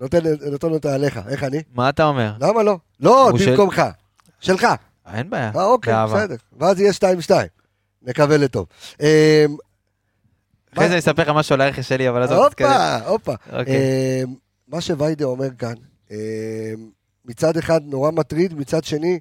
[0.00, 0.18] נותן
[0.50, 1.62] נותן אותה עליך, איך אני?
[1.74, 2.32] מה אתה אומר?
[2.40, 2.76] למה לא?
[3.00, 3.82] לא, במקומך,
[4.40, 4.66] שלך.
[5.14, 5.50] אין בעיה.
[5.56, 6.16] אה, אוקיי, באהבה.
[6.16, 6.36] בסדר.
[6.58, 7.48] ואז יהיה שתיים שתיים.
[8.02, 8.66] נקווה לטוב.
[9.00, 9.44] אה,
[10.74, 12.68] אחרי זה אני אספר לך משהו על הרכש שלי, אבל עזוב, תתקדם.
[12.68, 13.34] הופה, הופה.
[13.58, 13.74] אוקיי.
[13.76, 14.22] אה,
[14.68, 15.74] מה שוויידה אומר כאן,
[16.10, 16.16] אה,
[17.24, 19.18] מצד אחד נורא מטריד, מצד שני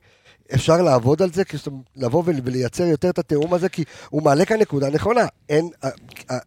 [0.53, 1.43] אפשר לעבוד על זה,
[1.95, 5.25] לבוא ול- ולייצר יותר את התיאום הזה, כי הוא מעלה כאן נקודה נכונה.
[5.49, 5.69] אין,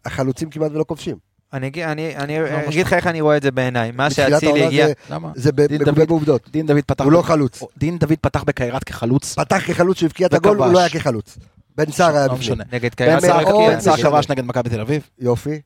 [0.05, 1.28] החלוצים כמעט ולא כובשים.
[1.53, 3.91] אני אני אני לא, אגיד לך איך אני רואה את זה בעיניי.
[3.91, 4.87] מה שאצילי הגיע...
[4.87, 5.31] זה- למה?
[5.35, 6.49] זה מגובה בעובדות.
[6.51, 7.03] דין דוד פתח...
[7.03, 7.63] הוא לא חלוץ.
[7.77, 9.35] דין דוד פתח בקיירת כחלוץ.
[9.35, 10.57] פתח כחלוץ שהבקיע את הגול.
[10.57, 11.37] הוא לא היה כחלוץ.
[11.77, 12.57] בן סער היה לא בפנים.
[12.71, 13.45] נגד בן קיירת סער.
[13.69, 14.09] בן סער משנה.
[14.09, 15.61] כבש נגד מכבי תל אביב, יופי.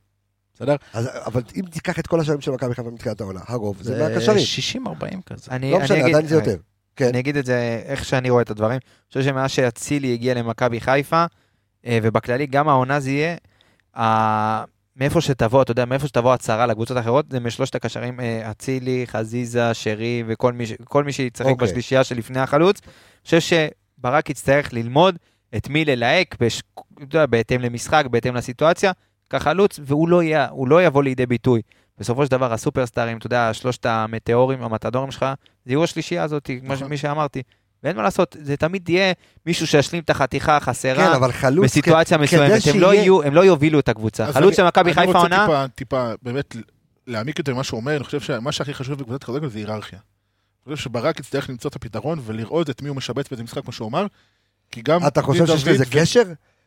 [0.55, 0.75] בסדר?
[0.93, 4.38] אז, אבל אם תיקח את כל השערים של מכבי חיפה מתחילת העונה, הרוב זה מהקשרים.
[4.86, 4.89] 60-40
[5.25, 5.51] כזה.
[5.51, 6.55] אני- לא אני משנה, עדיין זה יותר.
[6.95, 7.07] כן.
[7.07, 8.71] אני אגיד את זה איך שאני רואה את הדברים.
[8.71, 11.25] אני חושב שמאז שאצילי הגיע למכבי חיפה,
[11.86, 13.36] אה, ובכללי גם העונה זה יהיה,
[14.95, 19.73] מאיפה שתבוא, אתה יודע, מאיפה שתבוא הצהרה לקבוצות האחרות, זה משלושת הקשרים, אה, אצילי, חזיזה,
[19.73, 20.65] שרי וכל מי,
[21.05, 21.67] מי שיצחק אוקיי.
[21.67, 22.81] בשלישייה שלפני החלוץ.
[22.83, 23.39] אני חושב
[23.99, 25.17] שברק יצטרך ללמוד
[25.57, 26.61] את מי ללהק, בש...
[27.29, 28.91] בהתאם למשחק, בהתאם לסיטואציה,
[29.29, 31.61] כחלוץ, והוא לא, יהיה, לא יבוא לידי ביטוי.
[31.97, 35.25] בסופו של דבר, הסופרסטארים, אתה יודע, שלושת המטאורים, המטאדורים שלך,
[35.65, 36.87] זה יהיו השלישייה הזאת, כמו נכון.
[36.87, 37.41] מי שאמרתי.
[37.84, 39.13] ואין מה לעשות, זה תמיד יהיה
[39.45, 41.65] מישהו שישלים את החתיכה החסרה כן, אבל חלוץ...
[41.65, 42.61] בסיטואציה כ- מסוימת.
[42.63, 44.25] כדי הם לא שיהיה- יהיו- הם לא יובילו את הקבוצה.
[44.34, 46.55] חלוץ אני- של מכבי חיפה אני עונה, רוצה טיפה, טיפה, באמת,
[47.07, 49.99] להעמיק יותר ממה שהוא אומר, אני חושב שמה שהכי חשוב בקבוצת כדורגל זה היררכיה.
[50.67, 53.71] אני חושב שברק יצטרך למצוא את הפתרון ולראות את מי הוא משבץ באיזה משחק, כמו
[53.71, 54.05] שהוא אמר,
[54.71, 55.07] כי גם...
[55.07, 56.23] אתה חושב שיש לזה ו- קשר?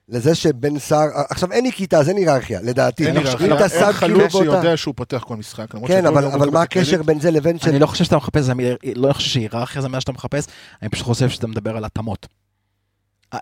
[0.08, 1.08] לזה שבן סער...
[1.28, 3.06] עכשיו אין ניקיטה, אז אין היררכיה, לדעתי.
[3.06, 3.46] אין היררכיה.
[3.46, 4.50] אין כאילו חלוץ באותה...
[4.50, 7.02] שיודע שהוא פותח כל משחק, כן, אבל מה הקשר.
[7.02, 7.70] בין זה לבין של...
[7.70, 8.48] אני לא חושב שאתה מחפש,
[8.96, 10.46] לא חושב שהיררכיה זה מה שאתה מחפש,
[10.82, 12.26] אני פשוט חושב שאתה מדבר על התאמות.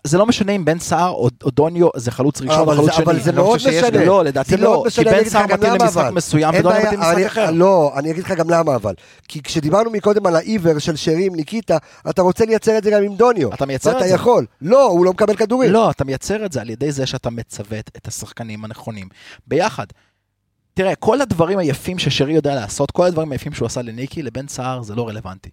[0.05, 3.05] זה לא משנה אם בן סער או או דוניו זה חלוץ ראשון או חלוץ שני.
[3.05, 4.05] אבל זה לא מאוד משנה.
[4.05, 6.11] לא, לדעתי לא, כי בן סער מתאים למשחק.
[6.13, 7.51] מסוים ודוניו מתאים למשחק אחר.
[7.51, 8.95] לא, אני אגיד לך גם למה אבל.
[9.29, 11.77] כי כשדיברנו מקודם על העיוור של שרי עם ניקיטה,
[12.11, 13.55] אתה רוצה לייצר את זה גם עם דוניו.
[13.55, 14.15] אתה מייצר ואתה את זה.
[14.15, 14.47] יכול.
[14.61, 15.73] לא, הוא לא מקבל כדורים.
[15.73, 19.09] לא, אתה מייצר את זה על ידי זה שאתה מצוות את השחקנים הנכונים
[19.47, 19.87] ביחד.
[20.75, 24.83] תראה, כל הדברים היפים ששרי יודע לעשות, כל הדברים היפים שהוא עשה לניקי, לבן סער
[24.83, 25.51] זה לא רלוונטי.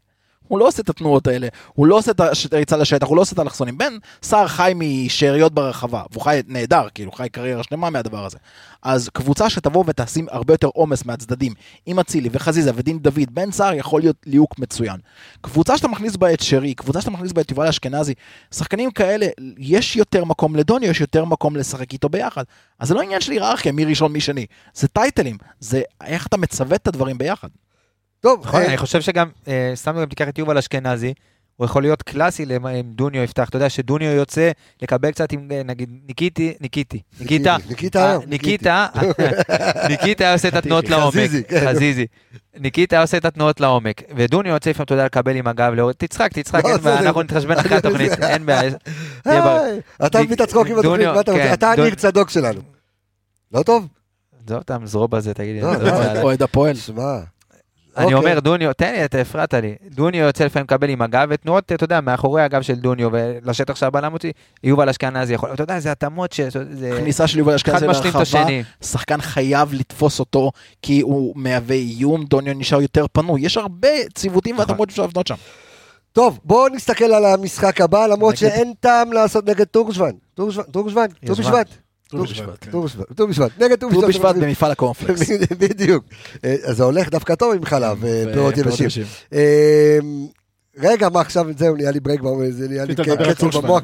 [0.51, 2.21] הוא לא עושה את התנועות האלה, הוא לא עושה את
[2.53, 3.77] הריצה לשטח, הוא לא עושה את האלכסונים.
[3.77, 3.93] בן
[4.23, 8.37] סער חי משאריות ברחבה, והוא חי נהדר, כאילו, חי קריירה שלמה מהדבר הזה.
[8.81, 11.53] אז קבוצה שתבוא ותשים הרבה יותר עומס מהצדדים,
[11.85, 14.97] עם אצילי וחזיזה ודין דוד, בן סער יכול להיות ליהוק מצוין.
[15.41, 18.13] קבוצה שאתה מכניס בה את שרי, קבוצה שאתה מכניס בה את יובל אשכנזי,
[18.51, 19.27] שחקנים כאלה,
[19.57, 22.43] יש יותר מקום לדוניו, יש יותר מקום לשחק איתו ביחד.
[22.79, 24.45] אז זה לא עניין של היררכיה, מי ראשון, מי שני.
[24.73, 27.49] זה טייטלים, זה איך אתה מצוות את הדברים ביחד.
[28.21, 31.13] טוב, נכון, אה, אני חושב שגם, אה, סתם גם תיקח את יובל אשכנזי,
[31.55, 33.49] הוא יכול להיות קלאסי למ- אם דוניו יפתח.
[33.49, 34.51] אתה יודע שדוניו יוצא
[34.81, 38.17] לקבל קצת עם, אה, נגיד, ניקיטי, ניקיטי, ניקיטה, ניקיטה.
[38.27, 38.87] ניקיטה,
[39.89, 40.89] ניקיטה היה עושה את התנועות.
[40.89, 41.67] לעומק, חזיזי, כן.
[41.69, 42.05] חזיזי.
[42.59, 45.95] ניקיטה היה עושה את התנועות לעומק, ודוניו יוצא לפעמים, אתה יודע, לקבל עם הגב, להוריד,
[45.95, 47.07] תצחק, תצחק, לא, אין בעיה, בסדר.
[47.07, 48.71] אנחנו נתחשבן אחרי התוכנית, אין בעיה.
[50.05, 51.31] אתה מביא את הצחוקים בתוכנית, מה אתה?
[51.33, 51.81] כן.
[51.81, 52.61] הניר צדוק שלנו.
[53.53, 53.87] לא טוב?
[54.45, 55.61] עזוב את המזרוב הזה, תגיד לי.
[55.61, 56.21] לא, לא.
[56.21, 56.75] אוהד הפועל.
[56.75, 57.19] שמע.
[57.97, 58.17] אני אוקיי.
[58.17, 59.75] אומר, דוניו, תן לי, אתה הפרעת לי.
[59.89, 64.13] דוניו יוצא לפעמים לקבל עם הגב, ותנועות, אתה יודע, מאחורי הגב של דוניו, ולשטח שהבלם
[64.13, 64.31] אותי,
[64.63, 66.41] יובל אשכנזי יכול, אתה יודע, זה התאמות ש...
[66.71, 68.63] זה כניסה של יובל אשכנזי לרחבה, השני.
[68.83, 73.41] שחקן חייב לתפוס אותו כי הוא מהווה איום, דוניו נשאר יותר פנוי.
[73.41, 74.65] יש הרבה ציוותים נכון.
[74.67, 75.35] והתאמות שאפשר לבנות שם.
[76.13, 80.11] טוב, בואו נסתכל על המשחק הבא, למרות נגד- שאין טעם לעשות נגד טורשוון.
[80.33, 81.61] טורשוון, טורשוון,
[82.11, 82.33] ט"ו יוזמן.
[82.33, 82.65] בשבט.
[82.69, 83.75] ט"ו בשבט, כן.
[83.75, 85.29] ט"ו בשבט, ט"ו בשבט, נגד במפעל הקורנפלקס.
[85.59, 86.03] בדיוק.
[86.45, 89.03] אה, אז זה הולך דווקא טוב עם חלב, אה, פירות יבשים.
[90.77, 92.95] רגע, מה עכשיו, זהו, נהיה לי ברייק, זה נהיה לי
[93.35, 93.81] קצר במוח.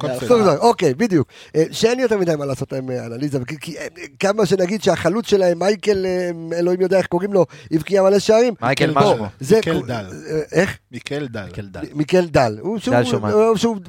[0.60, 1.28] אוקיי, בדיוק.
[1.56, 3.88] אה, שאין יותר מדי מה לעשות להם אה, אנליזה, כי- אה,
[4.20, 6.06] כמה שנגיד שהחלוץ שלהם, מייקל,
[6.54, 8.54] אלוהים יודע איך קוראים לו, הבקיע מלא שערים.
[8.62, 9.26] מייקל.
[9.40, 9.56] זה...
[9.56, 10.06] מיקל דל.
[10.52, 10.78] איך?
[10.92, 11.82] מיקל דל.
[11.94, 12.58] מיקל דל.
[12.62, 13.30] הוא דל שומן.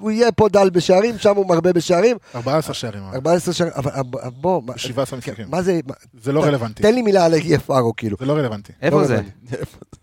[0.01, 2.17] הוא- יהיה פה דל בשערים, שם הוא מרבה בשערים.
[2.35, 3.03] 14 שערים.
[3.15, 5.45] 14 שערים, אבל אבל בוא, מה- 17 משחקים.
[5.49, 5.81] מה זה,
[6.23, 6.83] זה לא רלוונטי.
[6.83, 8.17] תן לי מילה על EFR כאילו.
[8.21, 8.73] זה לא רלוונטי.
[8.83, 9.21] איפה לא זה?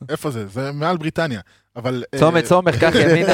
[0.09, 0.47] איפה זה?
[0.47, 1.39] זה מעל בריטניה.
[1.75, 2.03] אבל...
[2.13, 3.33] אה, צומת סומך, קח ימינה.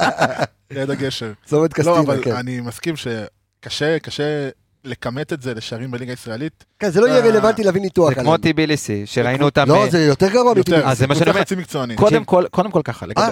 [0.70, 1.32] ליד הגשר.
[1.44, 2.36] צומת לא, קסטינה, אבל כן.
[2.36, 4.48] אני מסכים שקשה, קשה
[4.84, 6.64] לכמת את זה לשערים בליגה הישראלית.
[6.78, 8.36] כן, זה לא יהיה אה, רלוונטי להביא ניתוח זה כמו.
[8.36, 9.68] טיביליסי, שראינו אותם...
[9.68, 10.60] לא, אה, זה יותר גרוע יותר.
[10.60, 10.90] מטיבי.
[10.90, 11.40] אז זה מה שאני אומר.
[11.40, 11.54] חצי.
[11.94, 13.26] קודם כל, קודם כל ככה, לגבי...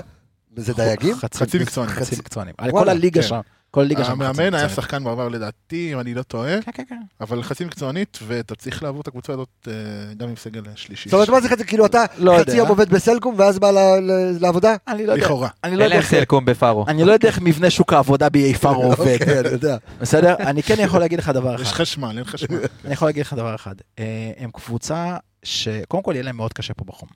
[0.57, 1.17] זה דייגים?
[1.17, 1.95] חצי מקצוענים.
[1.95, 2.55] חצי מקצוענים.
[2.71, 3.29] כל הליגה כן.
[3.29, 3.41] שם.
[3.71, 4.13] כל הליגה שם.
[4.13, 4.69] המאמן היה.
[4.69, 7.01] שחקן בעבר לדעתי, אם אני לא טועה, כן, כן, כן.
[7.21, 9.73] אבל חצי מקצוענית, ואתה צריך לעבור את הקבוצה הזאת אה,
[10.17, 11.09] גם עם סגל שלישי.
[11.09, 11.65] זאת אומרת, מה זה חצי?
[11.65, 12.57] כאילו אתה לא חצי.
[12.57, 13.71] יום עובד בסלקום ואז בא
[14.41, 14.75] לעבודה?
[14.89, 15.25] אני לא יודע.
[15.25, 15.49] לכאורה.
[15.65, 16.85] אני לא אין יודע להם איך- סלקום בפארו.
[16.89, 18.99] אני לא יודע איך מבנה שוק העבודה ב-AFR עובד.
[19.21, 19.77] אוקיי, אני יודע.
[20.01, 20.35] בסדר?
[20.39, 21.73] אני כן יכול להגיד לך דבר יש אחד.
[21.77, 22.59] חשמל, אין חשמל.
[22.85, 23.75] אני יכול להגיד לך דבר אחד.
[23.99, 24.05] אה,
[24.39, 27.09] הם קבוצה שקודם כל יהיה להם מאוד קשה פה בחום.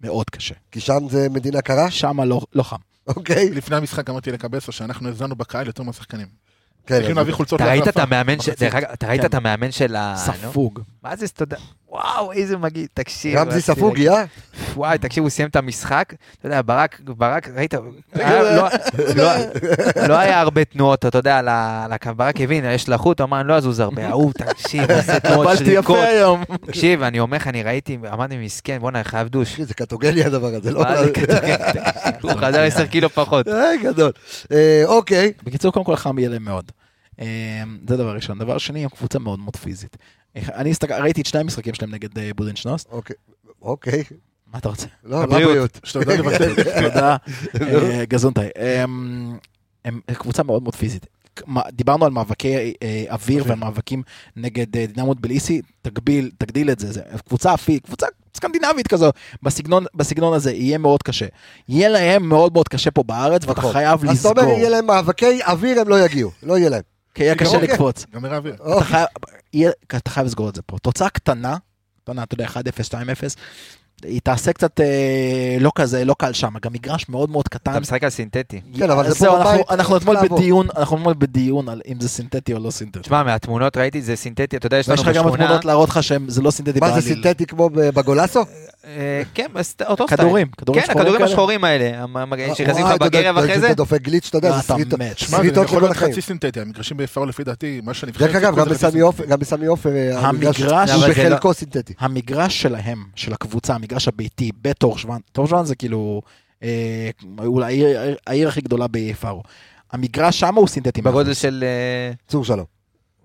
[0.00, 0.54] מאוד קשה.
[0.72, 1.90] כי שם זה מדינה קרה?
[1.90, 2.76] שם לא לא חם.
[3.06, 3.50] אוקיי.
[3.50, 6.26] לפני המשחק אמרתי לקבסו שאנחנו האזנו בקהל יותר מהשחקנים.
[6.86, 7.96] כן, צריכים להביא חולצות אתה ראית את.
[7.96, 8.36] המאמן,
[8.92, 9.24] אתה כן.
[9.26, 10.14] את המאמן של ה...
[10.16, 10.80] ספוג.
[11.02, 11.56] מה זה, תודה.
[11.90, 13.36] וואו, איזה מגעיל, תקשיב.
[13.38, 14.24] רמזי רציתי ספוג, להגיד- יא?
[14.76, 18.68] וואי, תקשיב, הוא סיים את המשחק, אתה יודע, ברק, ברק, ראית, לא-
[19.16, 19.38] לא-
[20.08, 23.40] לא היה הרבה תנועות, אתה יודע, על ה- על הקו, ברק הבין, יש לחות, אמר,
[23.40, 25.96] אני לא אזוז הרבה, ההוא, תקשיב, עושה תנועות שריקות.
[25.98, 26.44] יפה היום.
[26.66, 29.60] תקשיב, אני אומר לך, אני ראיתי, אמרתי, מסכן, בואנה, חייב דוש.
[29.60, 30.84] זה קטוגלי הדבר הזה, לא?
[32.22, 33.48] הוא חזר 10 קילו פחות.
[33.48, 34.12] אה, גדול.
[34.52, 35.32] אה, אוקיי.
[35.42, 36.72] בקיצור, קודם כל חם יהיה להם מאוד.
[37.20, 37.26] אה,
[37.88, 38.38] זה דבר ראשון.
[38.38, 39.96] דבר שני, הם קבוצה מאוד מאוד פיזית.
[40.36, 42.88] אני הסתכל- ראיתי את שני המשחקים שלהם נגד אה, בודנשנוסט.
[42.90, 43.16] אוקיי.
[43.62, 44.04] אוקיי.
[44.52, 44.86] מה אתה רוצה?
[45.04, 45.80] לא, הבריאות.
[46.00, 46.54] יודע לבטל.
[46.82, 47.16] תודה,
[47.60, 48.48] אה, גזונטאי.
[48.84, 49.38] אמ,
[49.84, 51.06] הם קבוצה מאוד מאוד פיזית.
[51.72, 54.02] דיברנו על מאבקי אה, אוויר ומאבקים
[54.36, 58.06] נגד אה, דינמו טביליסי, תגביל, תגדיל את זה, זה קבוצה אפי, קבוצה
[58.36, 59.10] סקנדינבית כזו,
[59.42, 61.26] בסגנון, בסגנון הזה, יהיה מאוד קשה.
[61.68, 63.72] יהיה להם מאוד מאוד קשה פה בארץ, ואתה נכון.
[63.72, 66.30] חייב אז אתה אומר, לסגור, יהיה להם מאבקי אוויר, הם לא יגיעו.
[66.42, 66.82] לא יהיה להם.
[67.14, 67.68] כי יהיה קשה אוקיי.
[67.68, 68.06] לקפוץ.
[68.14, 68.56] גמר האוויר.
[69.96, 70.78] אתה חייב, לסגור את זה פה.
[70.78, 71.56] תוצאה קטנה,
[72.04, 72.50] קטנה, אתה יודע, 1-0,
[72.88, 72.94] 2-0,
[74.04, 77.70] היא תעשה קצת אה, לא כזה, לא קל שם, גם מגרש מאוד מאוד קטן.
[77.70, 78.60] אתה משחק על סינתטי.
[78.78, 80.16] כן, אבל זה פה אנחנו- בבית, אנחנו אתמול.
[80.28, 83.00] בדיון, אנחנו אתמול בדיון על אם זה סינתטי או לא סינתטי.
[83.00, 85.44] תשמע, מהתמונות ראיתי, זה סינתטי, אתה יודע, יש לנו יש לך גם בשכונה...
[85.44, 87.22] תמונות להראות לך שזה לא סינתטי מה זה בעליל.
[87.22, 88.44] סינתטי כמו בגולסו?
[88.96, 89.46] אה, כן,
[89.86, 90.20] אותו סטייל.
[90.20, 91.30] כדורים, כדורים כן, שחורים הכדורים כאלה.
[91.30, 92.16] השחורים האלה, המ-
[92.54, 93.66] שנכנסים וואי, לך בגרב אחרי זה.
[93.66, 94.74] אתה דופק גליץ', אתה יודע, מה זה
[95.46, 96.12] יכול לכל להיות החיים.
[96.12, 98.28] חצי סינתטי, המגרשים בפארו לפי דעתי, מה שנבחרת...
[98.28, 100.60] דרך אגב, גם בסמי עופר, גם בסמי עופר, אה, המגרש-
[100.92, 101.92] הוא בחלקו סינתטי.
[101.98, 106.22] המגרש שלהם, של הקבוצה, המגרש הביתי, בטורשוון, טורשוון זה כאילו
[106.62, 107.82] אה, אולי
[108.26, 109.42] העיר- הכי גדולה ביפארו.
[109.92, 111.02] המגרש שם הוא סינתטי.
[111.02, 111.34] בגודל 100%.
[111.34, 112.77] של אה, צור שלום.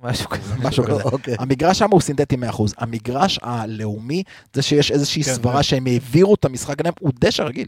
[0.03, 0.53] משהו כזה.
[0.63, 1.03] משהו כזה.
[1.03, 1.35] אוקיי.
[1.39, 2.39] המגרש שם הוא סינתטי 100%.
[2.77, 4.23] המגרש הלאומי,
[4.53, 7.67] זה שיש איזושהי כן, סברה זה- שהם העבירו את המשחק עליהם, הוא דשא רגיל.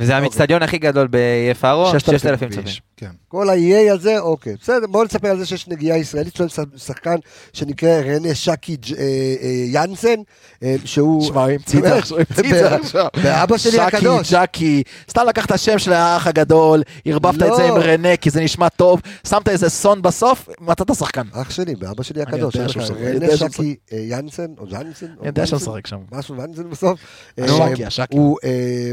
[0.00, 2.64] וזה המצטדיון הכי גדול ביפארו, 6,000 צופים.
[3.00, 3.10] כן.
[3.28, 4.54] כל ה-EA הזה, אוקיי.
[4.62, 6.46] בסדר, בואו נספר על זה שיש נגיעה ישראלית של
[6.76, 7.16] שחקן
[7.52, 10.14] שנקרא רנה שקי אה, אה, יאנסן,
[10.62, 11.26] אה, שהוא...
[11.26, 13.06] שמע, הוא המציא את זה עכשיו.
[13.22, 14.28] ואבא שלי הקדוש.
[14.28, 17.82] שקי, ג'קי, סתם לקחת את השם של האח הגדול, ערבבת את זה עם לא.
[17.82, 21.26] רנה כי זה נשמע טוב, שמת איזה סון בסוף, מצאת שחקן.
[21.32, 22.56] אח שלי, ואבא שלי הקדוש.
[22.56, 25.98] רנה שקי יאנסן, או יאנסן, או אני יודע שהוא משחק שם.
[26.12, 27.00] משהו יאנסן בסוף.
[27.38, 28.16] השקי, השקי.
[28.16, 28.38] הוא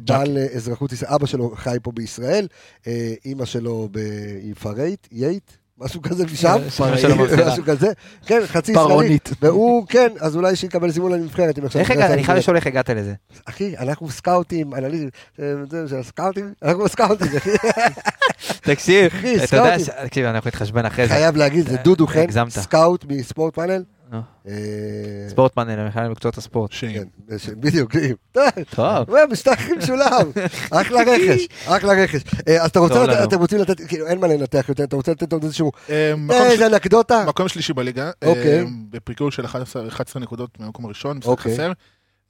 [0.05, 2.47] בעל אזרחות ישראל, אבא שלו חי פה בישראל,
[2.87, 7.51] אה, אימא שלו בפרייט, יייט, משהו כזה משם, שלו מבחירה.
[7.51, 7.87] משהו כזה,
[8.25, 9.17] כן, חצי ישראלי.
[9.41, 11.59] והוא, כן, אז אולי שיקבל זימון לנבחרת.
[11.75, 12.11] איך הגעת?
[12.11, 12.37] אני חייב.
[12.37, 13.13] לשאול איך הגעת לזה.
[13.45, 15.07] אחי, אנחנו סקאוטים, אנליזם,
[15.39, 15.45] אה,
[15.85, 17.51] זה סקאוטים, אנחנו סקאוטים, אחי.
[18.61, 19.11] תקשיב,
[19.43, 21.13] אתה יודע, תקשיב, אנחנו נתחשבן אחרי זה.
[21.13, 22.49] חייב להגיד, זה דודו חן.
[22.49, 23.83] סקאוט מספורט פאנל.
[24.11, 24.21] נו.
[24.47, 24.53] אה,
[25.29, 26.71] ספורט פאנל, הם בכלל מקצועות הספורט.
[26.71, 26.93] שין.
[26.93, 27.07] כן,
[27.59, 27.95] בדיוק,
[28.31, 28.43] טוב,
[28.75, 29.15] טוב.
[29.31, 30.33] משטחים משולב,
[30.81, 32.21] אחלה רכש, אחלה רכש.
[32.47, 33.23] אה, אז אתה רוצה.
[33.23, 36.51] אתם רוצים לתת, כאילו אין מה לנתח יותר, אתה רוצה לתת עוד איזשהו, אה, אה,
[36.51, 37.25] איזה אנקדוטה?
[37.27, 38.11] מקום שלישי בליגה.
[38.25, 38.59] אוקיי.
[38.59, 41.53] אה, בפיגור של 11 11 נקודות מהמקום הראשון, משחק אוקיי.
[41.53, 41.71] חסר.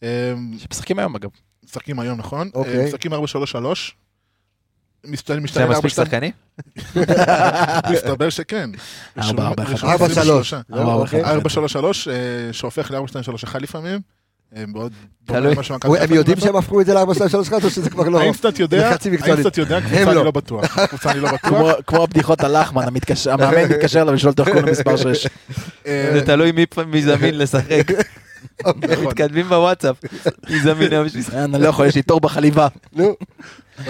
[0.03, 1.29] אה, שמשחקים היום אגב.
[1.65, 2.49] משחקים היום, נכון?
[2.53, 2.79] אוקיי.
[2.79, 3.17] אה, משחקים 4-3-3.
[5.07, 6.31] מסתכל זה משתלם מספיק שחקנים?
[7.93, 8.69] מסתבר שכן.
[9.19, 9.87] ארבע, ארבע, אחד.
[9.87, 10.49] ארבע, 23.
[10.49, 10.53] שלוש.
[10.73, 11.03] ארבע.
[11.05, 11.37] אחד.
[11.75, 12.13] 4-3-3, אה,
[12.53, 13.99] שהופך ל-4-2-3-1 לפעמים.
[14.55, 14.91] אה, מאוד
[15.27, 15.53] דומה תלוי.
[15.53, 16.39] למה שמכבי הוא- הם יודעים.
[16.39, 18.19] שהם הפכו את זה ל-4, 2, 3, 1, או שזה כבר לא?
[18.19, 19.09] האינסטנט יודע, זה.
[19.23, 20.11] האינסטנט יודע, הם קבוצה לא.
[20.11, 20.85] אני לא בטוח.
[20.87, 21.71] קבוצה אני לא בטוח.
[21.87, 22.83] כמו- הבדיחות על לחמן,
[23.31, 25.27] המאמן מתקשר אליו לשאול אותו איך קוראים למספר 6.
[25.87, 26.51] אה, זה תלוי
[26.87, 27.87] מי זמין לשחק.
[28.65, 29.05] אוקיי.
[29.07, 29.95] מתקדמים בוואטסאפ.
[31.33, 32.67] אני לא יכול, יש לי תור בחליבה.
[32.93, 33.15] נו,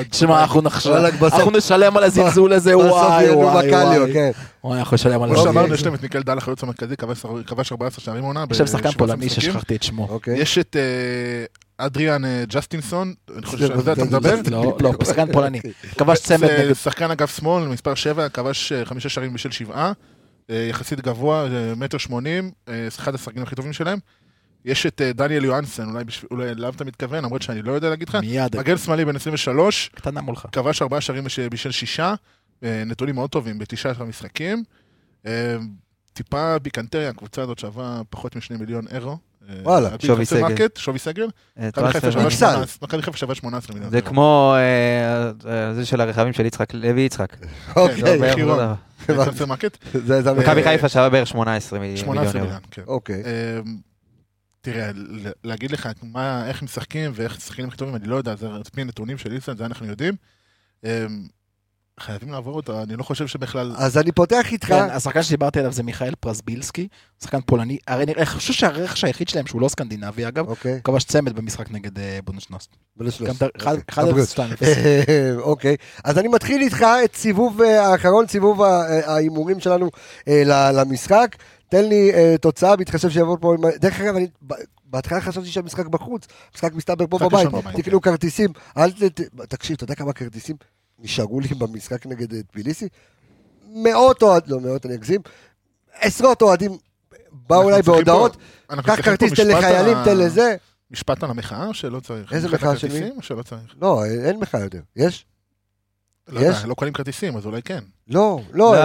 [0.09, 0.91] תשמע, אנחנו נחשב-
[1.23, 4.13] אנחנו נשלם על הזלזול הזה, וואי וואי וואי.
[4.13, 4.31] כן.
[4.63, 5.29] וואי, אנחנו נשלם על.
[5.29, 5.43] אוקיי.
[5.43, 8.45] שאמרנו, יש להם את מיקל דל, החלוץ המרכזי, כבש- כבש 14 שערים עונה.
[8.51, 9.51] יש להם שחקן פולני 17 משחקים.
[9.51, 10.07] ששכחתי את שמו.
[10.09, 10.37] אוקיי.
[10.39, 14.35] יש את אה, אדריאן אה, ג'סטינסון, אני חושב שעל זה אתה מדבר.
[14.51, 15.59] לא, לא, שחקן פולני.
[15.97, 16.73] כבש צמד זה נגד...
[16.73, 19.91] שחקן אגף שמאל, מספר 7, כבש אה, חמישה שערים בשל שבעה,
[20.49, 21.45] יחסית גבוה,
[21.77, 22.51] מטר שמונים,
[22.87, 23.99] אחד השחקנים הכי טובים שלהם.
[24.67, 27.89] יש את אה, דניאל יואנסן, אולי בשביל- אולי אליו אתה מתכוון, למרות שאני לא יודע
[27.89, 28.15] להגיד לך.
[28.15, 30.45] מיד, מגן שמאלי בן 23, קטנה מולך.
[30.51, 32.13] כבש ארבעה שערים בש- בשל שישה,
[32.63, 34.63] אה, נתונים מאוד טובים בתשעה עשרה משחקים.
[35.25, 35.55] אה,
[36.13, 39.17] טיפה פיקנטריה, הקבוצה הזאת שווה פחות משני מיליון אירו.
[39.63, 40.45] וואלה, שווי סגל.
[40.77, 41.27] שווי סגל.
[41.57, 42.11] מכבי חיפה.
[42.11, 42.45] שווה איקסל.
[42.51, 43.91] 18 מכבי חיפה שווה 18 מיליון.
[43.91, 44.01] זה.
[44.01, 44.55] כמו
[45.73, 47.35] זה של הרכבים של יצחק לוי יצחק.
[47.75, 47.95] אוקיי,
[50.37, 52.39] מכבי חיפה שווה בערך 18 מיליון 18 יורו.
[52.43, 52.81] מיליון, כן.
[52.87, 53.23] אוקיי.
[54.71, 54.91] תראה,
[55.43, 58.83] להגיד לך מה, איך משחקים ואיך שחקנים הכי טובים, אני לא יודע, זה על פי
[58.83, 60.13] נתונים של איסלנד, זה אנחנו יודעים.
[60.83, 60.89] אמ,
[61.99, 63.75] חייבים לעבור אותו, אני לא חושב שבכלל...
[63.77, 66.87] אז אני פותח איתך, כן, השחקן שדיברתי עליו זה מיכאל פרזבילסקי,
[67.23, 71.03] שחקן פולני, הרי אני חושב שהרכש היחיד שלהם, שהוא לא סקנדינבי אגב, אוקיי, הוא כבש
[71.03, 72.19] צמד במשחק נגד אה,
[73.57, 74.23] אחד- אוקיי.
[74.63, 79.89] אה, אוקיי, אז אני מתחיל איתך את סיבוב אה, האחרון, סיבוב אה, ההימורים שלנו
[80.73, 81.35] למשחק.
[81.69, 83.55] תן לי אה, תוצאה, בהתחשב שיבוא פה...
[83.79, 84.27] דרך אגב, אני
[84.85, 87.49] בהתחלה חשבתי שהמשחק בחוץ, משחק מסתבר פה בבית.
[87.75, 89.21] תקנו כרטיסים, אל ת...
[89.49, 90.55] תקשיב, אתה יודע כמה כרטיסים
[90.99, 92.87] נשארו לי במשחק נגד אה, טביליסי?
[93.73, 95.21] מאות אוהדים, לא מאות, אני אגזים,
[95.93, 96.77] עשרות אוהדים
[97.31, 98.37] באו אליי בהודעות,
[98.67, 100.55] קח כרטיס, תן לחיילים, תן לזה.
[100.91, 102.33] משפט על המחאה או שלא צריך?
[102.33, 102.93] איזה מחאה של מי?
[102.93, 103.75] הכרטיסים או שלא צריך?
[103.81, 104.81] לא, אין מחאה יותר.
[104.95, 105.25] יש?
[106.29, 106.65] לא יש?
[106.65, 107.83] לא קונים כרטיסים, אז אולי כן.
[108.07, 108.81] לא, לא, לא,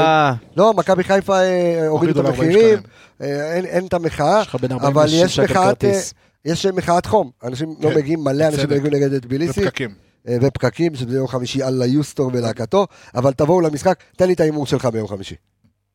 [0.56, 2.78] לא, מכבי חיפה אה, הורידו את ל- 40 המחירים.
[3.20, 6.14] אה, אין- אין את המחאה, יש לך בין 40 אבל ל-60 יש מחאת, כרטיס.
[6.44, 8.82] יש מחאת חום, אנשים לא כן, מגיעים, מלא אנשים בצדק.
[8.82, 9.94] מגיעים נגד טביליסי, ופקקים.
[10.28, 14.66] אה, ופקקים, שזה יום חמישי על יוסטור ולהקתו, אבל תבואו למשחק, תן לי את ההימור
[14.66, 15.34] שלך ביום חמישי.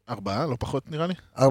[0.09, 1.13] ארבעה, לא פחות נראה לי.
[1.37, 1.41] 4-0?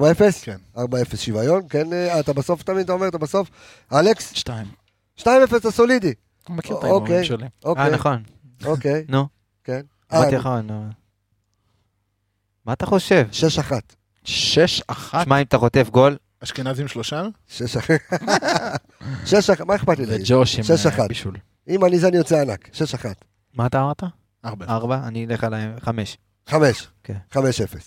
[0.43, 0.57] כן.
[0.77, 0.81] 4-0
[1.15, 3.49] שוויון, כן, אה, אתה בסוף תמיד, אתה אומר, אתה בסוף.
[3.93, 4.65] אלכס, שתיים.
[5.19, 5.25] 2-0
[5.57, 6.13] אתה סולידי.
[6.47, 6.89] הוא מכיר את אוקיי.
[6.91, 7.43] ההימורים שלי.
[7.43, 8.23] אה, אוקיי, נכון.
[8.65, 9.25] אוקיי, נו,
[9.67, 9.81] כן.
[10.13, 10.89] אה, אמרתי לך, נו.
[12.65, 13.27] מה אתה חושב?
[13.31, 13.73] 6-1.
[14.23, 17.23] שש אחת שמע, אם אתה חוטף גול, אשכנזים שלושה?
[17.49, 17.59] 6-1.
[19.25, 20.05] 6-1, מה אכפת לי?
[20.05, 20.25] להגיד?
[20.31, 21.07] וג'וש עם שש אה.
[21.07, 21.37] בישול.
[21.67, 23.05] אם אני זה אני יוצא ענק, 6-1.
[23.53, 24.03] מה אתה אמרת?
[24.45, 24.65] ארבע.
[24.65, 24.99] ארבע?
[25.07, 26.17] אני אלך על חמש.
[26.47, 26.87] 5.
[27.03, 27.17] כן.
[27.33, 27.37] 5-0.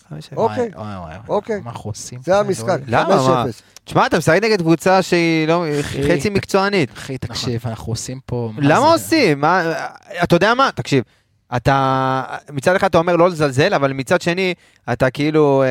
[0.09, 0.31] חמש.
[0.37, 0.71] אוקיי.
[0.75, 1.17] וואי, וואי, וואי.
[1.29, 1.61] אוקיי.
[1.61, 2.21] מה אנחנו עושים?
[2.25, 3.15] זה המשחק, למה?
[3.15, 3.29] 5-0.
[3.29, 3.45] מה?
[3.85, 5.65] תשמע, אתה משחק נגד קבוצה שהיא לא
[6.09, 6.93] חצי מקצוענית.
[6.93, 8.51] אחי, תקשיב, אנחנו עושים פה...
[8.55, 8.93] מה למה?
[8.93, 9.45] עושים?
[10.23, 10.71] אתה יודע מה?
[10.75, 11.05] תקשיב.
[11.57, 12.23] אתה,
[12.53, 14.55] מצד אחד אתה אומר לא לזלזל, אבל מצד שני,
[14.93, 15.69] אתה כאילו, אה,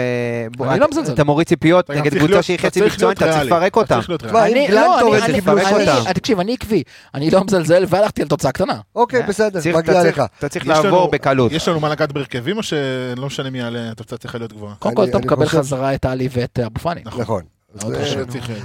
[0.67, 1.13] אני אתה- לא מזלזל.
[1.13, 3.45] אתה מוריד ציפיות נגד קבוצה שהיא אתה חצי להיות אתה צריך.
[3.45, 3.77] לפרק
[4.23, 4.49] ריאלי.
[4.51, 6.03] אם אני, גלנטור לא, איזה אני, אני, לפרק אני, אותם.
[6.05, 8.79] אני, תקשיב, אני עקבי, אני לא מזלזל והלכתי על תוצאה קטנה.
[8.95, 10.23] אוקיי, אה, בסדר, מגיע לך.
[10.39, 11.51] אתה צריך יש לנו- לעבור בקלות.
[11.51, 14.73] יש לנו מה לגעת בהרכבים או שלא משנה מי יעלה, התוצאה צריכה להיות גבוהה?
[14.79, 17.01] קודם כל אתה מקבל חזרה את עלי ואת אבו פאני.
[17.05, 17.43] נכון.
[17.75, 17.91] אז,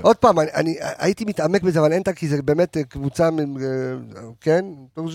[0.02, 3.30] עוד פעם, אני- הייתי מתעמק בזה, אבל אין את כי זה באמת אה, קבוצה, אה,
[4.40, 4.64] כן?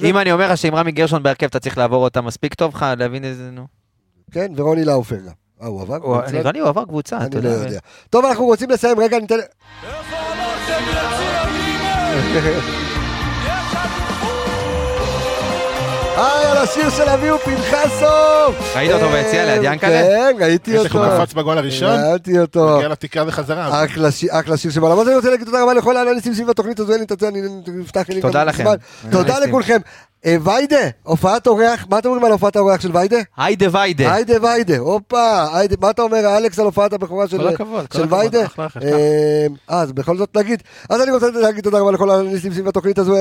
[0.04, 2.86] אם אני אומר לך שעם רמי גרשון בהרכב אתה צריך לעבור אותה מספיק טוב לך,
[2.98, 3.68] להבין איזה, נו.
[4.32, 5.32] כן, ורוני לאופר גם.
[5.62, 5.96] אה, הוא עבר?
[5.96, 7.66] הוא נראה לי הוא עבר קבוצה, אתה אני לא יודע.
[7.68, 7.80] יודע.
[8.10, 9.36] טוב, אנחנו רוצים לסיים, רגע, ניתן...
[9.36, 10.84] איפה אמרתם
[16.20, 18.56] היי, על השיר של אביהו פנחסוב!
[18.76, 19.90] ראית אותו אה, ביציע ליד ינקלה?
[20.04, 21.10] כן, ראיתי יש לך אותו.
[21.26, 22.76] קפץ בגול הראשון, ראיתי אותו.
[22.78, 23.86] מגיע לתקרה וחזרה.
[23.86, 25.00] אחלה שיר- אחלה שיר שבעולם.
[25.00, 27.28] אז אני רוצה להגיד תודה רבה לכל האנליסטים סביב התוכנית הזו, אין לי את זה,
[27.28, 27.42] אני
[27.86, 28.66] אפתח לי תודה גם לכם.
[29.12, 29.40] תודה.
[29.40, 29.78] לכולכם.
[30.26, 33.18] אה, ויידה, הופעת אורח, מה אתם אומרים על הופעת האורח של ויידה?
[33.38, 34.14] היידה ויידה.
[34.14, 38.02] היידה ויידה, הופה, היידה, מה אתה אומר, אלכס, על הופעת הבכורה של כל הכבוד, כל
[38.02, 38.46] הכבוד, ויידה?
[38.46, 42.10] אחלה רכש, אה, אה, אז בכל זאת נגיד, אז אני רוצה להגיד תודה רבה לכל
[42.10, 43.14] האנליסטים סביב התוכנית הזו,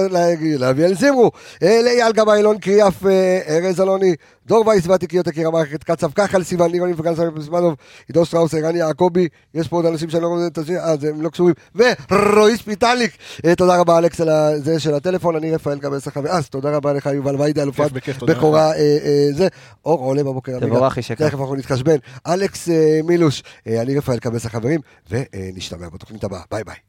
[0.59, 1.31] לאביאל זימרו,
[1.63, 4.15] אה, לאייל גבאי, אילון קריאף, אה, ארז אלוני,
[4.47, 7.75] דור וייס והתיקיות יקיר המערכת, קצב כחל, סיוון לירוני וגל סמי פסמנוב,
[8.09, 11.23] עידו שטראוס, ערן יעקבי, יש פה עוד אנשים שאני לא רואה את השיר, אז הם
[11.23, 13.13] לא קשורים, ורועי ספיטליק,
[13.47, 16.88] אה, תודה רבה אלכס על זה של הטלפון, אני רפאל קבל שכר, אז תודה רבה
[16.93, 17.91] לך יובל ויידה, אלופת.
[18.23, 19.49] בכורה, אה, אה, זה,
[19.85, 20.61] אור עולה בבוקר.
[20.61, 21.29] תבורך איש יקר.
[21.29, 21.97] תכף אנחנו נתחשבן.
[22.27, 24.81] אלכס אה, מילוש, אני רפאל קבס החברים,
[25.11, 26.41] ונשתמע בתוכנית הבאה.
[26.51, 26.88] ביי ביי.